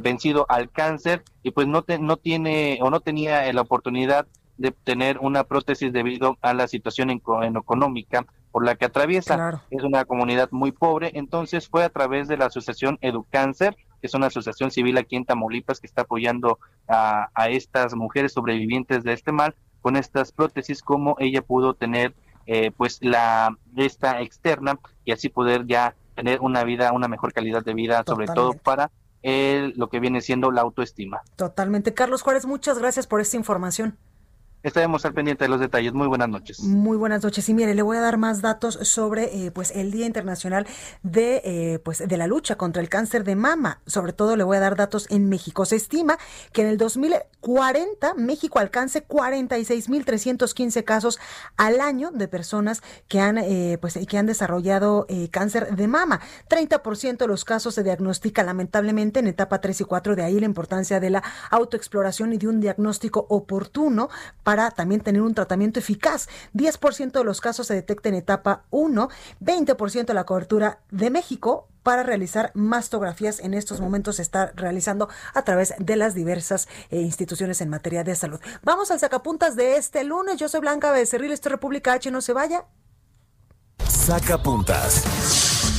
vencido 0.02 0.46
al 0.50 0.70
cáncer 0.70 1.24
y 1.42 1.52
pues 1.52 1.68
no, 1.68 1.84
no 2.00 2.18
tiene 2.18 2.80
o 2.82 2.90
no 2.90 3.00
tenía 3.00 3.52
la 3.52 3.62
oportunidad 3.62 4.28
de 4.58 4.72
tener 4.72 5.18
una 5.20 5.44
prótesis 5.44 5.92
debido 5.92 6.38
a 6.42 6.54
la 6.54 6.68
situación 6.68 7.10
económica 7.10 8.26
por 8.52 8.64
la 8.64 8.76
que 8.76 8.86
atraviesa. 8.86 9.64
Es 9.72 9.84
una 9.84 10.06
comunidad 10.06 10.50
muy 10.52 10.72
pobre, 10.72 11.12
entonces 11.16 11.68
fue 11.68 11.84
a 11.84 11.90
través 11.90 12.28
de 12.28 12.38
la 12.38 12.46
asociación 12.46 13.00
Educáncer, 13.02 13.76
que 14.00 14.08
es 14.08 14.14
una 14.14 14.28
asociación 14.28 14.70
civil 14.70 14.98
aquí 14.98 15.16
en 15.16 15.26
Tamaulipas 15.26 15.80
que 15.80 15.88
está 15.88 16.04
apoyando 16.04 16.60
a, 16.88 17.30
a 17.34 17.50
estas 17.50 17.96
mujeres 17.96 18.34
sobrevivientes 18.34 19.04
de 19.04 19.14
este 19.14 19.32
mal 19.32 19.56
con 19.82 19.96
estas 19.98 20.32
prótesis, 20.32 20.82
como 20.82 21.16
ella 21.20 21.42
pudo 21.42 21.74
tener 21.74 22.14
eh, 22.46 22.72
pues 22.76 23.00
la 23.02 23.58
esta 23.76 24.22
externa 24.22 24.80
y 25.06 25.12
así 25.12 25.30
poder 25.30 25.66
ya 25.66 25.96
tener 26.16 26.42
una 26.42 26.64
vida, 26.64 26.92
una 26.94 27.08
mejor 27.08 27.34
calidad 27.34 27.64
de 27.64 27.74
vida, 27.74 28.04
sobre 28.06 28.28
todo 28.28 28.54
para 28.54 28.92
el, 29.22 29.74
lo 29.78 29.90
que 29.90 30.00
viene 30.00 30.22
siendo 30.22 30.52
la 30.52 30.62
autoestima. 30.62 31.22
Totalmente. 31.36 31.94
Carlos 31.94 32.22
Juárez, 32.22 32.46
muchas 32.46 32.78
gracias 32.78 33.08
por 33.08 33.22
esta 33.22 33.38
información. 33.38 33.98
Estaremos 34.64 35.04
al 35.04 35.14
pendiente 35.14 35.44
de 35.44 35.50
los 35.50 35.60
detalles. 35.60 35.92
Muy 35.92 36.08
buenas 36.08 36.30
noches. 36.30 36.62
Muy 36.62 36.96
buenas 36.96 37.22
noches. 37.22 37.50
Y 37.50 37.54
mire, 37.54 37.76
le 37.76 37.82
voy 37.82 37.98
a 37.98 38.00
dar 38.00 38.18
más 38.18 38.42
datos 38.42 38.80
sobre 38.84 39.26
eh, 39.26 39.52
pues 39.52 39.72
el 39.72 39.92
Día 39.92 40.06
Internacional 40.06 40.66
de 41.04 41.42
eh, 41.44 41.80
pues 41.80 42.08
de 42.08 42.16
la 42.16 42.28
lucha 42.28 42.56
contra 42.56 42.82
el 42.82 42.88
cáncer 42.88 43.26
de 43.26 43.36
mama. 43.36 43.82
Sobre 43.86 44.14
todo 44.14 44.38
le 44.38 44.46
voy 44.46 44.56
a 44.56 44.62
dar 44.62 44.78
datos 44.78 45.08
en 45.10 45.28
México. 45.28 45.66
Se 45.66 45.76
estima 45.76 46.18
que 46.54 46.62
en 46.62 46.70
el 46.70 46.78
2040 46.78 48.14
México 48.14 48.58
alcance 48.58 49.06
46.315 49.06 50.86
casos 50.86 51.20
al 51.58 51.82
año 51.82 52.12
de 52.12 52.30
personas 52.30 52.84
que 53.10 53.20
han 53.20 53.40
eh, 53.40 53.78
pues 53.82 54.00
que 54.08 54.18
han 54.18 54.28
desarrollado 54.28 55.08
cáncer 55.32 55.76
de 55.76 55.90
mama. 55.90 56.22
30% 56.50 57.18
de 57.18 57.28
los 57.28 57.44
casos 57.44 57.76
se 57.76 57.84
diagnostica 57.84 58.44
lamentablemente 58.44 59.20
en 59.20 59.28
etapa 59.28 59.60
3 59.60 59.82
y 59.82 59.84
4. 59.84 60.16
De 60.16 60.24
ahí 60.24 60.40
la 60.40 60.46
importancia 60.46 61.02
de 61.02 61.10
la 61.10 61.24
autoexploración 61.50 62.32
y 62.32 62.38
de 62.38 62.48
un 62.48 62.62
diagnóstico 62.62 63.26
oportuno 63.30 64.10
para 64.44 64.53
también 64.76 65.02
tener 65.02 65.22
un 65.22 65.34
tratamiento 65.34 65.80
eficaz. 65.80 66.28
10% 66.54 67.12
de 67.12 67.24
los 67.24 67.42
casos 67.42 67.68
se 67.68 67.74
detectan 67.74 68.14
en 68.14 68.20
etapa 68.20 68.64
1, 68.70 69.10
20% 69.42 70.06
de 70.06 70.14
la 70.14 70.26
cobertura 70.26 70.80
de 70.92 71.10
México 71.10 71.68
para 71.84 72.04
realizar 72.04 72.52
mastografías. 72.54 73.40
En 73.40 73.54
estos 73.54 73.82
momentos 73.82 74.16
se 74.16 74.22
está 74.22 74.52
realizando 74.56 75.10
a 75.34 75.44
través 75.44 75.74
de 75.78 75.96
las 75.96 76.14
diversas 76.14 76.68
eh, 76.90 77.02
instituciones 77.02 77.62
en 77.62 77.70
materia 77.70 78.04
de 78.04 78.16
salud. 78.16 78.40
Vamos 78.64 78.90
al 78.92 79.00
sacapuntas 79.00 79.56
de 79.56 79.78
este 79.78 80.04
lunes. 80.04 80.38
Yo 80.38 80.48
soy 80.50 80.62
Blanca 80.62 80.92
Becerril, 80.92 81.32
esto 81.32 81.50
es 81.50 81.54
República 81.54 81.94
H, 81.94 82.10
no 82.12 82.22
se 82.22 82.34
vaya. 82.34 82.66
Sacapuntas. 83.88 85.04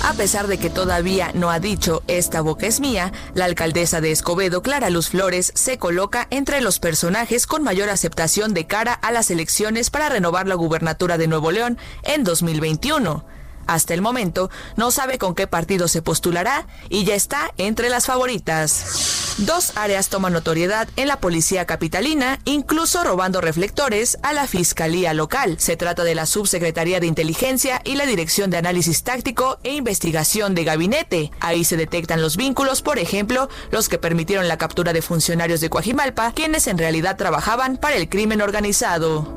A 0.05 0.13
pesar 0.13 0.49
de 0.49 0.59
que 0.59 0.69
todavía 0.69 1.31
no 1.33 1.51
ha 1.51 1.61
dicho 1.61 2.03
esta 2.09 2.43
boca 2.43 2.67
es 2.67 2.79
mía, 2.79 3.11
la 3.33 3.47
alcaldesa 3.47 4.03
de 4.03 4.13
Escobedo, 4.13 4.61
Clara 4.61 4.91
Luz 4.91 5.09
Flores, 5.09 5.51
se 5.55 5.79
coloca 5.79 6.27
entre 6.29 6.61
los 6.61 6.79
personajes 6.79 7.47
con 7.47 7.63
mayor 7.63 7.89
aceptación 7.89 8.53
de 8.53 8.67
cara 8.67 8.93
a 8.93 9.13
las 9.13 9.31
elecciones 9.31 9.89
para 9.89 10.11
renovar 10.11 10.47
la 10.47 10.57
gubernatura 10.57 11.17
de 11.17 11.27
Nuevo 11.27 11.53
León 11.53 11.79
en 12.03 12.23
2021. 12.23 13.25
Hasta 13.67 13.95
el 13.95 14.03
momento 14.03 14.51
no 14.77 14.91
sabe 14.91 15.19
con 15.19 15.35
qué 15.35 15.47
partido 15.47 15.89
se 15.89 16.03
postulará 16.03 16.67
y 16.89 17.05
ya 17.05 17.15
está 17.15 17.53
entre 17.57 17.89
las 17.89 18.07
favoritas. 18.07 19.35
Dos 19.39 19.73
áreas 19.77 20.11
toman 20.11 20.33
notoriedad 20.33 20.89
en 20.95 21.09
la 21.09 21.19
policía 21.19 21.65
capitalina, 21.65 22.39
incluso 22.45 23.03
robando 23.03 23.41
reflectores 23.41 24.17
a 24.23 24.33
la 24.33 24.47
fiscalía 24.47 25.13
local. 25.13 25.57
Se 25.59 25.77
trata 25.77 26.05
de 26.05 26.15
la 26.15 26.27
Subsecretaría 26.27 27.01
de 27.01 27.09
Inteligencia 27.09 27.81
y 27.85 27.97
la 27.97 28.07
Dirección 28.07 28.51
de 28.51 28.59
Análisis 28.59 29.03
Táctico 29.03 29.59
e 29.65 29.73
Investigación 29.73 30.55
de 30.55 30.63
Gabinete. 30.63 31.33
Ahí 31.41 31.65
se 31.65 31.77
detectan 31.77 32.23
los 32.23 32.37
vínculos, 32.37 32.81
por 32.81 33.01
ejemplo, 33.01 33.49
los 33.73 33.89
que 33.89 33.99
permitieron 33.99 34.47
la 34.47 34.59
captura 34.59 34.93
de 34.93 35.03
funcionarios 35.03 35.61
de 35.61 35.71
Coajimalpa, 35.71 36.33
quienes 36.33 36.69
en 36.69 36.79
realidad 36.79 37.17
trabajaban 37.17 37.77
para 37.77 37.97
el 37.97 38.09
crimen 38.09 38.41
organizado. 38.41 39.37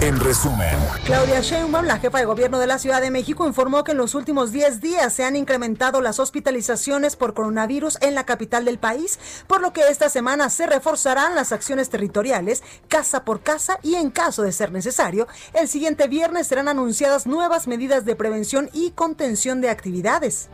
en 0.00 0.18
resumen, 0.18 0.78
Claudia 1.04 1.40
Sheinbaum, 1.40 1.84
la 1.84 1.98
jefa 1.98 2.18
de 2.18 2.24
gobierno 2.24 2.58
de 2.58 2.66
la 2.66 2.78
Ciudad 2.78 3.02
de 3.02 3.10
México, 3.10 3.46
informó 3.46 3.84
que 3.84 3.92
en 3.92 3.98
los 3.98 4.14
últimos 4.14 4.50
10 4.50 4.80
días 4.80 5.12
se 5.12 5.24
han 5.24 5.36
incrementado 5.36 6.00
las 6.00 6.18
hospitalizaciones 6.18 7.16
por 7.16 7.34
coronavirus 7.34 7.98
en 8.00 8.14
la 8.14 8.24
capital 8.24 8.64
del 8.64 8.78
país, 8.78 9.18
por 9.46 9.60
lo 9.60 9.74
que 9.74 9.88
esta 9.88 10.08
semana 10.08 10.48
se 10.48 10.66
reforzarán 10.66 11.34
las 11.34 11.52
acciones 11.52 11.90
territoriales 11.90 12.62
casa 12.88 13.24
por 13.24 13.42
casa 13.42 13.78
y 13.82 13.96
en 13.96 14.10
caso 14.10 14.42
de 14.42 14.52
ser 14.52 14.72
necesario, 14.72 15.28
el 15.52 15.68
siguiente 15.68 16.08
viernes 16.08 16.46
serán 16.46 16.68
anunciadas 16.68 17.26
nuevas 17.26 17.66
medidas 17.66 18.06
de 18.06 18.16
prevención 18.16 18.70
y 18.72 18.92
contención 18.92 19.60
de 19.60 19.68
actividades. 19.68 20.48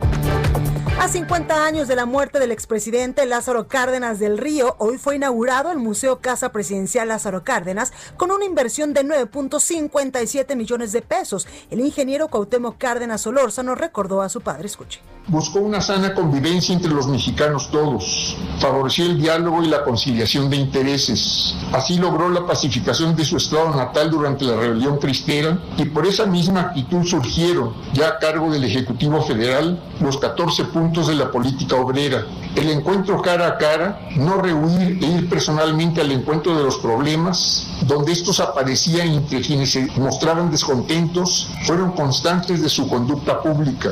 A 0.99 1.07
50 1.07 1.63
años 1.63 1.87
de 1.87 1.95
la 1.95 2.07
muerte 2.07 2.39
del 2.39 2.51
expresidente 2.51 3.27
Lázaro 3.27 3.67
Cárdenas 3.67 4.17
del 4.17 4.39
Río, 4.39 4.75
hoy 4.79 4.97
fue 4.97 5.15
inaugurado 5.15 5.71
el 5.71 5.77
Museo 5.77 6.19
Casa 6.21 6.51
Presidencial 6.51 7.09
Lázaro 7.09 7.43
Cárdenas 7.43 7.93
con 8.17 8.31
una 8.31 8.45
inversión 8.45 8.95
de 8.95 9.05
9.57 9.05 10.55
millones 10.55 10.91
de 10.93 11.03
pesos. 11.03 11.47
El 11.69 11.81
ingeniero 11.81 12.29
Cuauhtémoc 12.29 12.79
Cárdenas 12.79 13.21
Solórzano 13.21 13.75
recordó 13.75 14.23
a 14.23 14.29
su 14.29 14.41
padre. 14.41 14.65
Escuche. 14.65 14.99
Buscó 15.27 15.59
una 15.59 15.81
sana 15.81 16.15
convivencia 16.15 16.73
entre 16.73 16.91
los 16.91 17.07
mexicanos 17.07 17.69
todos. 17.69 18.37
Favoreció 18.59 19.05
el 19.05 19.21
diálogo 19.21 19.61
y 19.61 19.67
la 19.67 19.83
conciliación 19.83 20.49
de 20.49 20.55
intereses. 20.55 21.53
Así 21.73 21.97
logró 21.97 22.29
la 22.29 22.45
pacificación 22.47 23.13
de 23.15 23.25
su 23.25 23.35
estado 23.35 23.75
natal 23.75 24.09
durante 24.09 24.45
la 24.45 24.55
rebelión 24.55 24.97
cristera 24.97 25.59
y 25.77 25.83
por 25.85 26.07
esa 26.07 26.25
misma 26.25 26.61
actitud 26.61 27.03
surgieron, 27.03 27.73
ya 27.93 28.07
a 28.07 28.19
cargo 28.19 28.49
del 28.49 28.63
Ejecutivo 28.63 29.21
Federal, 29.21 29.79
los 29.99 30.17
14 30.17 30.63
puntos 30.65 30.86
de 30.87 31.15
la 31.15 31.29
política 31.31 31.75
obrera. 31.75 32.25
El 32.55 32.69
encuentro 32.69 33.21
cara 33.21 33.47
a 33.47 33.57
cara, 33.57 33.99
no 34.15 34.41
rehuir 34.41 35.03
e 35.03 35.05
ir 35.05 35.29
personalmente 35.29 36.01
al 36.01 36.11
encuentro 36.11 36.57
de 36.57 36.63
los 36.63 36.77
problemas, 36.77 37.67
donde 37.81 38.13
estos 38.13 38.39
aparecían 38.39 39.09
entre 39.09 39.41
quienes 39.41 39.71
se 39.73 39.85
mostraban 39.97 40.49
descontentos, 40.49 41.49
fueron 41.65 41.91
constantes 41.91 42.61
de 42.61 42.69
su 42.69 42.87
conducta 42.87 43.41
pública. 43.41 43.91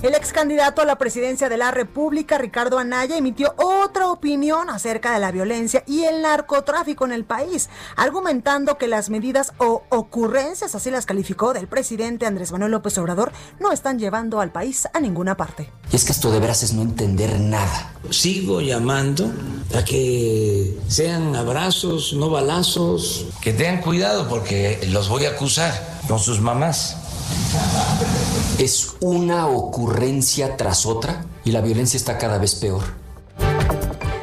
El 0.00 0.14
ex 0.14 0.32
candidato 0.32 0.80
a 0.80 0.84
la 0.84 0.96
presidencia 0.96 1.48
de 1.48 1.56
la 1.56 1.72
República, 1.72 2.38
Ricardo 2.38 2.78
Anaya, 2.78 3.16
emitió 3.16 3.52
otra 3.56 4.12
opinión 4.12 4.70
acerca 4.70 5.12
de 5.12 5.18
la 5.18 5.32
violencia 5.32 5.82
y 5.88 6.04
el 6.04 6.22
narcotráfico 6.22 7.04
en 7.04 7.10
el 7.10 7.24
país, 7.24 7.68
argumentando 7.96 8.78
que 8.78 8.86
las 8.86 9.10
medidas 9.10 9.54
o 9.58 9.82
ocurrencias, 9.88 10.76
así 10.76 10.92
las 10.92 11.04
calificó, 11.04 11.52
del 11.52 11.66
presidente 11.66 12.26
Andrés 12.26 12.52
Manuel 12.52 12.70
López 12.70 12.96
Obrador, 12.98 13.32
no 13.58 13.72
están 13.72 13.98
llevando 13.98 14.40
al 14.40 14.52
país 14.52 14.86
a 14.94 15.00
ninguna 15.00 15.36
parte. 15.36 15.72
Y 15.90 15.96
es 15.96 16.04
que 16.04 16.12
esto 16.12 16.30
de 16.30 16.38
veras 16.38 16.62
es 16.62 16.74
no 16.74 16.82
entender 16.82 17.40
nada. 17.40 17.92
Sigo 18.10 18.60
llamando 18.60 19.32
a 19.76 19.84
que 19.84 20.78
sean 20.86 21.34
abrazos, 21.34 22.12
no 22.12 22.30
balazos, 22.30 23.26
que 23.42 23.52
tengan 23.52 23.80
cuidado 23.80 24.28
porque 24.28 24.78
los 24.90 25.08
voy 25.08 25.24
a 25.24 25.30
acusar 25.30 25.98
con 26.06 26.20
sus 26.20 26.40
mamás. 26.40 27.07
Es 28.58 28.96
una 29.00 29.46
ocurrencia 29.46 30.56
tras 30.56 30.86
otra 30.86 31.24
y 31.44 31.52
la 31.52 31.60
violencia 31.60 31.96
está 31.96 32.18
cada 32.18 32.38
vez 32.38 32.54
peor. 32.54 32.82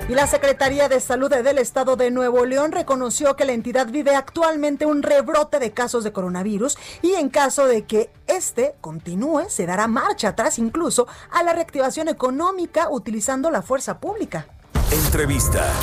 Y 0.08 0.13
la 0.13 0.28
Secretaría 0.28 0.88
de 0.88 1.00
Salud 1.00 1.32
del 1.32 1.58
Estado 1.58 1.96
de 1.96 2.12
Nuevo 2.12 2.46
León 2.46 2.72
reconoció 2.72 3.36
que 3.36 3.44
la 3.44 3.54
entidad 3.54 3.88
vive 3.88 4.13
actualmente 4.15 4.86
un 4.86 5.02
rebrote 5.02 5.58
de 5.58 5.72
casos 5.72 6.04
de 6.04 6.12
coronavirus 6.12 6.78
y 7.02 7.13
en 7.13 7.30
caso 7.30 7.65
de 7.65 7.86
que 7.86 8.12
este 8.28 8.76
continúe, 8.82 9.50
se 9.50 9.65
dará 9.65 9.88
marcha 9.88 10.30
atrás 10.30 10.60
incluso 10.60 11.08
a 11.32 11.41
la 11.41 11.54
reactivación 11.54 12.08
económica 12.08 12.88
utilizando 12.91 13.50
la 13.50 13.63
fuerza 13.63 14.00
pública. 14.00 14.46
Entrevista. 14.95 15.73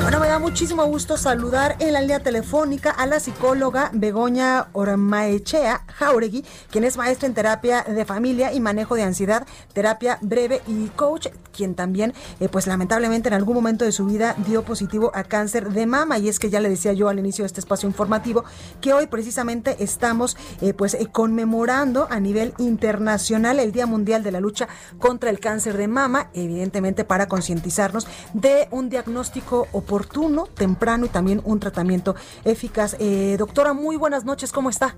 Bueno, 0.00 0.20
me 0.20 0.28
da 0.28 0.38
muchísimo 0.38 0.84
gusto 0.84 1.16
saludar 1.16 1.76
en 1.78 1.92
la 1.92 2.00
línea 2.00 2.20
telefónica 2.20 2.90
a 2.90 3.06
la 3.06 3.20
psicóloga 3.20 3.90
Begoña 3.92 4.68
Ormaechea 4.72 5.84
Jauregui, 5.88 6.44
quien 6.70 6.84
es 6.84 6.96
maestra 6.96 7.26
en 7.26 7.34
terapia 7.34 7.82
de 7.82 8.04
familia 8.04 8.52
y 8.52 8.60
manejo 8.60 8.96
de 8.96 9.02
ansiedad, 9.02 9.46
terapia 9.72 10.18
breve 10.20 10.62
y 10.66 10.88
coach, 10.88 11.28
quien 11.54 11.74
también, 11.74 12.12
eh, 12.40 12.48
pues 12.48 12.66
lamentablemente 12.66 13.28
en 13.28 13.34
algún 13.34 13.54
momento 13.54 13.84
de 13.84 13.92
su 13.92 14.06
vida 14.06 14.34
dio 14.46 14.62
positivo 14.62 15.10
a 15.14 15.24
cáncer 15.24 15.70
de 15.70 15.86
mama. 15.86 16.18
Y 16.18 16.28
es 16.28 16.38
que 16.38 16.50
ya 16.50 16.60
le 16.60 16.68
decía 16.68 16.92
yo 16.92 17.08
al 17.08 17.18
inicio 17.18 17.44
de 17.44 17.46
este 17.46 17.60
espacio 17.60 17.88
informativo 17.88 18.44
que 18.80 18.92
hoy 18.92 19.06
precisamente 19.06 19.76
estamos 19.82 20.36
eh, 20.60 20.74
pues 20.74 20.94
eh, 20.94 21.08
conmemorando 21.10 22.08
a 22.10 22.20
nivel 22.20 22.52
internacional 22.58 23.58
el 23.58 23.72
Día 23.72 23.86
Mundial 23.86 24.22
de 24.22 24.32
la 24.32 24.40
Lucha 24.40 24.68
contra 24.98 25.30
el 25.30 25.40
Cáncer 25.40 25.76
de 25.76 25.88
Mama, 25.88 26.30
evidentemente 26.34 27.04
para 27.04 27.26
concientizarnos 27.26 28.06
de 28.32 28.68
un 28.70 28.88
diagnóstico 28.88 29.68
oportuno, 29.72 30.46
temprano 30.46 31.06
y 31.06 31.08
también 31.08 31.40
un 31.44 31.60
tratamiento 31.60 32.14
eficaz. 32.44 32.96
Eh, 32.98 33.36
doctora, 33.38 33.72
muy 33.72 33.96
buenas 33.96 34.24
noches, 34.24 34.52
¿cómo 34.52 34.70
está? 34.70 34.96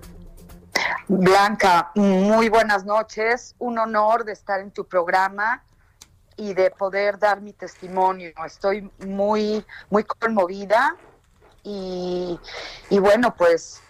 Blanca, 1.07 1.91
muy 1.95 2.49
buenas 2.49 2.85
noches. 2.85 3.55
Un 3.59 3.79
honor 3.79 4.25
de 4.25 4.33
estar 4.33 4.59
en 4.59 4.71
tu 4.71 4.85
programa 4.85 5.63
y 6.35 6.53
de 6.53 6.69
poder 6.69 7.17
dar 7.17 7.41
mi 7.41 7.53
testimonio. 7.53 8.31
Estoy 8.45 8.89
muy, 9.05 9.65
muy 9.89 10.03
conmovida 10.03 10.95
y, 11.63 12.39
y 12.89 12.99
bueno, 12.99 13.33
pues 13.35 13.81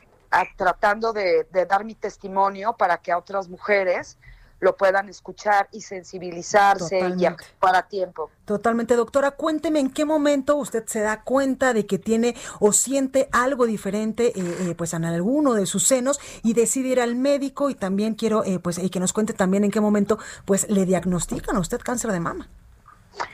tratando 0.55 1.13
de, 1.13 1.47
de, 1.51 1.65
dar 1.65 1.83
mi 1.83 1.95
testimonio 1.95 2.73
para 2.73 2.97
que 2.97 3.11
a 3.11 3.17
otras 3.17 3.47
mujeres 3.49 4.17
lo 4.59 4.75
puedan 4.75 5.07
escuchar 5.09 5.69
y 5.71 5.81
sensibilizarse 5.81 6.95
Totalmente. 6.95 7.23
y 7.23 7.25
actuar 7.27 7.75
a 7.75 7.87
tiempo. 7.87 8.31
Totalmente, 8.45 8.95
doctora, 8.95 9.31
cuénteme 9.31 9.79
en 9.79 9.91
qué 9.91 10.05
momento 10.05 10.55
usted 10.55 10.85
se 10.87 11.01
da 11.01 11.21
cuenta 11.21 11.73
de 11.73 11.85
que 11.85 11.99
tiene 11.99 12.35
o 12.59 12.73
siente 12.73 13.29
algo 13.31 13.65
diferente 13.65 14.27
eh, 14.27 14.57
eh, 14.69 14.75
pues 14.75 14.93
en 14.93 15.05
alguno 15.05 15.53
de 15.53 15.65
sus 15.65 15.83
senos 15.83 16.19
y 16.43 16.53
decide 16.53 16.89
ir 16.89 17.01
al 17.01 17.15
médico 17.15 17.69
y 17.69 17.75
también 17.75 18.15
quiero 18.15 18.43
eh, 18.43 18.59
pues 18.59 18.79
que 18.79 18.99
nos 18.99 19.13
cuente 19.13 19.33
también 19.33 19.63
en 19.63 19.71
qué 19.71 19.81
momento 19.81 20.17
pues 20.45 20.69
le 20.69 20.85
diagnostican 20.85 21.55
a 21.55 21.59
usted 21.59 21.79
cáncer 21.81 22.11
de 22.11 22.19
mama. 22.19 22.49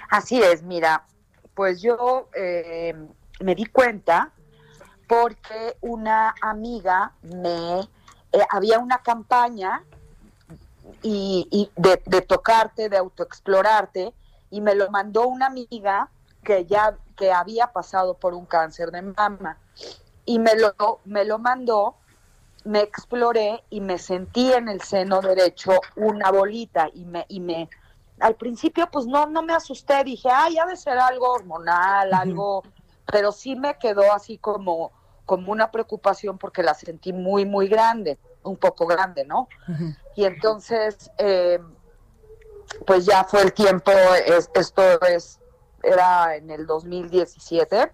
Así 0.09 0.41
es, 0.41 0.63
mira, 0.63 1.05
pues 1.53 1.81
yo 1.81 2.29
eh, 2.35 2.95
me 3.39 3.55
di 3.55 3.65
cuenta 3.65 4.31
porque 5.07 5.77
una 5.81 6.33
amiga 6.41 7.13
me 7.21 7.87
había 8.49 8.79
una 8.79 8.99
campaña 8.99 9.83
y, 11.01 11.47
y 11.51 11.71
de, 11.75 12.01
de, 12.05 12.21
tocarte, 12.21 12.89
de 12.89 12.97
autoexplorarte, 12.97 14.13
y 14.49 14.61
me 14.61 14.75
lo 14.75 14.89
mandó 14.91 15.27
una 15.27 15.47
amiga 15.47 16.09
que 16.43 16.65
ya 16.65 16.97
que 17.15 17.31
había 17.31 17.67
pasado 17.67 18.15
por 18.15 18.33
un 18.33 18.45
cáncer 18.45 18.91
de 18.91 19.01
mama. 19.01 19.57
Y 20.25 20.39
me 20.39 20.55
lo, 20.55 20.99
me 21.05 21.25
lo 21.25 21.39
mandó, 21.39 21.95
me 22.63 22.79
exploré 22.81 23.63
y 23.69 23.81
me 23.81 23.97
sentí 23.97 24.51
en 24.51 24.69
el 24.69 24.81
seno 24.81 25.21
derecho 25.21 25.79
una 25.95 26.31
bolita 26.31 26.89
y 26.93 27.05
me, 27.05 27.25
y 27.27 27.39
me 27.39 27.69
al 28.19 28.35
principio 28.35 28.87
pues 28.91 29.05
no, 29.05 29.25
no 29.25 29.41
me 29.41 29.53
asusté, 29.53 30.03
dije, 30.03 30.29
ay, 30.31 30.57
ha 30.57 30.65
de 30.65 30.77
ser 30.77 30.97
algo 30.97 31.29
hormonal, 31.31 32.13
algo, 32.13 32.63
pero 33.05 33.31
sí 33.31 33.55
me 33.55 33.77
quedó 33.77 34.13
así 34.13 34.37
como 34.37 34.91
como 35.25 35.51
una 35.51 35.71
preocupación 35.71 36.37
porque 36.37 36.63
la 36.63 36.73
sentí 36.73 37.13
muy, 37.13 37.45
muy 37.45 37.67
grande, 37.67 38.17
un 38.43 38.57
poco 38.57 38.85
grande, 38.85 39.25
¿no? 39.25 39.47
Y 40.15 40.25
entonces, 40.25 41.11
eh, 41.17 41.59
pues 42.85 43.05
ya 43.05 43.23
fue 43.23 43.41
el 43.41 43.53
tiempo, 43.53 43.91
esto 44.55 45.01
es, 45.01 45.39
era 45.81 46.35
en 46.35 46.49
el 46.49 46.65
2017, 46.65 47.91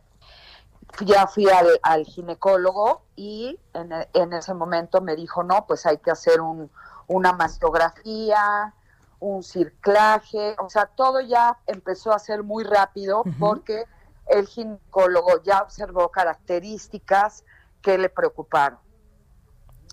ya 1.01 1.27
fui 1.27 1.47
al, 1.83 2.05
ginecólogo 2.05 3.03
y 3.15 3.59
en, 3.73 4.33
ese 4.33 4.53
momento 4.53 5.01
me 5.01 5.15
dijo, 5.15 5.43
no, 5.43 5.65
pues 5.67 5.85
hay 5.85 5.97
que 5.97 6.11
hacer 6.11 6.41
un, 6.41 6.69
una 7.07 7.33
mastografía, 7.33 8.73
un 9.19 9.43
circlaje, 9.43 10.55
o 10.59 10.69
sea, 10.69 10.85
todo 10.87 11.19
ya 11.21 11.57
empezó 11.67 12.13
a 12.13 12.19
ser 12.19 12.43
muy 12.43 12.63
rápido 12.63 13.23
porque 13.39 13.85
el 14.27 14.47
ginecólogo 14.47 15.41
ya 15.43 15.61
observó 15.61 16.09
características 16.09 17.43
que 17.81 17.97
le 17.97 18.09
preocuparon. 18.09 18.79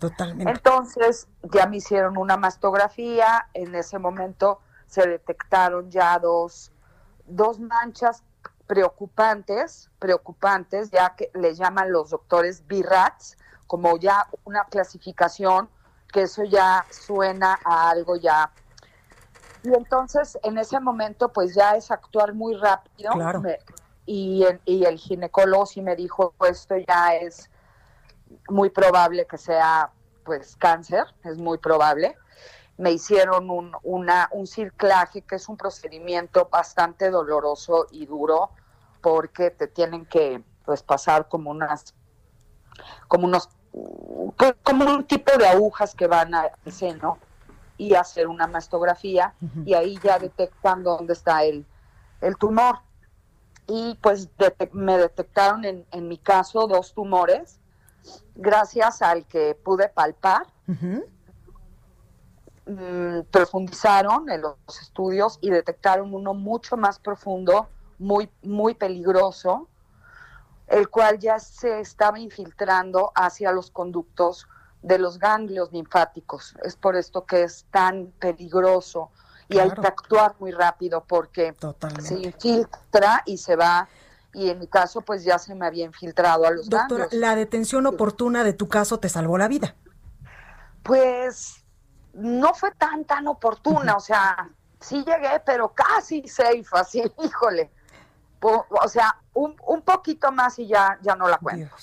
Totalmente. 0.00 0.50
Entonces 0.50 1.28
ya 1.42 1.66
me 1.66 1.78
hicieron 1.78 2.16
una 2.18 2.37
mastografía, 2.37 3.48
en 3.54 3.74
ese 3.74 3.98
momento 3.98 4.61
se 4.87 5.06
detectaron 5.06 5.90
ya 5.90 6.18
dos, 6.18 6.70
dos 7.26 7.59
manchas 7.59 8.22
preocupantes, 8.66 9.90
preocupantes, 9.98 10.90
ya 10.90 11.14
que 11.16 11.30
le 11.35 11.54
llaman 11.54 11.92
los 11.92 12.11
doctores 12.11 12.66
BIRATS, 12.66 13.37
como 13.66 13.96
ya 13.96 14.26
una 14.44 14.64
clasificación, 14.64 15.68
que 16.12 16.22
eso 16.22 16.44
ya 16.44 16.85
suena 16.90 17.59
a 17.64 17.90
algo 17.90 18.16
ya. 18.16 18.50
Y 19.62 19.74
entonces 19.74 20.38
en 20.42 20.59
ese 20.59 20.78
momento 20.78 21.32
pues 21.32 21.54
ya 21.54 21.76
es 21.76 21.90
actuar 21.90 22.35
muy 22.35 22.54
rápido. 22.56 23.12
Claro 23.12 23.42
y 24.06 24.44
el, 24.44 24.61
y 24.64 24.85
el 24.85 24.98
ginecólogo 24.98 25.66
sí 25.66 25.82
me 25.82 25.96
dijo, 25.96 26.32
esto 26.48 26.76
ya 26.76 27.16
es 27.16 27.50
muy 28.49 28.71
probable 28.71 29.27
que 29.27 29.39
sea 29.39 29.91
pues 30.25 30.57
cáncer, 30.57 31.05
es 31.25 31.39
muy 31.39 31.59
probable. 31.59 32.17
Me 32.77 32.93
hicieron 32.93 33.49
un, 33.51 33.75
una, 33.83 34.29
un 34.33 34.47
circlaje, 34.47 35.23
que 35.23 35.37
es 35.37 35.49
un 35.49 35.57
procedimiento 35.57 36.49
bastante 36.51 37.11
doloroso 37.11 37.87
y 37.91 38.07
duro, 38.07 38.51
porque 39.01 39.51
te 39.51 39.69
tienen 39.69 40.05
que 40.05 40.43
pues 40.65 40.83
pasar 40.83 41.29
como 41.29 41.51
unas, 41.51 41.95
como 43.09 43.27
unos, 43.27 43.49
pues, 44.37 44.55
como 44.62 44.85
un 44.85 45.05
tipo 45.05 45.37
de 45.39 45.47
agujas 45.47 45.95
que 45.95 46.07
van 46.07 46.35
al 46.35 46.51
seno 46.67 47.19
y 47.79 47.95
hacer 47.95 48.27
una 48.27 48.47
mastografía 48.47 49.35
y 49.65 49.75
ahí 49.75 49.99
ya 50.03 50.19
detectan 50.19 50.83
dónde 50.83 51.12
está 51.12 51.45
el, 51.45 51.65
el 52.21 52.37
tumor 52.37 52.81
y 53.69 53.99
pues 54.03 54.29
me 54.73 54.97
detectaron 54.99 55.65
en, 55.65 55.87
en, 55.91 56.09
mi 56.09 56.19
caso 56.19 56.67
dos 56.67 56.95
tumores 56.95 57.59
gracias 58.35 59.03
al 59.03 59.27
que 59.27 59.55
pude 59.55 59.88
palpar. 59.88 60.47
Mm, 62.66 63.21
profundizaron 63.31 64.29
en 64.29 64.42
los 64.42 64.57
estudios 64.83 65.38
y 65.40 65.51
detectaron 65.51 66.12
uno 66.12 66.35
mucho 66.35 66.77
más 66.77 66.99
profundo, 66.99 67.69
muy, 67.99 68.29
muy 68.42 68.75
peligroso, 68.75 69.69
el 70.66 70.88
cual 70.88 71.21
ya 71.21 71.38
se 71.38 71.79
estaba 71.79 72.19
infiltrando 72.19 73.12
hacia 73.14 73.53
los 73.53 73.71
conductos 73.71 74.49
de 74.83 74.99
los 74.99 75.19
ganglios 75.19 75.71
linfáticos. 75.73 76.57
Es 76.64 76.75
por 76.75 76.97
esto 76.97 77.25
que 77.25 77.45
es 77.45 77.66
tan 77.71 78.12
peligroso 78.19 79.11
y 79.49 79.59
hay 79.59 79.71
que 79.71 79.87
actuar 79.87 80.35
muy 80.40 80.51
rápido 80.51 81.05
porque 81.05 81.55
se 82.01 82.19
infiltra 82.19 83.23
y 83.27 83.38
se 83.38 83.55
va 83.55 83.88
y 84.37 84.51
en 84.51 84.59
mi 84.59 84.66
caso 84.66 85.01
pues 85.01 85.25
ya 85.25 85.38
se 85.38 85.55
me 85.55 85.66
había 85.66 85.87
infiltrado 85.87 86.46
a 86.46 86.51
los 86.51 86.68
Doctora, 86.68 87.09
¿la 87.11 87.35
detención 87.35 87.87
oportuna 87.87 88.44
de 88.44 88.53
tu 88.53 88.68
caso 88.68 89.01
te 89.01 89.09
salvó 89.09 89.38
la 89.38 89.49
vida? 89.49 89.75
Pues 90.83 91.64
no 92.12 92.53
fue 92.53 92.70
tan 92.72 93.07
tan 93.07 93.29
oportuna, 93.29 93.96
o 93.96 94.01
sea, 94.01 94.51
sí 94.79 95.03
llegué, 95.07 95.40
pero 95.46 95.72
casi 95.72 96.29
safe, 96.29 96.66
así, 96.72 97.03
híjole. 97.25 97.70
O, 98.40 98.87
sea, 98.87 99.18
un, 99.33 99.57
un, 99.66 99.81
poquito 99.81 100.31
más 100.31 100.59
y 100.59 100.68
ya, 100.68 100.99
ya 101.03 101.16
no 101.16 101.27
la 101.27 101.38
cuento. 101.38 101.75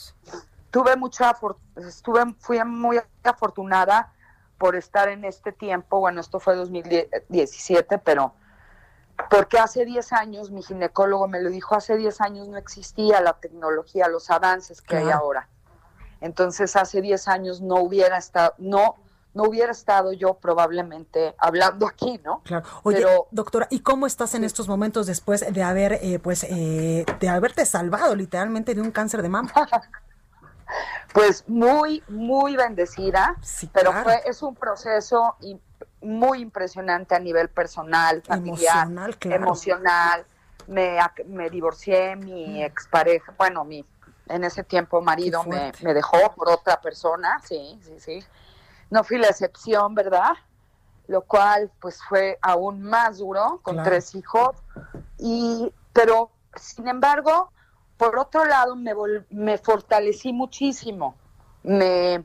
Tuve 0.69 0.95
mucha, 0.95 1.35
estuve, 1.75 2.33
fui 2.39 2.63
muy 2.63 3.01
afortunada 3.23 4.13
por 4.57 4.77
estar 4.77 5.09
en 5.09 5.25
este 5.25 5.51
tiempo, 5.51 5.99
bueno, 5.99 6.21
esto 6.21 6.39
fue 6.39 6.55
2017, 6.55 7.97
pero 7.97 8.35
porque 9.29 9.59
hace 9.59 9.85
10 9.85 10.13
años, 10.13 10.51
mi 10.51 10.63
ginecólogo 10.63 11.27
me 11.27 11.41
lo 11.41 11.49
dijo, 11.49 11.75
hace 11.75 11.95
10 11.95 12.21
años 12.21 12.47
no 12.47 12.57
existía 12.57 13.21
la 13.21 13.33
tecnología, 13.33 14.07
los 14.07 14.29
avances 14.29 14.81
que 14.81 14.97
hay 14.97 15.09
ahora. 15.09 15.47
Entonces, 16.21 16.75
hace 16.75 17.01
10 17.01 17.27
años 17.27 17.61
no 17.61 17.75
hubiera 17.75 18.17
estado, 18.17 18.53
no, 18.57 18.95
no 19.33 19.43
hubiera 19.43 19.71
estado 19.71 20.13
yo 20.13 20.35
probablemente 20.35 21.35
hablando 21.37 21.87
aquí, 21.87 22.19
¿no? 22.23 22.41
Claro. 22.43 22.65
Oye, 22.83 23.05
doctora, 23.31 23.67
¿y 23.69 23.81
cómo 23.81 24.07
estás 24.07 24.33
en 24.35 24.43
estos 24.43 24.67
momentos 24.67 25.05
después 25.05 25.45
de 25.51 25.63
haber, 25.63 25.99
eh, 26.01 26.19
pues, 26.19 26.43
eh, 26.43 27.05
de 27.19 27.29
haberte 27.29 27.65
salvado 27.65 28.15
literalmente 28.15 28.73
de 28.73 28.81
un 28.81 28.91
cáncer 28.91 29.21
de 29.21 29.29
mama? 29.29 29.51
Pues 31.13 31.47
muy, 31.47 32.01
muy 32.07 32.55
bendecida, 32.55 33.35
pero 33.71 33.93
fue, 33.93 34.23
es 34.25 34.41
un 34.41 34.55
proceso 34.55 35.35
muy 36.03 36.39
impresionante 36.39 37.15
a 37.15 37.19
nivel 37.19 37.49
personal, 37.49 38.21
familiar, 38.21 38.87
emocional. 39.21 40.25
Me, 40.67 40.97
me 41.25 41.49
divorcié, 41.49 42.15
mi 42.15 42.59
mm. 42.59 42.63
expareja, 42.63 43.33
bueno, 43.37 43.65
mi 43.65 43.85
en 44.29 44.43
ese 44.43 44.63
tiempo 44.63 45.01
marido 45.01 45.43
me, 45.43 45.73
me, 45.81 45.93
dejó 45.93 46.33
por 46.33 46.49
otra 46.49 46.79
persona, 46.79 47.41
sí, 47.43 47.79
sí, 47.83 47.99
sí. 47.99 48.23
No 48.89 49.03
fui 49.03 49.17
la 49.17 49.27
excepción, 49.27 49.95
¿verdad? 49.95 50.31
Lo 51.07 51.21
cual 51.21 51.69
pues 51.81 52.01
fue 52.07 52.37
aún 52.41 52.81
más 52.81 53.17
duro, 53.17 53.59
con 53.63 53.83
tres 53.83 54.15
hijos. 54.15 54.55
Y, 55.17 55.73
pero, 55.91 56.31
sin 56.55 56.87
embargo, 56.87 57.51
por 57.97 58.17
otro 58.17 58.45
lado, 58.45 58.75
me, 58.75 58.93
me 59.29 59.57
fortalecí 59.57 60.31
muchísimo, 60.31 61.15
me, 61.63 62.23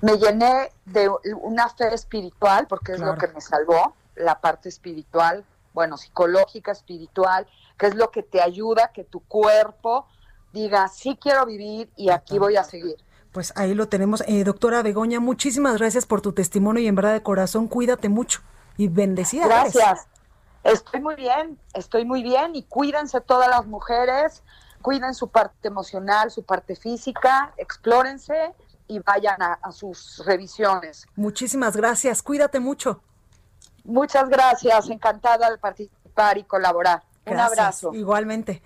me 0.00 0.18
llené 0.18 0.72
de 0.84 1.10
una 1.40 1.68
fe 1.68 1.94
espiritual, 1.94 2.66
porque 2.66 2.92
es 2.92 3.00
lo 3.00 3.16
que 3.16 3.28
me 3.28 3.40
salvó, 3.40 3.94
la 4.14 4.40
parte 4.40 4.68
espiritual, 4.68 5.44
bueno, 5.72 5.96
psicológica, 5.96 6.72
espiritual, 6.72 7.46
que 7.78 7.86
es 7.86 7.94
lo 7.94 8.10
que 8.10 8.22
te 8.22 8.40
ayuda 8.40 8.92
que 8.92 9.04
tu 9.04 9.20
cuerpo 9.20 10.06
diga, 10.52 10.88
sí 10.88 11.18
quiero 11.20 11.44
vivir 11.44 11.90
y 11.96 12.10
aquí 12.10 12.38
voy 12.38 12.56
a 12.56 12.64
seguir. 12.64 12.96
Pues 13.32 13.52
ahí 13.56 13.74
lo 13.74 13.88
tenemos. 13.88 14.22
Eh, 14.26 14.44
doctora 14.44 14.82
Begoña, 14.82 15.20
muchísimas 15.20 15.76
gracias 15.76 16.06
por 16.06 16.22
tu 16.22 16.32
testimonio 16.32 16.82
y 16.82 16.86
en 16.86 16.94
verdad 16.94 17.12
de 17.12 17.22
corazón, 17.22 17.68
cuídate 17.68 18.08
mucho 18.08 18.40
y 18.78 18.88
bendecida. 18.88 19.46
Gracias. 19.46 20.06
Estoy 20.64 21.00
muy 21.00 21.14
bien, 21.14 21.58
estoy 21.74 22.04
muy 22.04 22.22
bien 22.22 22.56
y 22.56 22.64
cuídense 22.64 23.20
todas 23.20 23.48
las 23.48 23.66
mujeres, 23.66 24.42
cuiden 24.82 25.14
su 25.14 25.28
parte 25.28 25.68
emocional, 25.68 26.30
su 26.30 26.42
parte 26.42 26.74
física, 26.74 27.52
explórense 27.56 28.54
y 28.88 28.98
vayan 29.00 29.40
a, 29.40 29.72
sus 29.72 30.22
revisiones. 30.24 31.06
Muchísimas 31.16 31.76
gracias, 31.76 32.22
cuídate 32.22 32.60
mucho. 32.60 33.02
Muchas 33.84 34.28
gracias, 34.28 34.90
encantada 34.90 35.50
de 35.50 35.58
participar 35.58 36.38
y 36.38 36.44
colaborar. 36.44 37.02
Un 37.26 37.38
abrazo. 37.38 37.92
Igualmente. 37.92 38.62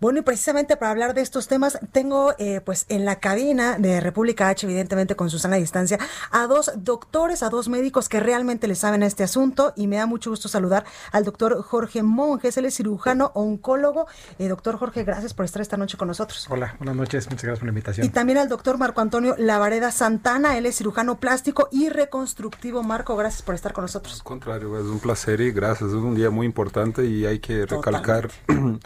Bueno, 0.00 0.20
y 0.20 0.22
precisamente 0.22 0.78
para 0.78 0.92
hablar 0.92 1.12
de 1.12 1.20
estos 1.20 1.46
temas, 1.46 1.78
tengo 1.92 2.32
eh, 2.38 2.62
pues 2.64 2.86
en 2.88 3.04
la 3.04 3.20
cabina 3.20 3.76
de 3.78 4.00
República 4.00 4.48
H, 4.48 4.64
evidentemente 4.64 5.14
con 5.14 5.28
Susana 5.28 5.56
a 5.56 5.58
distancia, 5.58 5.98
a 6.30 6.46
dos 6.46 6.72
doctores, 6.74 7.42
a 7.42 7.50
dos 7.50 7.68
médicos 7.68 8.08
que 8.08 8.18
realmente 8.18 8.66
le 8.66 8.76
saben 8.76 9.02
a 9.02 9.06
este 9.06 9.24
asunto 9.24 9.74
y 9.76 9.88
me 9.88 9.96
da 9.96 10.06
mucho 10.06 10.30
gusto 10.30 10.48
saludar 10.48 10.86
al 11.12 11.24
doctor 11.24 11.62
Jorge 11.62 12.02
Monjes, 12.02 12.56
él 12.56 12.64
es 12.64 12.76
cirujano 12.76 13.30
oncólogo. 13.34 14.06
Eh, 14.38 14.48
doctor 14.48 14.78
Jorge, 14.78 15.04
gracias 15.04 15.34
por 15.34 15.44
estar 15.44 15.60
esta 15.60 15.76
noche 15.76 15.98
con 15.98 16.08
nosotros. 16.08 16.46
Hola, 16.48 16.76
buenas 16.78 16.96
noches, 16.96 17.26
muchas 17.26 17.44
gracias 17.44 17.58
por 17.58 17.66
la 17.66 17.72
invitación. 17.72 18.06
Y 18.06 18.08
también 18.08 18.38
al 18.38 18.48
doctor 18.48 18.78
Marco 18.78 19.02
Antonio 19.02 19.34
Lavareda 19.36 19.92
Santana, 19.92 20.56
él 20.56 20.64
es 20.64 20.78
cirujano 20.78 21.20
plástico 21.20 21.68
y 21.70 21.90
reconstructivo. 21.90 22.82
Marco, 22.82 23.16
gracias 23.16 23.42
por 23.42 23.54
estar 23.54 23.74
con 23.74 23.84
nosotros. 23.84 24.14
Al 24.14 24.24
contrario, 24.24 24.78
es 24.78 24.86
un 24.86 24.98
placer 24.98 25.42
y 25.42 25.52
gracias, 25.52 25.90
es 25.90 25.96
un 25.96 26.14
día 26.14 26.30
muy 26.30 26.46
importante 26.46 27.04
y 27.04 27.26
hay 27.26 27.38
que 27.38 27.66
recalcar... 27.66 28.30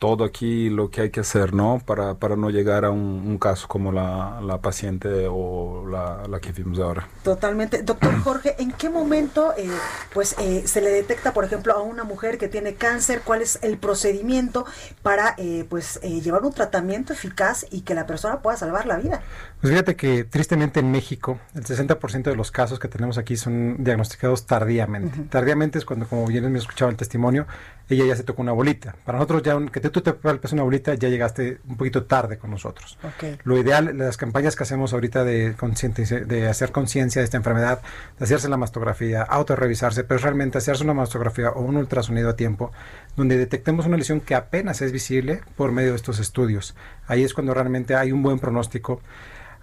todo 0.00 0.24
aquí 0.24 0.70
lo 0.70 0.90
que 0.90 1.02
hay 1.02 1.10
que 1.10 1.20
hacer, 1.20 1.52
¿no? 1.52 1.80
Para, 1.84 2.14
para 2.14 2.34
no 2.34 2.48
llegar 2.48 2.86
a 2.86 2.90
un, 2.90 3.38
caso 3.38 3.68
como 3.68 3.92
la, 3.92 4.40
la 4.42 4.58
paciente 4.58 5.26
o 5.28 5.86
la, 5.86 6.26
la, 6.26 6.40
que 6.40 6.52
vimos 6.52 6.78
ahora. 6.78 7.06
Totalmente. 7.22 7.82
Doctor 7.82 8.18
Jorge, 8.24 8.56
¿en 8.58 8.72
qué 8.72 8.88
momento 8.88 9.52
eh, 9.56 9.68
pues 10.12 10.36
eh, 10.38 10.62
se 10.66 10.80
le 10.80 10.90
detecta, 10.90 11.32
por 11.34 11.44
ejemplo, 11.44 11.74
a 11.74 11.82
una 11.82 12.02
mujer 12.02 12.38
que 12.38 12.48
tiene 12.48 12.74
cáncer? 12.74 13.20
¿Cuál 13.22 13.42
es 13.42 13.58
el 13.62 13.76
procedimiento 13.76 14.64
para 15.02 15.34
eh, 15.36 15.66
pues 15.68 16.00
llevar 16.00 16.44
un 16.44 16.54
tratamiento 16.54 17.12
eficaz 17.12 17.66
y 17.70 17.82
que 17.82 17.94
la 17.94 18.06
persona 18.06 18.40
pueda 18.40 18.56
salvar 18.56 18.86
la 18.86 18.96
vida? 18.96 19.20
Pues 19.60 19.70
fíjate 19.70 19.96
que 19.96 20.24
tristemente 20.24 20.80
en 20.80 20.90
México 20.90 21.38
el 21.54 21.64
60% 21.64 22.22
de 22.22 22.36
los 22.36 22.50
casos 22.50 22.78
que 22.78 22.88
tenemos 22.88 23.18
aquí 23.18 23.36
son 23.36 23.84
diagnosticados 23.84 24.46
tardíamente. 24.46 25.20
Tardíamente 25.28 25.78
es 25.78 25.84
cuando, 25.84 26.06
como 26.06 26.26
bien 26.26 26.50
me 26.50 26.58
escuchaba 26.58 26.90
el 26.90 26.96
testimonio, 26.96 27.46
ella 27.94 28.06
ya 28.06 28.16
se 28.16 28.22
tocó 28.22 28.42
una 28.42 28.52
bolita. 28.52 28.94
Para 29.04 29.18
nosotros, 29.18 29.42
ya 29.42 29.58
que 29.70 29.80
tú 29.80 30.00
te 30.00 30.12
palpes 30.12 30.52
una 30.52 30.62
bolita, 30.62 30.94
ya 30.94 31.08
llegaste 31.08 31.58
un 31.68 31.76
poquito 31.76 32.04
tarde 32.04 32.38
con 32.38 32.50
nosotros. 32.50 32.98
Lo 33.44 33.58
ideal, 33.58 33.96
las 33.96 34.16
campañas 34.16 34.56
que 34.56 34.62
hacemos 34.62 34.92
ahorita 34.92 35.24
de, 35.24 35.54
de 35.54 36.48
hacer 36.48 36.72
conciencia 36.72 37.20
de 37.20 37.24
esta 37.24 37.36
enfermedad, 37.36 37.80
de 38.18 38.24
hacerse 38.24 38.48
la 38.48 38.56
mastografía, 38.56 39.22
autorrevisarse, 39.22 40.04
pero 40.04 40.20
realmente 40.20 40.58
hacerse 40.58 40.84
una 40.84 40.94
mastografía 40.94 41.50
o 41.50 41.62
un 41.62 41.76
ultrasonido 41.76 42.30
a 42.30 42.36
tiempo, 42.36 42.72
donde 43.16 43.36
detectemos 43.36 43.86
una 43.86 43.96
lesión 43.96 44.20
que 44.20 44.34
apenas 44.34 44.82
es 44.82 44.92
visible 44.92 45.40
por 45.56 45.72
medio 45.72 45.90
de 45.90 45.96
estos 45.96 46.18
estudios. 46.18 46.74
Ahí 47.06 47.24
es 47.24 47.34
cuando 47.34 47.54
realmente 47.54 47.94
hay 47.94 48.12
un 48.12 48.22
buen 48.22 48.38
pronóstico. 48.38 49.00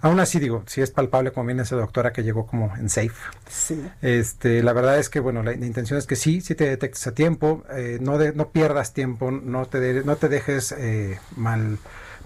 Aún 0.00 0.20
así 0.20 0.38
digo, 0.38 0.62
si 0.66 0.80
es 0.80 0.90
palpable 0.90 1.32
como 1.32 1.46
viene 1.46 1.62
esa 1.62 1.76
doctora 1.76 2.12
que 2.12 2.22
llegó 2.22 2.46
como 2.46 2.74
en 2.76 2.88
safe. 2.88 3.14
Sí. 3.48 3.84
Este, 4.00 4.62
la 4.62 4.72
verdad 4.72 4.98
es 4.98 5.08
que 5.08 5.20
bueno, 5.20 5.42
la, 5.42 5.52
intención 5.52 5.98
es 5.98 6.06
que 6.06 6.14
sí, 6.14 6.40
sí 6.40 6.54
te 6.54 6.68
detectes 6.68 7.06
a 7.06 7.14
tiempo, 7.14 7.64
eh, 7.70 7.98
no 8.00 8.18
de, 8.18 8.32
no 8.32 8.50
pierdas 8.50 8.94
tiempo, 8.94 9.30
no 9.30 9.66
te 9.66 10.04
no 10.04 10.16
te 10.16 10.28
dejes 10.28 10.72
eh, 10.72 11.18
mal 11.36 11.78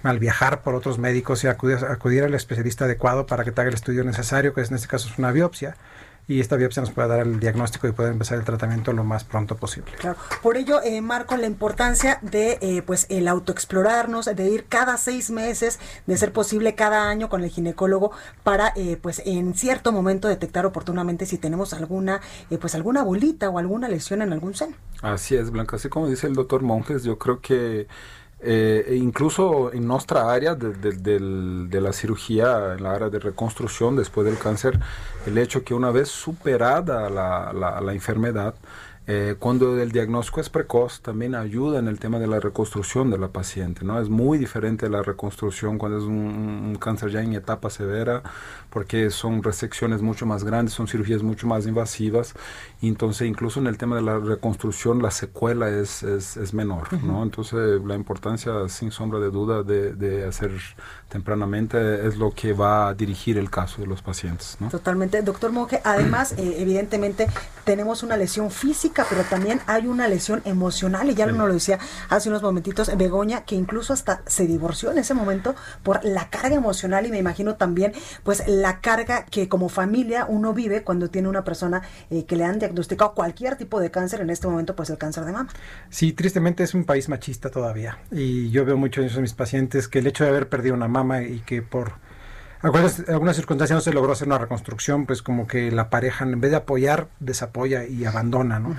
mal 0.03 0.19
viajar 0.19 0.63
por 0.63 0.75
otros 0.75 0.99
médicos 0.99 1.45
y 1.45 1.47
acudir, 1.47 1.79
acudir 1.85 2.25
al 2.25 2.35
especialista 2.35 2.87
adecuado 2.87 3.27
para 3.27 3.45
que 3.45 3.53
te 3.53 3.61
haga 3.61 3.69
el 3.69 3.75
estudio 3.75 4.05
necesario, 4.05 4.53
que 4.53 4.61
en 4.61 4.75
este 4.75 4.89
caso 4.89 5.09
es 5.09 5.19
una 5.19 5.31
biopsia 5.31 5.77
y 6.29 6.41
esta 6.41 6.57
biopsia 6.57 6.83
nos 6.83 6.93
puede 6.93 7.09
dar 7.09 7.21
el 7.21 7.41
diagnóstico 7.41 7.89
y 7.89 7.93
poder 7.93 8.13
empezar 8.13 8.39
el 8.39 8.45
tratamiento 8.45 8.93
lo 8.93 9.05
más 9.05 9.25
pronto 9.25 9.57
posible. 9.57 9.93
Claro. 9.99 10.17
Por 10.43 10.57
ello, 10.57 10.81
eh, 10.83 11.01
Marco, 11.01 11.37
la 11.37 11.47
importancia 11.47 12.19
de 12.23 12.59
eh, 12.61 12.83
pues 12.83 13.07
el 13.09 13.29
autoexplorarnos, 13.29 14.27
de 14.27 14.49
ir 14.49 14.67
cada 14.69 14.97
seis 14.97 15.31
meses, 15.31 15.81
de 16.07 16.17
ser 16.17 16.33
posible 16.33 16.75
cada 16.75 17.09
año 17.09 17.29
con 17.29 17.43
el 17.43 17.51
ginecólogo 17.51 18.13
para 18.45 18.73
eh, 18.77 18.99
pues 19.01 19.23
en 19.25 19.55
cierto 19.55 19.93
momento 19.93 20.29
detectar 20.29 20.65
oportunamente 20.67 21.27
si 21.27 21.39
tenemos 21.39 21.73
alguna 21.75 22.21
eh, 22.51 22.59
pues 22.59 22.75
alguna 22.75 23.03
bolita 23.03 23.51
o 23.51 23.59
alguna 23.59 23.89
lesión 23.89 24.23
en 24.23 24.33
algún 24.33 24.55
seno. 24.55 24.77
Así 25.03 25.35
es, 25.35 25.51
Blanca. 25.51 25.77
Así 25.77 25.89
como 25.89 26.09
dice 26.09 26.29
el 26.29 26.35
doctor 26.35 26.63
Monjes, 26.63 27.03
yo 27.03 27.19
creo 27.19 27.41
que 27.41 27.89
eh, 28.43 28.85
e 28.89 28.97
incluso 28.97 29.73
en 29.73 29.87
nuestra 29.87 30.33
área 30.33 30.55
de, 30.55 30.73
de, 30.73 31.81
la 31.81 31.93
cirugía, 31.93 32.75
en 32.77 32.83
la 32.83 32.93
área 32.93 33.09
de 33.09 33.19
reconstrucción 33.19 33.97
después 33.97 34.27
del 34.27 34.39
cáncer, 34.39 34.79
el 35.27 35.39
hecho 35.39 35.65
que 35.65 35.75
una 35.75 35.91
vez 35.91 36.09
superada 36.09 37.09
la, 37.09 37.53
la, 37.53 37.81
la 37.81 37.93
enfermedad, 37.93 38.55
eh, 39.09 39.35
cuando 39.39 39.81
el 39.83 39.91
diagnóstico 39.91 40.41
es 40.41 40.49
precoz, 40.49 41.01
también 41.01 41.35
ayuda 41.35 41.81
en 41.81 41.89
el 41.89 41.99
tema 41.99 42.21
de 42.21 42.29
la 42.29 42.39
reconstrucción 42.39 43.11
de 43.11 43.19
la 43.19 43.29
paciente. 43.29 43.85
¿no? 43.85 44.01
Es 44.01 44.09
muy 44.09 44.39
diferente 44.39 44.89
la 44.89 45.03
reconstrucción 45.03 45.77
cuando 45.77 45.99
es 45.99 46.05
un, 46.05 46.77
cáncer 46.81 47.11
ya 47.11 47.21
en 47.21 47.35
etapa 47.35 47.69
severa, 47.69 48.23
porque 48.73 49.11
son 49.11 49.43
resecciones 49.43 50.01
mucho 50.01 50.25
más 50.25 50.45
grandes, 50.45 50.75
son 50.75 50.89
cirugías 50.89 51.23
mucho 51.23 51.47
más 51.47 51.67
invasivas. 51.67 52.35
Y 52.81 52.89
entonces, 52.89 53.29
incluso 53.29 53.61
en 53.61 53.67
el 53.67 53.77
tema 53.77 53.97
de 53.97 54.03
la 54.03 54.19
reconstrucción, 54.19 55.03
la 55.03 55.11
secuela 55.11 55.69
es, 55.69 56.03
es, 56.03 56.37
es 56.37 56.55
menor. 56.55 56.93
¿no? 57.05 57.23
Entonces, 57.23 57.81
la 57.85 57.95
importancia, 57.95 58.53
sin 58.69 58.91
sombra 58.91 59.19
de 59.21 59.31
duda, 59.31 59.63
de, 59.63 59.93
de 59.93 60.27
hacer 60.27 60.53
tempranamente 61.09 62.07
es 62.07 62.17
lo 62.17 62.31
que 62.31 62.55
va 62.55 62.89
a 62.89 62.95
dirigir 62.95 63.37
el 63.37 63.51
caso 63.51 63.83
de 63.83 63.87
los 63.87 64.01
pacientes. 64.01 64.57
¿no? 64.59 64.71
Totalmente. 64.71 65.21
Doctor 65.21 65.53
Monge, 65.53 65.81
además, 65.85 66.33
eh, 66.39 66.57
evidentemente, 66.59 67.29
tenemos 67.65 68.03
una 68.03 68.17
lesión 68.17 68.51
física, 68.51 69.07
pero 69.09 69.23
también 69.25 69.61
hay 69.67 69.87
una 69.87 70.09
lesión 70.09 70.41
emocional, 70.47 71.11
y 71.11 71.15
ya 71.15 71.27
uno 71.27 71.47
lo 71.47 71.55
decía 71.55 71.79
hace 72.09 72.31
unos 72.31 72.43
momentitos, 72.43 72.91
Begoña, 72.97 73.45
que 73.45 73.55
incluso 73.55 73.93
hasta 73.93 74.23
se 74.27 74.47
divorció 74.47 74.91
en 74.91 74.99
ese 74.99 75.13
momento 75.13 75.55
por 75.83 76.03
la 76.05 76.31
carga 76.31 76.57
emocional 76.57 77.07
y 77.07 77.11
me 77.11 77.19
imagino 77.19 77.57
también, 77.57 77.93
pues, 78.25 78.43
la 78.47 78.62
carga 78.81 79.25
que 79.27 79.49
como 79.49 79.69
familia 79.69 80.27
uno 80.29 80.53
vive 80.55 80.83
cuando 80.83 81.11
tiene 81.11 81.29
una 81.29 81.45
persona 81.45 81.83
eh, 82.11 82.25
que 82.25 82.37
le 82.37 82.45
han 82.45 82.59
diagnosticado 82.59 83.15
cualquier 83.15 83.57
tipo 83.57 83.81
de 83.81 83.91
cáncer, 83.91 84.21
en 84.21 84.31
este 84.31 84.47
momento, 84.47 84.77
pues, 84.77 84.91
el 84.91 84.99
cáncer 84.99 85.25
de 85.25 85.33
mama. 85.33 85.51
Sí, 85.91 86.13
tristemente 86.13 86.63
es 86.63 86.75
un 86.75 86.85
país 86.85 87.09
machista 87.09 87.51
todavía, 87.51 87.99
y 88.11 88.51
yo 88.51 88.65
veo 88.65 88.77
mucho 88.77 89.01
en 89.01 89.09
esos 89.09 89.21
mis 89.21 89.35
pacientes 89.35 89.89
que 89.89 89.99
el 89.99 90.07
hecho 90.07 90.25
de 90.25 90.31
haber 90.31 90.49
perdido 90.49 90.75
una 90.75 90.89
mama 90.89 91.23
y 91.23 91.41
que 91.41 91.63
por 91.63 91.93
algunas, 92.63 93.09
algunas 93.09 93.35
circunstancias 93.37 93.77
no 93.77 93.81
se 93.81 93.93
logró 93.93 94.13
hacer 94.13 94.29
una 94.29 94.39
reconstrucción, 94.39 95.05
pues 95.05 95.21
como 95.21 95.47
que 95.47 95.73
la 95.73 95.91
pareja 95.91 96.25
en 96.25 96.41
vez 96.41 96.53
de 96.53 96.59
apoyar, 96.59 97.09
desapoya 97.19 97.85
y 97.85 98.05
abandona, 98.05 98.61
¿no? 98.61 98.77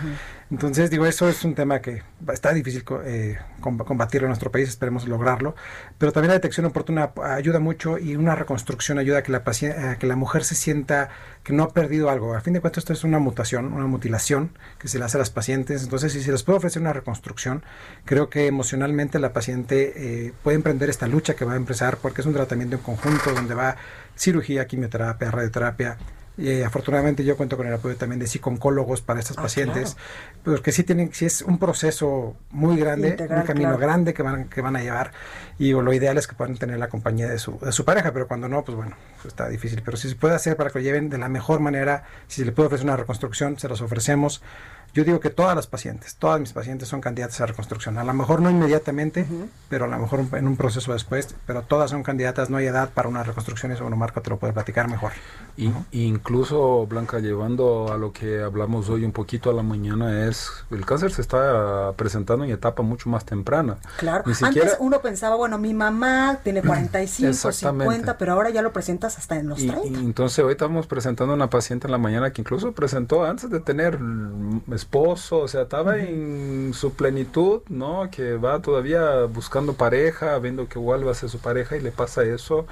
Entonces, 0.54 0.92
digo, 0.92 1.08
eso 1.08 1.28
es 1.28 1.44
un 1.46 1.56
tema 1.56 1.82
que 1.82 2.04
está 2.32 2.54
difícil 2.54 2.84
eh, 3.06 3.40
combatirlo 3.60 4.28
en 4.28 4.30
nuestro 4.30 4.52
país, 4.52 4.70
esperemos 4.70 5.08
lograrlo, 5.08 5.56
pero 5.98 6.12
también 6.12 6.28
la 6.28 6.36
detección 6.36 6.68
oportuna 6.68 7.12
ayuda 7.24 7.58
mucho 7.58 7.98
y 7.98 8.16
una 8.16 8.36
reconstrucción 8.36 9.00
ayuda 9.00 9.18
a 9.18 9.24
que 9.24 9.32
la, 9.32 9.44
paciente, 9.44 9.98
que 9.98 10.06
la 10.06 10.16
mujer 10.16 10.44
se 10.44 10.54
sienta 10.54 11.10
que 11.42 11.54
no 11.54 11.64
ha 11.64 11.74
perdido 11.74 12.12
algo. 12.12 12.36
A 12.36 12.42
fin 12.42 12.54
de 12.54 12.62
cuentas, 12.62 12.84
esto 12.84 12.94
es 12.94 13.04
una 13.04 13.18
mutación, 13.18 13.74
una 13.74 13.88
mutilación 13.88 14.52
que 14.78 14.88
se 14.88 15.00
le 15.00 15.06
hace 15.06 15.18
a 15.18 15.22
las 15.22 15.32
pacientes. 15.32 15.82
Entonces, 15.82 16.14
si 16.14 16.22
se 16.22 16.32
les 16.32 16.44
puede 16.44 16.58
ofrecer 16.58 16.84
una 16.84 16.94
reconstrucción, 16.94 17.64
creo 18.06 18.30
que 18.30 18.46
emocionalmente 18.46 19.18
la 19.18 19.34
paciente 19.34 20.28
eh, 20.28 20.34
puede 20.44 20.58
emprender 20.58 20.88
esta 20.88 21.08
lucha 21.08 21.34
que 21.34 21.46
va 21.46 21.54
a 21.54 21.58
empezar 21.58 21.98
porque 21.98 22.22
es 22.22 22.28
un 22.28 22.34
tratamiento 22.34 22.76
en 22.76 22.84
conjunto 22.84 23.34
donde 23.34 23.56
va 23.56 23.76
cirugía, 24.16 24.68
quimioterapia, 24.68 25.32
radioterapia 25.32 25.98
eh, 26.38 26.64
afortunadamente 26.66 27.24
yo 27.24 27.38
cuento 27.38 27.58
con 27.58 27.68
el 27.68 27.74
apoyo 27.74 27.96
también 27.96 28.20
de 28.20 28.28
psicólogos 28.28 29.02
para 29.02 29.20
estas 29.20 29.38
ah, 29.38 29.44
pacientes, 29.44 29.98
porque 30.44 30.72
sí 30.72 30.84
tienen, 30.84 31.14
sí 31.14 31.26
es 31.26 31.42
un 31.42 31.60
proceso 31.60 32.36
muy 32.50 32.78
grande, 32.78 33.16
un 33.30 33.44
camino 33.44 33.78
grande 33.78 34.14
que 34.14 34.24
van, 34.24 34.46
que 34.46 34.62
van 34.62 34.76
a 34.76 34.82
llevar 34.82 35.12
y 35.60 35.72
lo 35.72 35.94
ideal 35.94 36.18
es 36.18 36.28
que 36.28 36.36
puedan 36.36 36.58
tener 36.58 36.80
la 36.80 36.90
compañía 36.90 37.28
de 37.28 37.38
su, 37.38 37.60
de 37.60 37.72
su 37.72 37.86
pareja, 37.86 38.12
pero 38.12 38.28
cuando 38.28 38.50
no, 38.50 38.64
pues 38.64 38.76
bueno, 38.76 38.96
pues 39.16 39.28
está 39.28 39.48
difícil. 39.48 39.82
Pero 39.84 39.98
si 39.98 40.10
se 40.10 40.16
puede 40.16 40.36
hacer 40.36 40.58
para 40.58 40.70
que 40.70 40.80
lo 40.80 40.84
lleven 40.84 41.10
de 41.10 41.18
la 41.18 41.30
mejor 41.30 41.60
manera, 41.60 42.04
si 42.28 42.42
se 42.42 42.46
le 42.46 42.52
puede 42.52 42.68
ofrecer 42.68 42.86
una 42.86 42.98
reconstrucción, 42.98 43.60
se 43.60 43.70
los 43.70 43.82
ofrecemos. 43.82 44.42
Yo 44.94 45.04
digo 45.04 45.20
que 45.20 45.32
todas 45.32 45.56
las 45.56 45.66
pacientes, 45.66 46.16
todas 46.16 46.40
mis 46.40 46.54
pacientes 46.54 46.88
son 46.88 47.02
candidatas 47.02 47.42
a 47.42 47.48
reconstrucción. 47.48 47.98
A 47.98 48.04
lo 48.04 48.14
mejor 48.14 48.42
no 48.42 48.50
inmediatamente, 48.52 49.26
pero 49.68 49.86
a 49.86 49.88
lo 49.88 49.98
mejor 49.98 50.24
en 50.34 50.48
un 50.48 50.56
proceso 50.56 50.94
después, 50.94 51.34
pero 51.48 51.64
todas 51.64 51.90
son 51.90 52.04
candidatas, 52.04 52.52
no 52.52 52.58
hay 52.58 52.68
edad 52.68 52.92
para 52.94 53.10
una 53.10 53.24
reconstrucción, 53.24 53.72
eso 53.72 53.84
bueno, 53.84 53.98
Marco 53.98 54.22
te 54.22 54.30
lo 54.30 54.38
puede 54.38 54.54
platicar 54.54 54.88
mejor. 54.88 55.12
Y, 55.58 55.72
Incluso, 55.92 56.86
Blanca, 56.86 57.20
llevando 57.20 57.92
a 57.92 57.98
lo 57.98 58.12
que 58.12 58.42
hablamos 58.42 58.90
hoy 58.90 59.04
un 59.04 59.12
poquito 59.12 59.50
a 59.50 59.54
la 59.54 59.64
mañana, 59.64 60.28
es 60.28 60.52
el 60.70 60.86
cáncer 60.86 61.12
se 61.12 61.22
está 61.22 61.94
presentando 61.96 62.46
en 62.46 62.52
etapa 62.52 62.84
mucho 62.84 63.10
más 63.10 63.26
temprana. 63.26 63.78
Claro, 63.98 64.24
antes 64.42 64.78
uno 64.80 65.02
pensaba, 65.02 65.36
bueno, 65.36 65.58
mi 65.58 65.74
mamá 65.74 66.40
tiene 66.44 66.62
45, 66.66 67.52
50, 67.52 68.18
pero 68.18 68.34
ahora 68.34 68.52
ya 68.52 68.62
lo 68.62 68.72
presentas 68.72 69.18
hasta 69.18 69.38
en 69.38 69.50
los 69.50 69.58
30. 69.58 69.88
Y, 69.88 69.96
entonces 69.96 70.44
hoy 70.44 70.52
estamos 70.52 70.88
presentando 70.88 71.34
una 71.34 71.50
paciente 71.50 71.88
en 71.88 71.92
la 71.92 71.98
mañana 71.98 72.32
que 72.32 72.42
incluso 72.42 72.72
presentó 72.74 73.24
antes 73.26 73.50
de 73.50 73.60
tener 73.60 73.98
esposo, 74.84 75.40
o 75.40 75.48
sea, 75.48 75.64
estaba 75.64 75.98
en 75.98 76.74
su 76.74 76.94
plenitud, 76.94 77.62
¿no? 77.70 78.10
Que 78.12 78.36
va 78.36 78.62
todavía 78.62 79.26
buscando 79.26 79.74
pareja, 79.74 80.38
viendo 80.40 80.68
que 80.68 80.80
vuelve 80.80 81.10
a 81.10 81.14
ser 81.14 81.30
su 81.30 81.40
pareja 81.40 81.78
y 81.78 81.82
le 81.82 81.92
pasa 81.92 82.24
eso. 82.24 82.68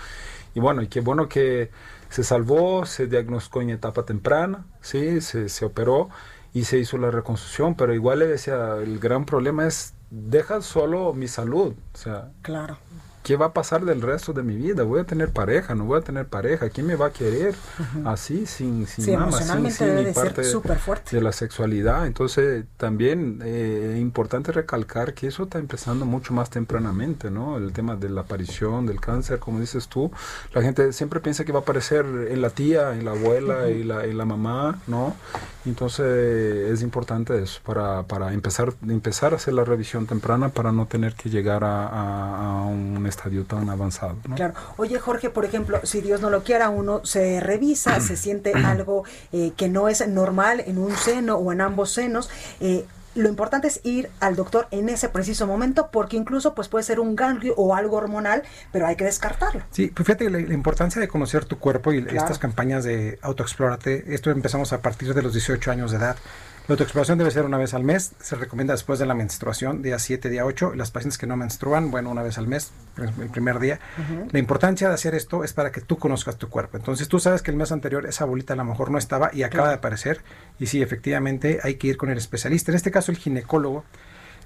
Y 0.54 0.60
bueno, 0.60 0.82
y 0.82 0.88
qué 0.88 1.02
bueno 1.02 1.28
que 1.30 1.72
se 2.10 2.24
salvó, 2.24 2.86
se 2.86 3.08
diagnosticó 3.08 3.62
en 3.62 3.70
etapa 3.72 4.04
temprana, 4.04 4.66
sí, 4.82 5.22
se, 5.22 5.48
se 5.50 5.66
operó 5.66 6.10
y 6.54 6.66
se 6.66 6.78
hizo 6.78 6.98
la 6.98 7.10
reconstrucción, 7.12 7.76
pero 7.76 7.94
igual 7.94 8.20
le 8.20 8.28
decía, 8.28 8.76
el 8.84 9.00
gran 9.00 9.26
problema 9.26 9.66
es, 9.66 9.94
deja 10.10 10.62
solo 10.62 11.14
mi 11.14 11.30
salud, 11.30 11.74
o 11.94 11.98
sea, 11.98 12.32
claro. 12.42 12.78
¿Qué 13.24 13.36
va 13.36 13.48
a 13.48 13.54
pasar 13.54 13.86
del 13.86 14.02
resto 14.02 14.34
de 14.34 14.44
mi 14.44 14.56
vida? 14.56 14.84
¿Voy 14.84 15.00
a 15.00 15.04
tener 15.04 15.32
pareja? 15.32 15.76
¿No 15.76 15.86
voy 15.86 16.00
a 16.00 16.02
tener 16.02 16.28
pareja? 16.28 16.70
¿Quién 16.70 16.88
me 16.88 16.96
va 16.96 17.08
a 17.08 17.12
querer 17.12 17.56
así, 18.06 18.46
sin, 18.46 18.88
sin 18.88 19.06
sí, 19.06 19.12
emocionalmente 19.12 19.86
debe 19.86 20.06
de 20.06 20.14
ser 20.14 20.46
súper 20.46 20.78
fuerte. 20.78 21.16
De 21.16 21.22
la 21.22 21.32
sexualidad. 21.32 22.08
Entonces, 22.08 22.66
también 22.78 23.42
eh, 23.44 23.94
es 23.94 24.02
importante 24.02 24.52
recalcar 24.52 25.14
que 25.14 25.28
eso 25.28 25.44
está 25.44 25.60
empezando 25.60 26.06
mucho 26.06 26.34
más 26.34 26.50
tempranamente, 26.50 27.30
¿no? 27.30 27.58
El 27.58 27.74
tema 27.74 27.96
de 27.96 28.10
la 28.10 28.22
aparición 28.22 28.86
del 28.86 29.00
cáncer, 29.00 29.40
como 29.40 29.60
dices 29.60 29.88
tú. 29.88 30.12
La 30.54 30.62
gente 30.62 30.94
siempre 30.94 31.20
piensa 31.20 31.46
que 31.46 31.52
va 31.52 31.60
a 31.60 31.62
aparecer 31.62 32.06
en 32.30 32.42
la 32.42 32.50
tía, 32.50 32.94
en 32.94 33.06
la 33.06 33.12
abuela, 33.12 33.70
y 33.70 33.84
la, 33.84 34.06
en 34.06 34.18
la 34.18 34.26
mamá, 34.26 34.80
¿no? 34.88 35.16
Entonces, 35.66 36.72
es 36.72 36.82
importante 36.82 37.42
eso, 37.42 37.62
para, 37.64 38.04
para 38.04 38.34
empezar, 38.34 38.74
empezar 38.88 39.34
a 39.34 39.36
hacer 39.36 39.54
la 39.54 39.64
revisión 39.64 40.08
temprana 40.08 40.50
para 40.50 40.72
no 40.72 40.88
tener 40.88 41.14
que 41.14 41.30
llegar 41.30 41.64
a, 41.64 41.88
a, 41.88 42.62
a 42.62 42.66
un 42.66 42.98
estadio 43.12 43.46
tan 43.46 43.70
avanzado. 43.70 44.18
Claro. 44.36 44.54
Oye, 44.78 45.00
Jorge, 45.00 45.30
por 45.30 45.46
ejemplo, 45.46 45.80
si 45.84 46.02
Dios 46.02 46.22
no 46.22 46.30
lo 46.30 46.44
quiera, 46.44 46.70
uno 46.70 47.06
se 47.06 47.40
revisa, 47.40 48.00
se 48.00 48.18
siente 48.18 48.54
algo 48.66 49.04
eh, 49.32 49.54
que 49.56 49.70
no 49.70 49.88
es 49.88 50.08
normal 50.08 50.64
en 50.66 50.78
un 50.78 50.96
seno 50.96 51.36
o 51.36 51.52
en 51.52 51.62
ambos 51.62 51.92
senos. 51.92 52.30
Eh, 52.60 52.86
lo 53.16 53.28
importante 53.28 53.68
es 53.68 53.82
ir 53.84 54.10
al 54.20 54.36
doctor 54.36 54.68
en 54.72 54.90
ese 54.90 55.10
preciso 55.10 55.46
momento 55.46 55.90
porque 55.92 56.16
incluso 56.16 56.56
pues 56.56 56.70
puede 56.70 56.84
ser 56.84 57.00
un 57.00 57.16
ganglio 57.16 57.54
o 57.58 57.76
algo 57.76 57.98
hormonal, 57.98 58.44
pero 58.72 58.88
hay 58.88 58.96
que 58.96 59.04
descartarlo. 59.04 59.64
Sí, 59.72 59.88
pues 59.88 60.08
fíjate 60.08 60.30
la, 60.30 60.40
importancia 60.40 61.02
de 61.02 61.08
conocer 61.08 61.46
tu 61.46 61.60
cuerpo 61.60 61.92
y 61.92 62.06
estas 62.10 62.40
campañas 62.40 62.84
de 62.84 63.20
autoexplórate, 63.22 64.14
esto 64.14 64.32
empezamos 64.32 64.72
a 64.74 64.82
partir 64.82 65.14
de 65.14 65.22
los 65.22 65.34
18 65.34 65.72
años 65.72 65.92
de 65.92 65.98
edad. 65.98 66.16
La 66.68 66.74
autoexploración 66.74 67.18
debe 67.18 67.32
ser 67.32 67.44
una 67.44 67.58
vez 67.58 67.74
al 67.74 67.84
mes, 67.84 68.14
se 68.20 68.36
recomienda 68.36 68.74
después 68.74 69.00
de 69.00 69.06
la 69.06 69.14
menstruación, 69.14 69.82
día 69.82 69.98
7, 69.98 70.30
día 70.30 70.46
8. 70.46 70.74
Las 70.76 70.92
pacientes 70.92 71.18
que 71.18 71.28
no 71.28 71.36
menstruan, 71.36 71.92
bueno, 71.92 72.12
una 72.12 72.22
vez 72.22 72.38
al 72.38 72.48
mes, 72.48 72.72
el 72.98 73.30
primer 73.30 73.60
día. 73.60 73.80
La 74.32 74.40
importancia 74.40 74.88
de 74.88 74.94
hacer 74.94 75.16
esto 75.16 75.44
es 75.44 75.54
para 75.54 75.72
que 75.72 75.82
tú 75.82 75.98
conozcas 75.98 76.38
tu 76.38 76.50
cuerpo. 76.50 76.78
Entonces 76.78 77.08
tú 77.08 77.20
sabes 77.20 77.42
que 77.42 77.52
el 77.52 77.58
mes 77.58 77.72
anterior 77.72 78.06
esa 78.06 78.26
bolita 78.26 78.54
a 78.54 78.58
lo 78.58 78.64
mejor 78.64 78.92
no 78.92 78.98
estaba 78.98 79.32
y 79.34 79.44
acaba 79.44 79.70
de 79.70 79.76
aparecer. 79.76 80.22
Y 80.60 80.68
sí, 80.68 80.82
efectivamente 80.82 81.60
hay 81.64 81.76
que 81.76 81.88
ir 81.88 81.98
con 81.98 82.10
el 82.10 82.18
especialista, 82.18 82.72
en 82.72 82.78
este 82.78 82.92
caso 82.92 83.12
el 83.12 83.18
ginecólogo 83.18 83.84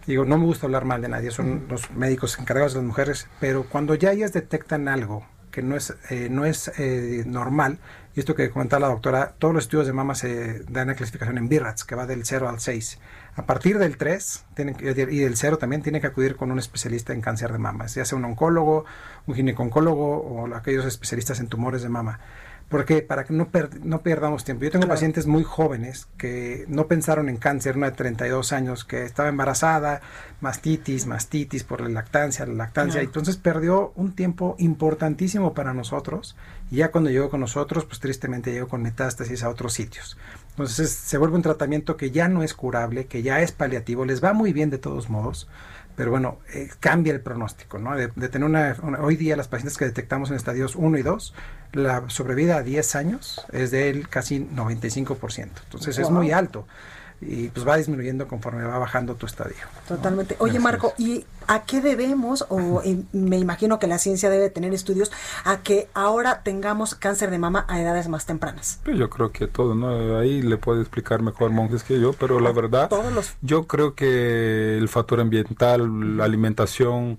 digo, 0.08 0.26
no 0.26 0.38
me 0.38 0.46
gusta 0.46 0.68
hablar 0.68 0.86
mal 0.86 1.02
de 1.02 1.10
nadie, 1.10 1.32
son 1.32 1.66
los 1.70 1.92
médicos 1.92 2.38
encargados 2.40 2.74
de 2.74 2.80
las 2.80 2.88
mujeres, 2.88 3.28
pero 3.40 3.64
cuando 3.64 3.96
ya 3.96 4.12
ellas 4.12 4.34
detectan 4.34 4.88
algo 4.88 5.26
que 5.52 5.62
no 5.62 5.76
es, 5.76 5.96
eh, 6.10 6.28
no 6.30 6.46
es 6.46 6.72
eh, 6.78 7.24
normal, 7.26 7.80
y 8.16 8.20
esto 8.22 8.34
que 8.34 8.50
comentaba 8.50 8.88
la 8.88 8.94
doctora, 8.94 9.36
todos 9.38 9.54
los 9.54 9.66
estudios 9.66 9.88
de 9.88 9.94
mama 9.94 10.16
se 10.16 10.64
dan 10.70 10.88
una 10.88 10.96
clasificación 10.96 11.38
en 11.38 11.50
BIRATS, 11.50 11.84
que 11.84 11.96
va 11.96 12.06
del 12.06 12.26
0 12.26 12.48
al 12.48 12.62
6. 12.62 13.00
A 13.36 13.46
partir 13.46 13.78
del 13.78 13.98
3 13.98 14.46
tienen 14.56 14.78
y 14.80 14.94
del 15.20 15.36
0 15.36 15.58
también 15.58 15.82
tienen 15.82 16.00
que 16.00 16.08
acudir 16.08 16.38
con 16.38 16.50
un 16.50 16.58
especialista 16.58 17.12
en 17.12 17.20
cáncer 17.20 17.52
de 17.52 17.58
mama, 17.58 17.88
ya 17.88 18.06
sea 18.06 18.18
un 18.18 18.24
oncólogo, 18.24 18.86
un 19.28 19.36
ginecólogo 19.36 20.18
o 20.18 20.56
aquellos 20.56 20.86
especialistas 20.86 21.42
en 21.42 21.48
tumores 21.48 21.82
de 21.82 21.90
mama 21.90 22.22
porque 22.70 23.02
para 23.02 23.26
que 23.26 23.34
no, 23.34 23.50
no 23.84 24.02
perdamos 24.02 24.44
tiempo. 24.44 24.64
Yo 24.64 24.72
tengo 24.72 24.88
pacientes 24.88 25.28
muy 25.28 25.44
jóvenes 25.44 26.08
que 26.18 26.66
no 26.68 26.88
pensaron 26.88 27.30
en 27.30 27.38
cáncer, 27.38 27.78
una 27.78 27.92
de 27.92 27.96
32 27.96 28.54
años 28.54 28.86
que 28.86 29.04
estaba 29.04 29.30
embarazada, 29.30 30.02
mastitis, 30.42 31.06
mastitis 31.06 31.64
por 31.64 31.82
la 31.82 31.90
lactancia, 31.90 32.46
la 32.46 32.54
lactancia, 32.54 33.02
entonces 33.02 33.38
perdió 33.38 33.94
un 33.96 34.14
tiempo 34.14 34.56
importantísimo 34.58 35.54
para 35.54 35.74
nosotros 35.74 36.36
y 36.72 36.78
ya 36.78 36.92
cuando 36.92 37.12
llegó 37.12 37.30
con 37.30 37.40
nosotros, 37.40 37.86
pues 37.86 38.00
tristemente 38.00 38.52
llegó 38.52 38.68
con 38.68 38.82
metástasis 38.82 39.44
a 39.44 39.50
otros 39.50 39.74
sitios. 39.74 40.18
Entonces 40.52 40.90
se 40.90 41.18
vuelve 41.18 41.36
un 41.36 41.42
tratamiento 41.44 41.98
que 41.98 42.12
ya 42.12 42.28
no 42.28 42.42
es 42.42 42.54
curable, 42.54 43.06
que 43.06 43.22
ya 43.22 43.42
es 43.42 43.52
paliativo, 43.52 44.06
les 44.06 44.24
va 44.24 44.34
muy 44.34 44.54
bien 44.54 44.70
de 44.70 44.78
todos 44.78 45.10
modos, 45.10 45.48
pero 45.96 46.12
bueno, 46.12 46.40
eh, 46.54 46.70
cambia 46.80 47.14
el 47.14 47.22
pronóstico, 47.22 47.80
¿no? 47.80 47.96
De, 47.96 48.10
tener 48.10 48.44
una, 48.44 48.76
Hoy 49.00 49.16
día 49.16 49.38
las 49.38 49.48
pacientes 49.48 49.78
que 49.78 49.86
detectamos 49.86 50.30
en 50.30 50.36
estadios 50.36 50.76
1 50.76 50.98
y 50.98 51.04
2, 51.04 51.34
la 51.76 52.10
sobrevida 52.10 52.58
a 52.58 52.64
10 52.64 52.96
años 52.96 53.46
es 53.52 53.72
del 53.72 54.08
casi 54.10 54.40
95%. 54.40 55.50
Entonces 55.66 55.98
es 56.00 56.10
muy 56.10 56.32
alto 56.32 56.66
y 57.22 57.48
pues 57.50 57.68
va 57.68 57.78
disminuyendo 57.78 58.28
conforme 58.28 58.64
va 58.64 58.78
bajando 58.78 59.16
tu 59.16 59.26
estadio. 59.26 59.56
Totalmente. 59.88 60.36
Oye 60.40 60.60
Marco, 60.60 60.94
¿y 60.98 61.26
a 61.48 61.64
qué 61.64 61.82
debemos, 61.82 62.46
o 62.50 62.82
me 63.14 63.38
imagino 63.38 63.80
que 63.80 63.88
la 63.88 63.98
ciencia 63.98 64.30
debe 64.30 64.50
tener 64.50 64.74
estudios, 64.74 65.12
a 65.44 65.58
que 65.58 65.88
ahora 65.94 66.42
tengamos 66.44 66.96
cáncer 66.96 67.32
de 67.32 67.40
mama 67.40 67.66
a 67.68 67.82
edades 67.82 68.08
más 68.10 68.26
tempranas? 68.26 68.80
Pues 68.84 68.98
yo 68.98 69.10
creo 69.10 69.32
que 69.32 69.48
todo, 69.48 69.76
¿no? 69.76 70.18
Ahí 70.18 70.42
le 70.42 70.58
puede 70.58 70.82
explicar 70.82 71.22
mejor 71.22 71.52
Monjes 71.52 71.84
que 71.84 72.00
yo, 72.00 72.14
pero 72.14 72.40
la 72.40 72.52
verdad, 72.52 72.90
yo 73.42 73.66
creo 73.66 73.96
que 73.96 74.78
el 74.78 74.90
factor 74.90 75.20
ambiental, 75.20 76.18
la 76.18 76.26
alimentación, 76.26 77.18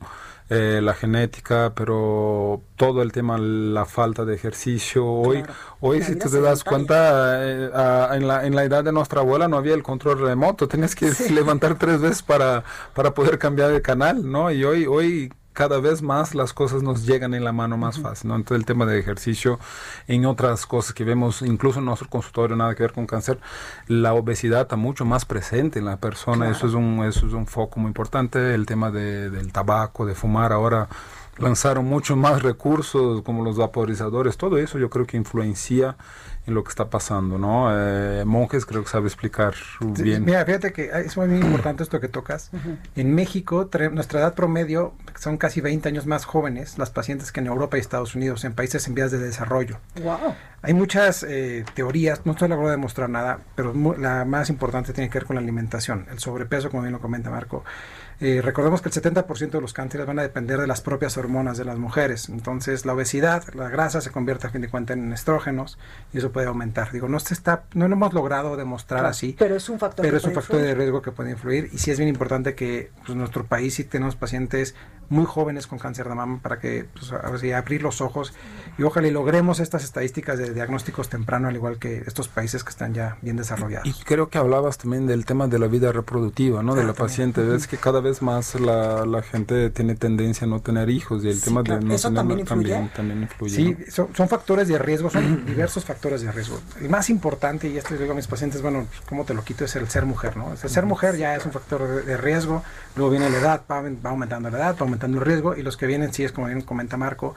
eh, 0.48 0.80
la 0.80 0.94
genética, 0.94 1.72
pero 1.74 2.62
todo 2.76 3.02
el 3.02 3.10
tema, 3.10 3.36
la 3.36 3.84
falta 3.84 4.24
de 4.24 4.34
ejercicio. 4.34 5.04
Hoy, 5.04 5.42
hoy 5.80 6.02
si 6.02 6.14
te 6.14 6.28
das 6.40 6.62
cuenta, 6.62 7.44
eh, 7.44 7.70
en, 8.12 8.28
la, 8.28 8.46
en 8.46 8.54
la 8.54 8.64
edad 8.64 8.84
de 8.84 8.92
nuestra 8.92 9.22
abuela 9.22 9.48
no 9.48 9.56
había 9.56 9.74
el 9.74 9.82
control 9.82 10.20
remoto, 10.20 10.68
tenías 10.68 10.94
que 10.94 11.10
levantar 11.32 11.76
tres 11.78 12.00
veces 12.00 12.22
para, 12.22 12.62
para 12.94 13.12
poder 13.12 13.38
cambiar 13.38 13.72
de 13.72 13.82
canal, 13.82 14.30
¿no? 14.30 14.52
Y 14.52 14.62
hoy, 14.64 14.86
hoy 14.86 15.32
cada 15.56 15.80
vez 15.80 16.02
más 16.02 16.34
las 16.34 16.52
cosas 16.52 16.82
nos 16.82 17.06
llegan 17.06 17.32
en 17.32 17.42
la 17.42 17.50
mano 17.50 17.78
más 17.78 17.98
fácil, 17.98 18.28
¿no? 18.28 18.36
Entonces 18.36 18.60
el 18.60 18.66
tema 18.66 18.84
de 18.84 18.98
ejercicio, 18.98 19.58
en 20.06 20.26
otras 20.26 20.66
cosas 20.66 20.92
que 20.92 21.02
vemos, 21.02 21.40
incluso 21.40 21.78
en 21.78 21.86
nuestro 21.86 22.10
consultorio, 22.10 22.56
nada 22.56 22.74
que 22.74 22.82
ver 22.82 22.92
con 22.92 23.06
cáncer, 23.06 23.38
la 23.88 24.12
obesidad 24.12 24.60
está 24.60 24.76
mucho 24.76 25.06
más 25.06 25.24
presente 25.24 25.78
en 25.78 25.86
la 25.86 25.96
persona, 25.96 26.50
eso, 26.50 26.66
es 26.66 26.74
un, 26.74 27.02
eso 27.06 27.26
es 27.26 27.32
un 27.32 27.46
foco 27.46 27.80
muy 27.80 27.88
importante, 27.88 28.54
el 28.54 28.66
tema 28.66 28.90
de, 28.90 29.30
del 29.30 29.50
tabaco, 29.50 30.04
de 30.04 30.14
fumar, 30.14 30.52
ahora 30.52 30.88
lanzaron 31.38 31.86
mucho 31.86 32.16
más 32.16 32.42
recursos 32.42 33.22
como 33.22 33.42
los 33.42 33.56
vaporizadores, 33.56 34.36
todo 34.36 34.58
eso 34.58 34.78
yo 34.78 34.90
creo 34.90 35.06
que 35.06 35.16
influencia 35.16 35.96
en 36.46 36.54
lo 36.54 36.62
que 36.62 36.70
está 36.70 36.88
pasando, 36.88 37.38
¿no? 37.38 37.68
Eh, 37.72 38.24
monjes 38.24 38.66
creo 38.66 38.82
que 38.84 38.88
sabe 38.88 39.06
explicar 39.06 39.54
bien. 39.80 40.24
Mira, 40.24 40.44
fíjate 40.44 40.72
que 40.72 40.90
es 41.04 41.16
muy 41.16 41.26
importante 41.40 41.82
esto 41.82 42.00
que 42.00 42.08
tocas. 42.08 42.50
En 42.94 43.14
México, 43.14 43.68
nuestra 43.92 44.20
edad 44.20 44.34
promedio 44.34 44.94
son 45.18 45.38
casi 45.38 45.60
20 45.60 45.88
años 45.88 46.06
más 46.06 46.24
jóvenes 46.24 46.78
las 46.78 46.90
pacientes 46.90 47.32
que 47.32 47.40
en 47.40 47.48
Europa 47.48 47.76
y 47.76 47.80
Estados 47.80 48.14
Unidos, 48.14 48.44
en 48.44 48.54
países 48.54 48.86
en 48.86 48.94
vías 48.94 49.10
de 49.10 49.18
desarrollo. 49.18 49.78
Wow. 50.02 50.34
Hay 50.62 50.74
muchas 50.74 51.24
eh, 51.24 51.64
teorías, 51.74 52.24
no 52.24 52.32
estoy 52.32 52.48
logrando 52.48 52.70
demostrar 52.70 53.10
nada, 53.10 53.40
pero 53.54 53.74
la 53.98 54.24
más 54.24 54.48
importante 54.48 54.92
tiene 54.92 55.10
que 55.10 55.18
ver 55.18 55.26
con 55.26 55.36
la 55.36 55.42
alimentación, 55.42 56.06
el 56.10 56.18
sobrepeso, 56.18 56.70
como 56.70 56.82
bien 56.82 56.92
lo 56.92 57.00
comenta 57.00 57.30
Marco. 57.30 57.64
Eh, 58.20 58.40
recordemos 58.42 58.80
que 58.80 58.88
el 58.88 58.94
70% 58.94 59.50
de 59.50 59.60
los 59.60 59.74
cánceres 59.74 60.06
van 60.06 60.18
a 60.18 60.22
depender 60.22 60.58
de 60.58 60.66
las 60.66 60.80
propias 60.80 61.16
hormonas 61.16 61.58
de 61.58 61.64
las 61.64 61.78
mujeres. 61.78 62.28
Entonces, 62.28 62.86
la 62.86 62.94
obesidad, 62.94 63.44
la 63.54 63.68
grasa 63.68 64.00
se 64.00 64.10
convierte 64.10 64.46
a 64.46 64.50
fin 64.50 64.62
de 64.62 64.68
cuentas 64.68 64.96
en 64.96 65.12
estrógenos 65.12 65.78
y 66.12 66.18
eso 66.18 66.32
puede 66.32 66.46
aumentar. 66.46 66.92
Digo, 66.92 67.08
no 67.08 67.20
se 67.20 67.34
está, 67.34 67.64
no 67.74 67.88
lo 67.88 67.94
hemos 67.94 68.14
logrado 68.14 68.56
demostrar 68.56 69.04
así. 69.04 69.36
Pero 69.38 69.56
es 69.56 69.68
un 69.68 69.78
factor. 69.78 70.04
Pero 70.04 70.16
es 70.16 70.24
un 70.24 70.32
factor 70.32 70.56
de 70.60 70.74
riesgo 70.74 71.02
que 71.02 71.12
puede 71.12 71.30
influir 71.30 71.68
y 71.72 71.78
sí 71.78 71.90
es 71.90 71.98
bien 71.98 72.08
importante 72.08 72.54
que 72.54 72.90
pues, 72.98 73.10
en 73.10 73.18
nuestro 73.18 73.44
país 73.44 73.74
sí 73.74 73.84
tenemos 73.84 74.16
pacientes 74.16 74.74
muy 75.08 75.24
jóvenes 75.24 75.66
con 75.66 75.78
cáncer 75.78 76.08
de 76.08 76.14
mama 76.14 76.40
para 76.42 76.58
que 76.58 76.86
pues, 76.94 77.12
abrir 77.52 77.82
los 77.82 78.00
ojos 78.00 78.34
y 78.78 78.82
ojalá 78.82 79.08
y 79.08 79.10
logremos 79.10 79.60
estas 79.60 79.84
estadísticas 79.84 80.38
de 80.38 80.52
diagnósticos 80.52 81.08
temprano 81.08 81.48
al 81.48 81.54
igual 81.54 81.78
que 81.78 81.98
estos 82.06 82.28
países 82.28 82.64
que 82.64 82.70
están 82.70 82.94
ya 82.94 83.16
bien 83.22 83.36
desarrollados. 83.36 83.86
Y 83.86 83.92
creo 84.04 84.28
que 84.28 84.38
hablabas 84.38 84.78
también 84.78 85.06
del 85.06 85.24
tema 85.24 85.48
de 85.48 85.58
la 85.58 85.66
vida 85.66 85.92
reproductiva, 85.92 86.62
¿no? 86.62 86.74
de 86.74 86.84
la 86.84 86.92
paciente. 86.92 87.54
Es 87.54 87.66
que 87.66 87.76
cada 87.76 88.00
vez 88.00 88.22
más 88.22 88.58
la, 88.60 89.06
la, 89.06 89.22
gente 89.22 89.70
tiene 89.70 89.94
tendencia 89.94 90.46
a 90.46 90.50
no 90.50 90.60
tener 90.60 90.90
hijos 90.90 91.24
y 91.24 91.28
el 91.28 91.40
tema 91.40 91.62
de 91.62 91.80
no 91.80 91.94
¿Eso 91.94 92.12
también, 92.12 92.40
influye? 92.40 92.90
también, 92.94 93.22
influye. 93.22 93.54
Sí, 93.54 93.76
son, 93.90 94.08
son, 94.14 94.28
factores 94.28 94.68
de 94.68 94.78
riesgo, 94.78 95.10
son 95.10 95.44
diversos 95.46 95.84
factores 95.84 96.22
de 96.22 96.32
riesgo. 96.32 96.60
El 96.80 96.88
más 96.88 97.10
importante, 97.10 97.68
y 97.68 97.76
esto 97.76 97.94
le 97.94 98.00
digo 98.00 98.12
a 98.12 98.16
mis 98.16 98.26
pacientes, 98.26 98.62
bueno, 98.62 98.86
¿cómo 99.08 99.24
te 99.24 99.34
lo 99.34 99.44
quito? 99.44 99.64
Es 99.64 99.76
el 99.76 99.88
ser 99.88 100.06
mujer, 100.06 100.36
¿no? 100.36 100.52
El 100.52 100.58
ser 100.58 100.86
mujer 100.86 101.16
ya 101.16 101.34
es 101.34 101.44
un 101.46 101.52
factor 101.52 102.04
de, 102.04 102.16
riesgo, 102.16 102.62
luego 102.96 103.10
viene 103.10 103.30
la 103.30 103.38
edad, 103.38 103.62
va, 103.70 104.10
aumentando 104.10 104.50
la 104.50 104.58
edad, 104.58 104.74
va 104.74 104.80
aumentando 104.80 105.18
el 105.18 105.24
riesgo 105.24 105.54
y 105.54 105.62
los 105.62 105.76
que 105.76 105.86
vienen, 105.86 106.12
sí 106.12 106.24
es 106.24 106.32
como 106.32 106.48
bien 106.48 106.62
comenta 106.62 106.96
Marco, 106.96 107.34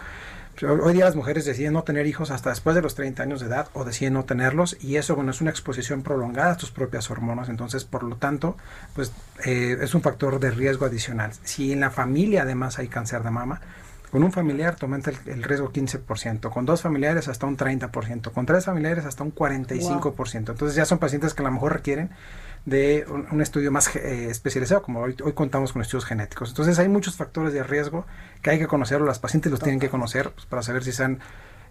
Hoy 0.61 0.91
día 0.91 1.05
las 1.05 1.15
mujeres 1.15 1.45
deciden 1.45 1.71
no 1.71 1.83
tener 1.83 2.05
hijos 2.05 2.31
hasta 2.31 2.49
después 2.49 2.75
de 2.75 2.81
los 2.81 2.93
30 2.93 3.23
años 3.23 3.39
de 3.39 3.47
edad 3.47 3.69
o 3.71 3.85
deciden 3.85 4.15
no 4.15 4.25
tenerlos 4.25 4.75
y 4.81 4.97
eso 4.97 5.15
bueno 5.15 5.31
es 5.31 5.39
una 5.39 5.51
exposición 5.51 6.03
prolongada 6.03 6.51
a 6.51 6.57
tus 6.57 6.69
propias 6.69 7.09
hormonas, 7.09 7.47
entonces 7.47 7.85
por 7.85 8.03
lo 8.03 8.17
tanto 8.17 8.57
pues 8.93 9.13
eh, 9.45 9.77
es 9.79 9.95
un 9.95 10.01
factor 10.01 10.37
de 10.37 10.51
riesgo 10.51 10.85
adicional. 10.85 11.31
Si 11.43 11.71
en 11.71 11.79
la 11.79 11.91
familia 11.91 12.41
además 12.41 12.77
hay 12.77 12.89
cáncer 12.89 13.23
de 13.23 13.31
mama, 13.31 13.61
con 14.11 14.23
un 14.23 14.31
familiar 14.31 14.75
te 14.75 14.85
aumenta 14.85 15.11
el, 15.27 15.43
riesgo 15.43 15.71
15%, 15.71 16.49
con 16.49 16.65
dos 16.65 16.81
familiares 16.81 17.27
hasta 17.27 17.45
un 17.45 17.55
30%, 17.55 18.31
con 18.31 18.45
tres 18.45 18.65
familiares 18.65 19.05
hasta 19.05 19.23
un 19.23 19.33
45%. 19.33 20.35
Entonces 20.35 20.75
ya 20.75 20.85
son 20.85 20.97
pacientes 20.97 21.33
que 21.33 21.41
a 21.41 21.45
lo 21.45 21.51
mejor 21.51 21.73
requieren 21.73 22.09
de 22.69 23.05
un, 23.09 23.41
estudio 23.41 23.71
más 23.71 23.95
eh, 23.95 24.29
especializado, 24.29 24.81
como 24.81 25.01
hoy, 25.01 25.15
hoy 25.23 25.33
contamos 25.33 25.73
con 25.73 25.81
estudios 25.81 26.05
genéticos. 26.05 26.49
Entonces 26.49 26.79
hay 26.79 26.87
muchos 26.87 27.15
factores 27.15 27.53
de 27.53 27.63
riesgo 27.63 28.05
que 28.41 28.51
hay 28.51 28.59
que 28.59 28.67
conocer, 28.67 29.01
las 29.01 29.19
pacientes 29.19 29.51
los 29.51 29.59
tienen 29.59 29.79
que 29.79 29.89
conocer 29.89 30.31
pues, 30.31 30.45
para 30.45 30.61
saber 30.61 30.83
si 30.83 30.91
están 30.91 31.19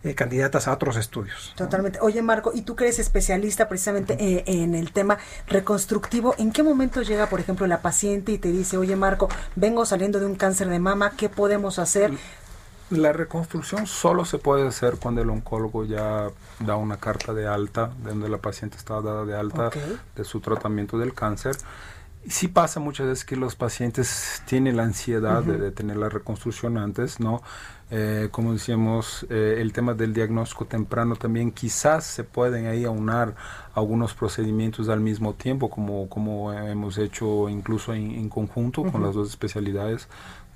eh, 0.04 0.14
candidatas 0.14 0.68
a 0.68 0.72
otros 0.72 0.96
estudios. 0.96 1.52
Totalmente. 1.56 1.98
Oye, 2.00 2.22
Marco, 2.22 2.52
y 2.54 2.62
tú 2.62 2.76
que 2.76 2.84
eres 2.84 3.00
especialista 3.00 3.68
precisamente 3.68 4.16
eh, 4.20 4.44
en 4.46 4.76
el 4.76 4.92
tema 4.92 5.18
reconstructivo, 5.48 6.36
¿en 6.38 6.52
qué 6.52 6.62
momento 6.62 7.02
llega, 7.02 7.26
por 7.26 7.40
ejemplo, 7.40 7.66
la 7.66 7.82
paciente 7.82 8.30
y 8.30 8.38
te 8.38 8.52
dice, 8.52 8.76
oye, 8.76 8.94
Marco, 8.94 9.28
vengo 9.56 9.84
saliendo 9.84 10.20
de 10.20 10.26
un 10.26 10.36
cáncer 10.36 10.68
de 10.68 10.78
mama, 10.78 11.14
¿qué 11.16 11.28
podemos 11.28 11.80
hacer? 11.80 12.12
La 12.90 13.12
reconstrucción 13.12 13.86
solo 13.86 14.24
se 14.24 14.38
puede 14.38 14.66
hacer 14.66 14.96
cuando 14.98 15.20
el 15.20 15.28
oncólogo 15.28 15.84
ya 15.84 16.28
da 16.60 16.76
una 16.76 16.96
carta 16.96 17.34
de 17.34 17.46
alta, 17.46 17.90
donde 18.02 18.30
la 18.30 18.38
paciente 18.38 18.78
está 18.78 19.02
dada 19.02 19.26
de 19.26 19.36
alta 19.36 19.70
de 20.16 20.24
su 20.24 20.40
tratamiento 20.40 20.98
del 20.98 21.12
cáncer. 21.12 21.56
Sí 22.26 22.48
pasa 22.48 22.80
muchas 22.80 23.06
veces 23.06 23.24
que 23.24 23.36
los 23.36 23.56
pacientes 23.56 24.42
tienen 24.46 24.76
la 24.76 24.84
ansiedad 24.84 25.42
de, 25.42 25.70
tener 25.70 25.98
la 25.98 26.08
reconstrucción 26.08 26.78
antes, 26.78 27.20
¿no? 27.20 27.42
Eh, 27.90 28.28
como 28.30 28.52
decíamos, 28.52 29.26
eh, 29.30 29.58
el 29.60 29.72
tema 29.72 29.94
del 29.94 30.12
diagnóstico 30.12 30.66
temprano 30.66 31.16
también 31.16 31.52
quizás 31.52 32.04
se 32.04 32.22
pueden 32.24 32.66
ahí 32.66 32.84
aunar 32.84 33.34
algunos 33.74 34.12
procedimientos 34.12 34.90
al 34.90 35.00
mismo 35.00 35.34
tiempo, 35.34 35.70
como, 35.70 36.08
como 36.08 36.52
hemos 36.52 36.98
hecho 36.98 37.48
incluso 37.48 37.94
en, 37.94 38.28
conjunto 38.28 38.82
con 38.84 39.02
las 39.02 39.14
dos 39.14 39.30
especialidades 39.30 40.08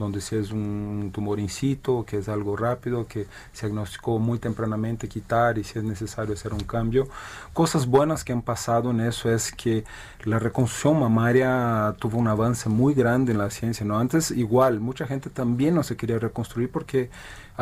donde 0.02 0.20
si 0.20 0.36
es 0.36 0.50
un 0.50 1.10
tumor 1.12 1.40
in 1.40 1.48
situ, 1.48 2.04
que 2.04 2.18
es 2.18 2.28
algo 2.28 2.56
rápido, 2.56 3.06
que 3.06 3.26
se 3.52 3.66
diagnosticó 3.66 4.18
muy 4.18 4.38
tempranamente, 4.38 5.08
quitar 5.08 5.58
y 5.58 5.64
si 5.64 5.78
es 5.78 5.84
necesario 5.84 6.34
hacer 6.34 6.52
un 6.52 6.64
cambio. 6.64 7.08
Cosas 7.52 7.86
buenas 7.86 8.24
que 8.24 8.32
han 8.32 8.42
pasado 8.42 8.90
en 8.90 9.00
eso 9.00 9.30
es 9.30 9.52
que 9.52 9.84
la 10.24 10.38
reconstrucción 10.38 11.00
mamaria 11.00 11.94
tuvo 11.98 12.18
un 12.18 12.28
avance 12.28 12.68
muy 12.68 12.94
grande 12.94 13.32
en 13.32 13.38
la 13.38 13.50
ciencia, 13.50 13.86
¿no? 13.86 13.98
Antes 13.98 14.30
igual, 14.30 14.80
mucha 14.80 15.06
gente 15.06 15.30
también 15.30 15.74
no 15.74 15.82
se 15.82 15.96
quería 15.96 16.18
reconstruir 16.18 16.70
porque 16.70 17.10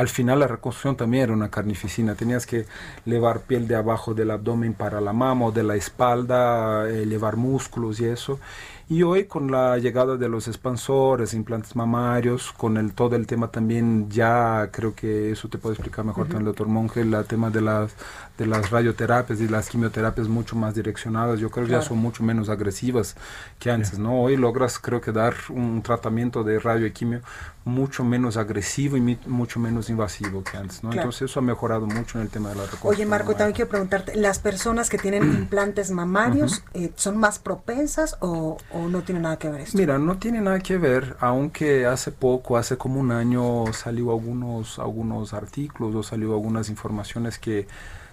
al 0.01 0.09
final 0.09 0.39
la 0.39 0.47
reconstrucción 0.47 0.97
también 0.97 1.25
era 1.25 1.33
una 1.35 1.51
carnificina, 1.51 2.15
tenías 2.15 2.47
que 2.47 2.65
levar 3.05 3.41
piel 3.41 3.69
de 3.69 3.77
abajo 3.77 4.15
del 4.15 4.31
abdomen 4.31 4.73
para 4.73 4.99
la 4.99 5.13
mama 5.13 5.45
o 5.45 5.53
de 5.53 5.63
la 5.63 5.77
espalda, 5.77 6.89
elevar 6.89 7.35
eh, 7.35 7.37
músculos 7.37 8.01
y 8.01 8.07
eso. 8.07 8.41
Y 8.89 9.05
hoy 9.05 9.27
con 9.27 9.53
la 9.53 9.79
llegada 9.79 10.17
de 10.17 10.29
los 10.29 10.49
expansores, 10.49 11.35
implantes 11.35 11.77
mamarios, 11.77 12.51
con 12.51 12.77
el 12.77 12.93
todo 12.93 13.15
el 13.15 13.27
tema 13.27 13.49
también 13.49 14.11
ya 14.11 14.71
creo 14.73 14.95
que 14.97 15.31
eso 15.31 15.49
te 15.49 15.59
puede 15.59 15.75
explicar 15.75 16.05
mejor 16.05 16.25
también 16.25 16.41
el 16.41 16.47
doctor 16.47 16.67
Monge, 16.67 17.03
el 17.03 17.25
tema 17.27 17.51
de 17.51 17.61
las 17.61 17.95
de 18.37 18.47
las 18.47 18.71
radioterapias 18.71 19.41
y 19.43 19.49
las 19.49 19.69
quimioterapias 19.69 20.27
mucho 20.27 20.57
más 20.57 20.75
direccionadas, 20.75 21.39
yo 21.39 21.51
creo 21.51 21.67
que 21.67 21.73
ya 21.73 21.83
son 21.83 21.99
mucho 21.99 22.25
menos 22.25 22.49
agresivas 22.49 23.15
que 23.59 23.71
antes, 23.71 23.99
¿no? 23.99 24.23
Hoy 24.23 24.39
logras 24.39 24.79
creo 24.79 25.01
que 25.01 25.13
dar 25.13 25.35
un 25.51 25.83
tratamiento 25.83 26.43
de 26.43 26.59
radio 26.59 26.87
y 26.87 26.91
quimio 26.91 27.21
mucho 27.65 28.05
menos 28.05 28.39
agresivo 28.39 28.97
y 28.97 29.19
mucho 29.27 29.61
menos 29.61 29.91
invasivo 29.91 30.43
que 30.43 30.57
antes, 30.57 30.83
¿no? 30.83 30.93
Entonces 30.93 31.31
eso 31.31 31.41
ha 31.41 31.43
mejorado 31.43 31.87
mucho 31.87 32.19
en 32.19 32.23
el 32.23 32.31
tema 32.31 32.49
de 32.49 32.55
la 32.55 32.63
reconstrucción. 32.63 32.95
Oye 32.95 33.07
Marco, 33.07 33.35
también 33.35 33.55
quiero 33.55 33.69
preguntarte, 33.69 34.17
¿las 34.17 34.39
personas 34.39 34.89
que 34.89 34.97
tienen 34.97 35.25
implantes 35.41 35.91
mamarios 35.91 36.65
eh, 36.73 36.91
son 36.97 37.19
más 37.19 37.39
propensas 37.39 38.17
o, 38.21 38.57
o, 38.73 38.89
no 38.89 39.03
tiene 39.03 39.21
nada 39.21 39.39
que 39.39 39.51
ver 39.51 39.61
esto? 39.63 39.77
Mira, 39.77 39.99
no 39.99 40.17
tiene 40.17 40.41
nada 40.41 40.61
que 40.61 40.79
ver, 40.79 41.17
aunque 41.21 41.87
hace 41.87 42.13
poco, 42.13 42.57
hace 42.57 42.79
como 42.79 42.99
un 42.99 43.13
año 43.13 43.73
salió 43.75 44.11
algunos, 44.11 44.79
algunos 44.79 45.35
artículos 45.35 45.95
o 45.95 46.03
salió 46.03 46.33
algunas 46.33 46.71
informaciones 46.71 47.39
que 47.39 47.69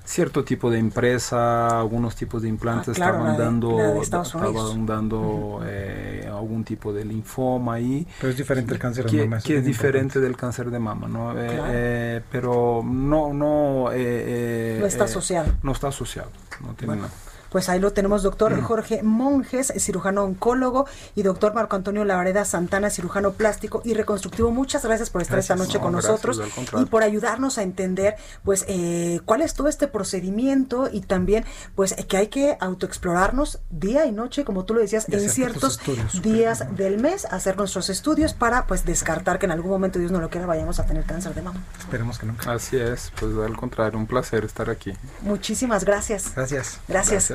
cierto 0.08 0.44
tipo 0.44 0.72
de 0.72 0.80
empresa, 0.80 1.80
algunos 1.80 2.16
tipos 2.16 2.42
de 2.42 2.48
implantes 2.48 2.88
ah, 2.88 2.92
estaban 2.92 3.38
dando, 3.38 4.02
estaban 4.02 4.86
dando 4.86 5.62
eh, 5.66 6.26
algún 6.32 6.64
tipo 6.64 6.94
de 6.94 7.04
linfoma 7.04 7.76
ahí. 7.76 8.08
Pero 8.20 8.32
es 8.32 8.38
diferente 8.38 8.74
el 8.74 8.80
cáncer 8.80 9.06
de 9.06 9.26
mama. 9.26 9.42
Que 9.42 9.58
es, 9.58 9.66
diferente 9.66 10.20
del 10.20 10.38
cáncer 10.38 10.72
de 10.72 10.80
mama, 10.80 11.08
¿no? 11.08 11.38
Eh, 11.38 11.48
eh, 11.50 12.22
pero 12.32 12.82
no, 12.86 13.34
no. 13.34 13.90
no 13.90 13.92
está 13.92 15.04
asociado. 15.04 15.54
No 15.62 15.74
está 15.74 15.90
asociado, 15.90 16.32
no 16.62 16.74
tiene 16.74 16.96
nada. 16.96 17.10
Pues 17.50 17.70
ahí 17.70 17.80
lo 17.80 17.92
tenemos, 17.92 18.24
doctor 18.24 18.60
Jorge 18.62 19.04
Monjes, 19.04 19.74
cirujano 19.78 20.24
oncólogo, 20.24 20.86
y 21.16 21.24
doctor 21.24 21.54
Marco 21.54 21.76
Antonio 21.76 22.06
Lavareda 22.06 22.46
Santana, 22.46 22.90
cirujano 22.90 23.34
plástico 23.34 23.82
y 23.84 23.94
reconstructivo. 23.94 24.52
Muchas 24.52 24.84
gracias 24.84 25.10
por 25.10 25.22
estar 25.22 25.40
esta 25.40 25.56
noche 25.56 25.80
con 25.80 25.94
nosotros 25.94 26.42
y 26.80 26.86
por 26.86 27.04
ayudarnos 27.04 27.58
a 27.58 27.64
entender, 27.64 28.16
pues, 28.44 28.66
eh, 28.68 29.22
cuál 29.26 29.42
es 29.42 29.54
todo 29.54 29.68
este 29.68 29.88
procedimiento 29.88 30.90
y 30.92 31.02
también, 31.02 31.46
pues, 31.76 31.96
que 32.08 32.18
hay 32.18 32.28
que 32.28 32.58
autoexplorarnos 32.60 33.60
día 33.70 34.06
y 34.06 34.12
noche, 34.12 34.44
como 34.44 34.66
tú 34.66 34.74
lo 34.74 34.82
decías, 34.82 35.08
en 35.10 35.30
ciertos 35.30 35.80
días 36.22 36.76
del 36.76 37.00
mes, 37.00 37.26
hacer 37.26 37.58
nuestros 37.58 37.90
estudios 37.90 38.34
para, 38.34 38.66
pues, 38.68 38.86
descartar 38.86 39.40
que 39.40 39.46
en 39.46 39.52
algún 39.52 39.72
momento, 39.72 40.00
Dios 40.00 40.12
no 40.12 40.20
lo 40.20 40.30
quiera, 40.30 40.46
vayamos 40.46 40.80
a 40.80 40.86
tener 40.86 41.06
cáncer 41.06 41.34
de 41.34 41.42
mama. 41.42 41.64
Esperemos 41.80 42.20
que 42.20 42.26
nunca. 42.26 42.52
Así 42.52 42.78
es, 42.78 43.12
pues, 43.20 43.36
al 43.38 43.56
contrario, 43.56 44.00
un 44.00 44.08
placer 44.08 44.46
estar 44.46 44.70
aquí. 44.70 44.94
Muchísimas 45.22 45.86
gracias. 45.86 46.34
Gracias. 46.36 46.80
Gracias. 46.88 47.32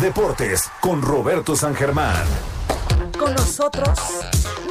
Deportes 0.00 0.70
con 0.80 1.02
Roberto 1.02 1.56
San 1.56 1.74
Germán. 1.74 2.24
Con 3.18 3.34
nosotros, 3.34 3.98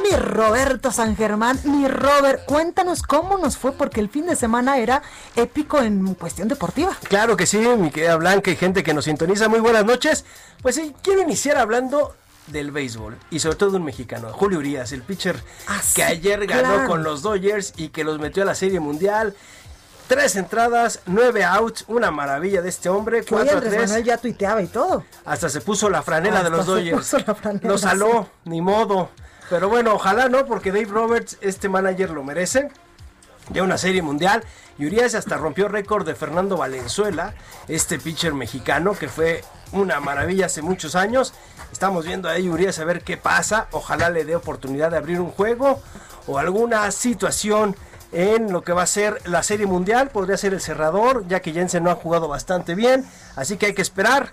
mi 0.02 0.16
Roberto 0.16 0.90
San 0.90 1.16
Germán, 1.16 1.60
mi 1.64 1.86
Robert, 1.86 2.44
cuéntanos 2.46 3.02
cómo 3.02 3.36
nos 3.36 3.58
fue 3.58 3.72
porque 3.72 4.00
el 4.00 4.08
fin 4.08 4.26
de 4.26 4.36
semana 4.36 4.78
era 4.78 5.02
épico 5.36 5.82
en 5.82 6.14
cuestión 6.14 6.48
deportiva. 6.48 6.96
Claro 7.08 7.36
que 7.36 7.46
sí, 7.46 7.58
mi 7.58 7.90
querida 7.90 8.16
Blanca 8.16 8.50
y 8.50 8.56
gente 8.56 8.82
que 8.82 8.94
nos 8.94 9.04
sintoniza, 9.04 9.48
muy 9.48 9.60
buenas 9.60 9.84
noches. 9.84 10.24
Pues 10.62 10.76
sí, 10.76 10.94
quiero 11.02 11.22
iniciar 11.22 11.58
hablando 11.58 12.14
del 12.46 12.70
béisbol 12.70 13.16
y 13.30 13.40
sobre 13.40 13.56
todo 13.56 13.70
de 13.72 13.76
un 13.76 13.84
mexicano, 13.84 14.32
Julio 14.32 14.58
Urias, 14.58 14.92
el 14.92 15.02
pitcher 15.02 15.42
ah, 15.66 15.80
que 15.94 16.02
ayer 16.02 16.46
ganó 16.46 16.86
con 16.86 17.02
los 17.02 17.22
Dodgers 17.22 17.74
y 17.76 17.88
que 17.88 18.04
los 18.04 18.18
metió 18.18 18.42
a 18.42 18.46
la 18.46 18.54
Serie 18.54 18.80
Mundial 18.80 19.34
Tres 20.08 20.36
entradas, 20.36 21.00
nueve 21.04 21.44
outs, 21.44 21.84
una 21.86 22.10
maravilla 22.10 22.62
de 22.62 22.70
este 22.70 22.88
hombre. 22.88 23.24
Cuatro 23.28 23.60
tres. 23.60 24.02
ya 24.02 24.16
tuiteaba 24.16 24.62
y 24.62 24.66
todo. 24.66 25.04
Hasta 25.26 25.50
se 25.50 25.60
puso 25.60 25.90
la 25.90 26.00
franela 26.00 26.42
de 26.42 26.48
los 26.48 26.64
Dodgers. 26.64 27.14
Lo 27.62 27.76
saló, 27.76 28.26
ni 28.46 28.62
modo. 28.62 29.10
Pero 29.50 29.68
bueno, 29.68 29.92
ojalá 29.94 30.30
no, 30.30 30.46
porque 30.46 30.72
Dave 30.72 30.86
Roberts, 30.86 31.36
este 31.42 31.68
manager 31.68 32.10
lo 32.10 32.24
merece. 32.24 32.70
Ya 33.50 33.62
una 33.62 33.76
serie 33.76 34.00
mundial. 34.00 34.42
Y 34.78 34.86
Urias 34.86 35.14
hasta 35.14 35.36
rompió 35.36 35.68
récord 35.68 36.06
de 36.06 36.14
Fernando 36.14 36.56
Valenzuela, 36.56 37.34
este 37.66 37.98
pitcher 37.98 38.32
mexicano 38.32 38.92
que 38.94 39.08
fue 39.08 39.44
una 39.72 40.00
maravilla 40.00 40.46
hace 40.46 40.62
muchos 40.62 40.94
años. 40.94 41.34
Estamos 41.70 42.06
viendo 42.06 42.30
ahí 42.30 42.48
Urias 42.48 42.78
a 42.78 42.84
ver 42.84 43.02
qué 43.02 43.18
pasa. 43.18 43.68
Ojalá 43.72 44.08
le 44.08 44.24
dé 44.24 44.36
oportunidad 44.36 44.90
de 44.90 44.96
abrir 44.96 45.20
un 45.20 45.30
juego 45.30 45.82
o 46.26 46.38
alguna 46.38 46.90
situación 46.92 47.76
en 48.12 48.52
lo 48.52 48.62
que 48.62 48.72
va 48.72 48.82
a 48.82 48.86
ser 48.86 49.20
la 49.26 49.42
Serie 49.42 49.66
Mundial. 49.66 50.10
Podría 50.10 50.36
ser 50.36 50.54
el 50.54 50.60
cerrador, 50.60 51.26
ya 51.28 51.40
que 51.40 51.52
Jensen 51.52 51.84
no 51.84 51.90
ha 51.90 51.94
jugado 51.94 52.28
bastante 52.28 52.74
bien. 52.74 53.04
Así 53.36 53.56
que 53.56 53.66
hay 53.66 53.74
que 53.74 53.82
esperar 53.82 54.32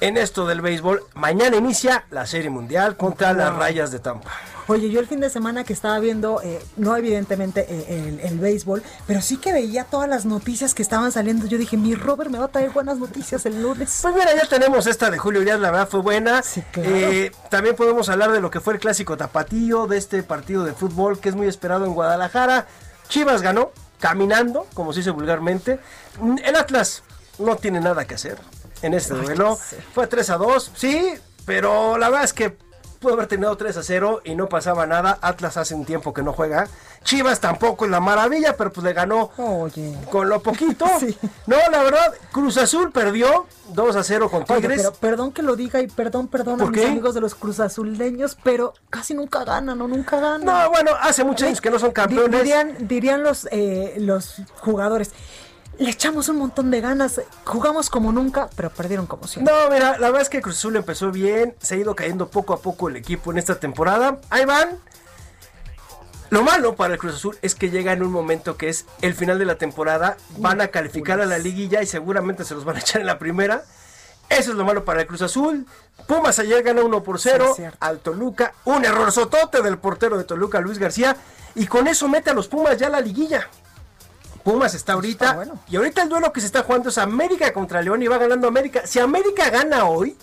en 0.00 0.16
esto 0.16 0.46
del 0.46 0.60
béisbol. 0.60 1.02
Mañana 1.14 1.56
inicia 1.56 2.04
la 2.10 2.26
Serie 2.26 2.50
Mundial 2.50 2.96
contra 2.96 3.32
las 3.32 3.54
Rayas 3.54 3.90
de 3.90 3.98
Tampa. 3.98 4.30
Oye, 4.66 4.88
yo 4.88 5.00
el 5.00 5.08
fin 5.08 5.18
de 5.18 5.30
semana 5.30 5.64
que 5.64 5.72
estaba 5.72 5.98
viendo, 5.98 6.40
eh, 6.42 6.62
no 6.76 6.96
evidentemente 6.96 7.66
eh, 7.68 8.20
el, 8.22 8.38
béisbol, 8.38 8.84
pero 9.04 9.20
sí 9.20 9.36
que 9.36 9.52
veía 9.52 9.82
todas 9.82 10.08
las 10.08 10.26
noticias 10.26 10.74
que 10.74 10.82
estaban 10.82 11.10
saliendo. 11.10 11.46
Yo 11.46 11.58
dije, 11.58 11.76
mi 11.76 11.96
Robert 11.96 12.30
me 12.30 12.38
va 12.38 12.44
a 12.44 12.48
traer 12.48 12.70
buenas 12.70 12.98
noticias 12.98 13.44
el 13.46 13.60
lunes. 13.60 13.98
Pues 14.00 14.14
mira, 14.14 14.32
ya 14.32 14.48
tenemos 14.48 14.86
esta 14.86 15.10
de 15.10 15.18
Julio 15.18 15.40
Urias, 15.40 15.58
la 15.58 15.72
verdad 15.72 15.88
fue 15.88 16.02
buena. 16.02 16.42
Eh, 16.76 17.32
también 17.48 17.74
podemos 17.74 18.08
hablar 18.10 18.30
de 18.30 18.40
lo 18.40 18.52
que 18.52 18.60
fue 18.60 18.74
el 18.74 18.80
clásico 18.80 19.16
tapatío, 19.16 19.88
de 19.88 19.98
este 19.98 20.22
partido 20.22 20.62
de 20.62 20.72
fútbol 20.72 21.18
que 21.18 21.30
es 21.30 21.34
muy 21.34 21.48
esperado 21.48 21.84
en 21.84 21.92
Guadalajara. 21.92 22.68
Chivas 23.10 23.42
ganó 23.42 23.72
caminando, 23.98 24.66
como 24.72 24.94
se 24.94 25.00
dice 25.00 25.10
vulgarmente. 25.10 25.78
El 26.42 26.56
Atlas 26.56 27.02
no 27.38 27.56
tiene 27.56 27.80
nada 27.80 28.06
que 28.06 28.14
hacer 28.14 28.38
en 28.80 28.94
este 28.94 29.12
duelo. 29.14 29.58
Fue 29.94 30.06
3 30.06 30.30
a 30.30 30.36
2, 30.38 30.72
sí, 30.74 31.14
pero 31.44 31.98
la 31.98 32.08
verdad 32.08 32.24
es 32.24 32.32
que 32.32 32.56
pudo 33.00 33.14
haber 33.14 33.26
terminado 33.26 33.56
3 33.56 33.78
a 33.78 33.82
0 33.82 34.20
y 34.24 34.34
no 34.34 34.48
pasaba 34.48 34.86
nada. 34.86 35.18
Atlas 35.22 35.56
hace 35.56 35.74
un 35.74 35.84
tiempo 35.86 36.12
que 36.12 36.22
no 36.22 36.32
juega. 36.34 36.68
Chivas 37.02 37.40
tampoco 37.40 37.86
es 37.86 37.90
la 37.90 37.98
maravilla, 37.98 38.56
pero 38.56 38.70
pues 38.72 38.84
le 38.84 38.92
ganó 38.92 39.30
con 40.10 40.28
lo 40.28 40.40
poquito. 40.40 40.84
No, 41.46 41.56
la 41.70 41.82
verdad, 41.82 42.14
Cruz 42.30 42.56
Azul 42.58 42.92
perdió 42.92 43.46
2 43.74 43.96
a 43.96 44.04
0 44.04 44.30
con 44.30 44.44
Tigres. 44.44 44.82
pero 44.82 44.92
perdón 44.92 45.32
que 45.32 45.42
lo 45.42 45.56
diga 45.56 45.80
y 45.80 45.88
perdón, 45.88 46.28
perdón 46.28 46.60
a 46.60 46.66
mis 46.66 46.84
amigos 46.84 47.14
de 47.14 47.20
los 47.20 47.34
Cruz 47.34 47.58
Azuleños, 47.58 48.36
pero 48.44 48.74
casi 48.90 49.14
nunca 49.14 49.44
ganan, 49.44 49.78
¿no? 49.78 49.88
Nunca 49.88 50.20
ganan. 50.20 50.44
No, 50.44 50.70
bueno, 50.70 50.92
hace 51.00 51.24
muchos 51.24 51.48
años 51.48 51.60
que 51.60 51.70
no 51.70 51.78
son 51.78 51.90
campeones. 51.90 52.42
Dirían, 52.42 52.76
dirían 52.86 53.22
los, 53.22 53.48
eh, 53.50 53.94
los 53.98 54.42
jugadores 54.60 55.12
le 55.80 55.90
echamos 55.90 56.28
un 56.28 56.36
montón 56.36 56.70
de 56.70 56.82
ganas, 56.82 57.22
jugamos 57.44 57.88
como 57.88 58.12
nunca, 58.12 58.50
pero 58.54 58.68
perdieron 58.68 59.06
como 59.06 59.26
siempre. 59.26 59.52
No, 59.52 59.70
mira, 59.70 59.98
la 59.98 60.08
verdad 60.08 60.20
es 60.20 60.28
que 60.28 60.42
Cruz 60.42 60.58
Azul 60.58 60.76
empezó 60.76 61.10
bien, 61.10 61.56
se 61.58 61.74
ha 61.74 61.78
ido 61.78 61.96
cayendo 61.96 62.28
poco 62.28 62.52
a 62.52 62.60
poco 62.60 62.90
el 62.90 62.96
equipo 62.96 63.32
en 63.32 63.38
esta 63.38 63.58
temporada. 63.58 64.20
Ahí 64.28 64.44
van. 64.44 64.78
Lo 66.28 66.42
malo 66.42 66.76
para 66.76 66.92
el 66.92 66.98
Cruz 66.98 67.14
Azul 67.14 67.38
es 67.40 67.54
que 67.54 67.70
llega 67.70 67.92
en 67.92 68.02
un 68.02 68.12
momento 68.12 68.58
que 68.58 68.68
es 68.68 68.84
el 69.00 69.14
final 69.14 69.38
de 69.38 69.46
la 69.46 69.56
temporada, 69.56 70.18
van 70.36 70.60
a 70.60 70.68
calificar 70.68 71.18
a 71.18 71.26
la 71.26 71.38
liguilla 71.38 71.82
y 71.82 71.86
seguramente 71.86 72.44
se 72.44 72.54
los 72.54 72.66
van 72.66 72.76
a 72.76 72.80
echar 72.80 73.00
en 73.00 73.06
la 73.06 73.18
primera. 73.18 73.64
Eso 74.28 74.50
es 74.50 74.56
lo 74.56 74.66
malo 74.66 74.84
para 74.84 75.00
el 75.00 75.06
Cruz 75.06 75.22
Azul. 75.22 75.66
Pumas 76.06 76.38
ayer 76.38 76.62
gana 76.62 76.82
1 76.82 77.02
por 77.02 77.18
0 77.18 77.56
al 77.80 78.00
Toluca. 78.00 78.52
Un 78.66 78.84
error 78.84 79.10
sotote 79.10 79.62
del 79.62 79.78
portero 79.78 80.18
de 80.18 80.24
Toluca, 80.24 80.60
Luis 80.60 80.78
García. 80.78 81.16
Y 81.54 81.66
con 81.66 81.88
eso 81.88 82.06
mete 82.06 82.30
a 82.30 82.34
los 82.34 82.48
Pumas 82.48 82.76
ya 82.76 82.88
a 82.88 82.90
la 82.90 83.00
liguilla. 83.00 83.48
Pumas 84.44 84.74
está 84.74 84.94
ahorita. 84.94 85.44
Y 85.68 85.76
ahorita 85.76 86.02
el 86.02 86.08
duelo 86.08 86.32
que 86.32 86.40
se 86.40 86.46
está 86.46 86.62
jugando 86.62 86.88
es 86.88 86.98
América 86.98 87.52
contra 87.52 87.82
León 87.82 88.02
y 88.02 88.06
va 88.06 88.18
ganando 88.18 88.48
América. 88.48 88.86
Si 88.86 88.98
América 88.98 89.50
gana 89.50 89.84
hoy, 89.84 90.16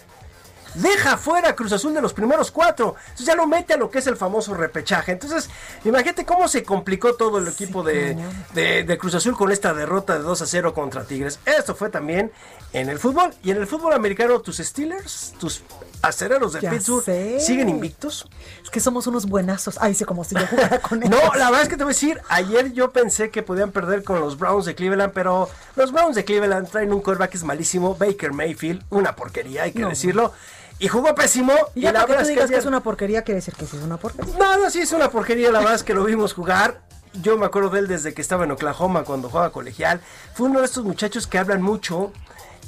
deja 0.76 1.18
fuera 1.18 1.56
Cruz 1.56 1.72
Azul 1.72 1.94
de 1.94 2.02
los 2.02 2.14
primeros 2.14 2.52
cuatro. 2.52 2.96
Entonces 3.00 3.26
ya 3.26 3.36
lo 3.36 3.48
mete 3.48 3.74
a 3.74 3.78
lo 3.78 3.90
que 3.90 4.00
es 4.00 4.08
el 4.08 4.18
famoso 4.18 4.54
repechaje. 4.54 5.12
Entonces, 5.12 5.50
imagínate 5.86 6.26
cómo 6.26 6.48
se 6.48 6.64
complicó 6.64 7.16
todo 7.16 7.40
el 7.40 7.48
equipo 7.48 7.84
de, 7.84 8.18
de, 8.54 8.98
Cruz 8.98 9.16
Azul 9.16 9.36
con 9.36 9.52
esta 9.52 9.74
derrota 9.74 10.14
de 10.18 10.24
2 10.24 10.42
a 10.42 10.46
0 10.46 10.74
contra 10.74 11.04
Tigres. 11.04 11.40
Esto 11.46 11.76
fue 11.76 11.90
también 11.90 12.32
en 12.74 12.90
el 12.90 13.00
fútbol. 13.00 13.34
Y 13.44 13.52
en 13.52 13.58
el 13.58 13.68
fútbol 13.68 13.94
americano, 13.94 14.40
tus 14.40 14.58
Steelers, 14.58 15.34
tus 15.40 15.62
acereros 16.02 16.54
de 16.54 16.62
Pittsburgh, 16.62 17.40
siguen 17.40 17.70
invictos. 17.70 18.28
Es 18.64 18.70
que 18.70 18.80
somos 18.80 19.08
unos 19.08 19.26
buenazos. 19.26 19.78
Ay, 19.80 19.94
sí, 19.94 20.06
como 20.06 20.24
si 20.24 20.36
yo 20.36 20.46
jugara 20.48 20.80
con 20.80 21.04
ellos. 21.04 21.20
no, 21.22 21.34
la 21.36 21.46
verdad 21.46 21.64
es 21.64 21.70
que 21.70 21.78
te 21.78 21.84
voy 21.84 21.92
a 21.92 21.96
decir, 21.96 22.22
ayer 22.30 22.74
yo 22.74 22.92
pensé 22.92 23.30
que 23.30 23.44
podían 23.44 23.72
perder 23.72 24.04
con 24.04 24.20
los 24.20 24.38
Browns 24.38 24.66
de 24.66 24.76
Cleveland, 24.76 25.14
pero 25.14 25.50
los 25.76 25.92
Browns 25.92 26.16
de 26.16 26.26
Cleveland 26.26 26.70
traen 26.70 26.94
un 26.94 27.02
quarterback 27.02 27.32
que 27.32 27.38
es 27.38 27.44
malísimo, 27.44 27.96
Baker 27.96 28.34
Mayfield, 28.34 28.84
una 28.90 29.16
porquería, 29.16 29.64
hay 29.64 29.72
que 29.72 29.86
decirlo. 29.86 30.34
Y 30.80 30.88
jugó 30.88 31.16
pésimo. 31.16 31.54
Y, 31.74 31.82
la 31.82 32.06
verdad 32.06 32.30
es 32.30 32.50
que, 32.50 32.56
es 32.56 32.66
una 32.66 32.82
porquería, 32.82 33.24
quiere 33.24 33.38
decir 33.38 33.56
que 33.56 33.66
sí 33.66 33.78
es 33.78 33.84
una 33.84 33.98
porquería. 33.98 34.34
No, 34.38 34.58
no, 34.58 34.70
sí 34.70 34.82
es 34.82 34.92
una 34.92 35.10
porquería, 35.10 35.52
la 35.52 35.60
verdad 35.60 35.76
es 35.76 35.84
que 35.84 35.94
lo 35.94 36.04
vimos 36.04 36.34
jugar. 36.34 36.82
Yo 37.22 37.38
me 37.38 37.48
acuerdo 37.48 37.70
de 37.70 37.80
él 37.80 37.88
desde 37.88 38.14
que 38.14 38.22
estaba 38.22 38.44
en 38.44 38.52
Oklahoma 38.52 39.04
cuando 39.04 39.30
jugaba 39.30 39.52
colegial. 39.52 40.02
Fue 40.36 40.48
uno 40.48 40.60
de 40.60 40.66
estos 40.66 40.84
muchachos 40.84 41.26
que 41.26 41.40
hablan 41.40 41.64
mucho. 41.64 42.12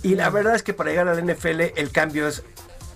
Y 0.01 0.15
la 0.15 0.29
verdad 0.29 0.55
es 0.55 0.63
que 0.63 0.73
para 0.73 0.89
llegar 0.89 1.07
al 1.07 1.23
NFL 1.23 1.61
el 1.75 1.91
cambio 1.91 2.27
es 2.27 2.43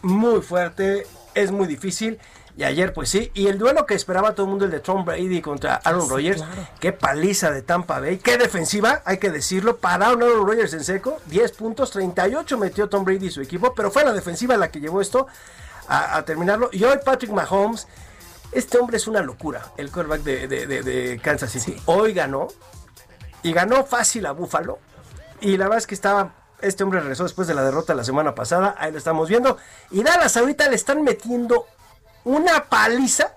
muy 0.03 0.41
fuerte, 0.41 1.07
es 1.33 1.51
muy 1.51 1.65
difícil. 1.67 2.19
Y 2.55 2.63
ayer, 2.65 2.93
pues 2.93 3.09
sí. 3.09 3.31
Y 3.33 3.47
el 3.47 3.57
duelo 3.57 3.87
que 3.87 3.95
esperaba 3.95 4.35
todo 4.35 4.45
el 4.45 4.51
mundo, 4.51 4.65
el 4.65 4.71
de 4.71 4.79
Tom 4.79 5.03
Brady 5.05 5.41
contra 5.41 5.77
Aaron 5.77 6.07
Rodgers. 6.07 6.43
Qué 6.79 6.93
paliza 6.93 7.49
de 7.49 7.63
Tampa 7.63 7.99
Bay. 7.99 8.19
Qué 8.19 8.37
defensiva, 8.37 9.01
hay 9.05 9.17
que 9.17 9.31
decirlo. 9.31 9.77
Pararon 9.77 10.21
a 10.21 10.25
Aaron 10.27 10.45
Rodgers 10.45 10.71
en 10.75 10.83
seco. 10.83 11.17
10 11.25 11.51
puntos, 11.53 11.89
38 11.89 12.55
metió 12.59 12.87
Tom 12.89 13.05
Brady 13.05 13.25
y 13.27 13.31
su 13.31 13.41
equipo. 13.41 13.73
Pero 13.73 13.89
fue 13.89 14.03
la 14.05 14.13
defensiva 14.13 14.55
la 14.55 14.69
que 14.69 14.79
llevó 14.79 15.01
esto. 15.01 15.25
a, 15.87 16.15
a 16.17 16.25
terminarlo. 16.25 16.69
Y 16.71 16.83
hoy 16.83 16.97
Patrick 17.03 17.31
Mahomes, 17.31 17.87
este 18.51 18.77
hombre 18.77 18.97
es 18.97 19.07
una 19.07 19.21
locura, 19.23 19.71
el 19.77 19.89
quarterback 19.91 20.21
de, 20.21 20.47
de- 20.47 20.67
de- 20.67 20.83
de 20.83 21.19
Kansas 21.23 21.51
City. 21.51 21.75
Hoy 21.85 22.13
ganó, 22.13 22.47
y 23.41 23.51
ganó 23.51 23.83
fácil 23.83 24.27
a 24.27 24.31
Buffalo. 24.31 24.77
Y 25.41 25.57
la 25.57 25.65
verdad 25.65 25.79
es 25.79 25.87
que 25.87 25.95
estaba. 25.95 26.33
Este 26.64 26.84
hombre 26.84 26.99
regresó 27.01 27.24
después 27.24 27.47
de 27.47 27.53
la 27.53 27.64
derrota 27.64 27.93
la 27.93 28.03
semana 28.03 28.34
pasada. 28.36 28.76
Ahí 28.78 28.91
lo 28.91 28.97
estamos 28.97 29.30
viendo. 29.30 29.57
Y 29.91 30.01
Dallas 30.03 30.36
ahorita 30.38 30.68
le 30.70 30.76
están 30.76 31.03
metiendo 31.03 31.66
una 32.26 32.64
paliza. 32.66 33.34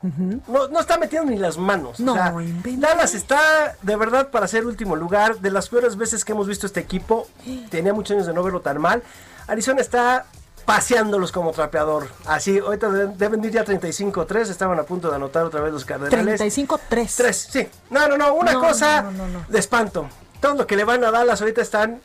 no, 0.47 0.69
no 0.69 0.81
está 0.81 0.97
metiendo 0.99 1.31
ni 1.31 1.37
las 1.39 1.59
manos. 1.59 1.99
No, 2.01 2.13
O 2.13 2.15
sea, 2.15 2.35
Dallas 2.79 3.15
está 3.15 3.77
de 3.83 3.97
verdad 3.97 4.31
para 4.31 4.47
ser 4.47 4.65
último 4.65 4.95
lugar. 4.97 5.39
De 5.41 5.51
las 5.51 5.69
peores 5.69 5.97
veces 5.97 6.25
que 6.25 6.33
hemos 6.33 6.47
visto 6.47 6.67
este 6.67 6.81
equipo. 6.81 7.27
Tenía 7.71 7.93
muchos 7.93 8.15
años 8.15 8.27
de 8.27 8.33
no 8.33 8.43
verlo 8.43 8.61
tan 8.61 8.81
mal. 8.81 9.03
Arizona 9.49 9.81
está 9.81 10.27
paseándolos 10.65 11.31
como 11.33 11.53
trapeador. 11.53 12.09
Así, 12.27 12.59
ahorita 12.59 12.89
deben 12.91 13.43
ir 13.45 13.51
ya 13.53 13.65
35-3. 13.65 14.51
Estaban 14.51 14.79
a 14.79 14.83
punto 14.85 15.09
de 15.11 15.17
anotar 15.17 15.45
otra 15.45 15.61
vez 15.61 15.73
los 15.73 15.85
cardenales. 15.85 16.41
35-3. 16.41 17.13
3, 17.17 17.37
sí. 17.51 17.69
No, 17.91 18.09
no, 18.09 18.17
no, 18.17 18.35
una 18.35 18.53
No, 18.53 18.61
cosa 18.61 19.03
no, 19.03 19.11
no, 19.13 19.27
no, 19.29 19.39
no. 19.41 19.47
de 19.49 19.59
espanto. 19.59 20.09
Todo 20.41 20.55
lo 20.55 20.67
que 20.67 20.77
le 20.77 20.85
van 20.85 21.03
a 21.05 21.11
Dallas 21.11 21.41
ahorita 21.41 21.61
están 21.63 22.01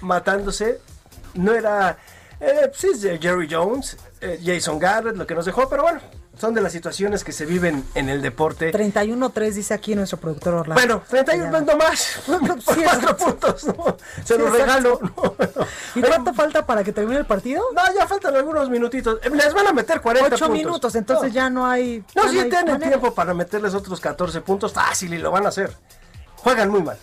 matándose. 0.00 0.80
No 1.34 1.52
era. 1.52 1.96
Eh, 2.40 2.70
sí, 2.74 2.88
es 2.92 3.00
de 3.02 3.18
Jerry 3.18 3.48
Jones, 3.50 3.96
eh, 4.20 4.40
Jason 4.44 4.78
Garrett, 4.78 5.16
lo 5.16 5.26
que 5.26 5.34
nos 5.34 5.46
dejó, 5.46 5.68
pero 5.70 5.84
bueno, 5.84 6.00
son 6.38 6.52
de 6.52 6.60
las 6.60 6.70
situaciones 6.70 7.24
que 7.24 7.32
se 7.32 7.46
viven 7.46 7.82
en 7.94 8.10
el 8.10 8.20
deporte. 8.20 8.70
31-3 8.72 9.52
dice 9.52 9.72
aquí 9.72 9.94
nuestro 9.94 10.18
productor 10.18 10.52
Orlando. 10.52 10.74
Bueno, 10.74 11.02
31 11.08 11.50
no 11.50 11.60
nomás. 11.72 12.20
Por 12.26 12.38
cuatro 12.76 13.16
puntos, 13.16 13.64
¿no? 13.64 13.96
Se 14.22 14.36
los 14.36 14.52
regalo. 14.52 15.00
¿Y 15.94 16.02
cuánto 16.02 16.34
falta 16.34 16.66
para 16.66 16.84
que 16.84 16.92
termine 16.92 17.20
el 17.20 17.24
partido? 17.26 17.64
No, 17.74 17.82
ya 17.94 18.06
faltan 18.06 18.36
algunos 18.36 18.68
minutitos. 18.68 19.18
Eh, 19.22 19.30
Les 19.30 19.54
van 19.54 19.68
a 19.68 19.72
meter 19.72 20.02
40 20.02 20.34
Ocho 20.34 20.46
puntos. 20.46 20.50
minutos, 20.64 20.94
entonces 20.94 21.32
ya 21.32 21.48
no 21.48 21.66
hay. 21.66 22.04
No, 22.14 22.28
sí 22.28 22.38
hay 22.38 22.50
tienen 22.50 22.72
manera. 22.72 22.90
tiempo 22.90 23.14
para 23.14 23.32
meterles 23.32 23.72
otros 23.72 23.98
14 23.98 24.42
puntos 24.42 24.74
fácil 24.74 25.14
y 25.14 25.18
lo 25.18 25.30
van 25.30 25.46
a 25.46 25.48
hacer. 25.48 25.74
Juegan 26.36 26.68
muy 26.68 26.82
mal. 26.82 26.98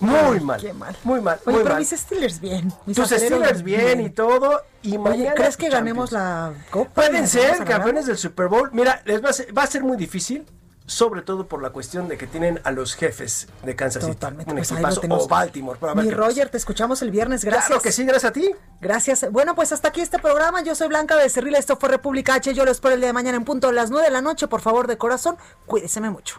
Muy 0.00 0.40
mal. 0.40 0.60
qué 0.60 0.72
mal. 0.72 0.96
Muy 1.04 1.20
mal. 1.20 1.38
Oye, 1.46 1.54
muy 1.54 1.62
pero 1.62 1.74
mal. 1.74 1.80
mis 1.80 1.90
Steelers 1.90 2.40
bien. 2.40 2.72
Mis 2.86 2.96
Tus 2.96 3.08
Steelers 3.08 3.62
bien 3.62 4.00
y 4.00 4.10
todo. 4.10 4.62
Y 4.82 4.96
Oye, 4.96 5.32
¿crees 5.34 5.56
que 5.56 5.68
Champions. 5.70 5.72
ganemos 5.72 6.12
la 6.12 6.52
Copa? 6.70 6.90
Pueden 6.94 7.22
¿Nos 7.22 7.30
ser 7.30 7.64
campeones 7.64 8.06
del 8.06 8.18
Super 8.18 8.48
Bowl. 8.48 8.70
Mira, 8.72 9.02
les 9.04 9.24
va 9.24 9.30
a 9.30 9.32
ser, 9.32 9.56
va 9.56 9.62
a 9.62 9.66
ser 9.66 9.82
muy 9.84 9.96
difícil. 9.96 10.46
Sobre 10.88 11.22
todo 11.22 11.48
por 11.48 11.60
la 11.62 11.70
cuestión 11.70 12.06
de 12.06 12.16
que 12.16 12.28
tienen 12.28 12.60
a 12.62 12.70
los 12.70 12.94
jefes 12.94 13.48
de 13.64 13.74
Kansas 13.74 14.04
City. 14.04 14.14
Totalmente. 14.14 14.52
Un 14.52 14.58
Pues 14.58 14.70
equipazo. 14.70 15.00
O 15.10 15.26
Baltimore. 15.26 15.76
para 15.80 15.96
Mi. 15.96 16.12
Roger, 16.12 16.48
te 16.48 16.58
escuchamos 16.58 17.02
el 17.02 17.10
viernes. 17.10 17.44
Gracias. 17.44 17.66
Claro 17.66 17.82
que 17.82 17.90
sí, 17.90 18.04
gracias 18.04 18.30
a 18.30 18.32
ti. 18.32 18.52
Gracias. 18.80 19.26
Bueno, 19.32 19.56
pues 19.56 19.72
hasta 19.72 19.88
aquí 19.88 20.00
este 20.00 20.20
programa. 20.20 20.62
Yo 20.62 20.76
soy 20.76 20.86
Blanca 20.86 21.16
Becerril. 21.16 21.56
Esto 21.56 21.76
fue 21.76 21.88
República 21.88 22.34
H. 22.34 22.54
Yo 22.54 22.64
lo 22.64 22.70
espero 22.70 22.94
el 22.94 23.00
día 23.00 23.08
de 23.08 23.14
mañana 23.14 23.36
en 23.36 23.44
punto 23.44 23.66
a 23.66 23.72
las 23.72 23.90
9 23.90 24.06
de 24.06 24.12
la 24.12 24.20
noche. 24.20 24.46
Por 24.46 24.60
favor, 24.60 24.86
de 24.86 24.96
corazón, 24.96 25.36
cuídeseme 25.66 26.08
mucho. 26.10 26.38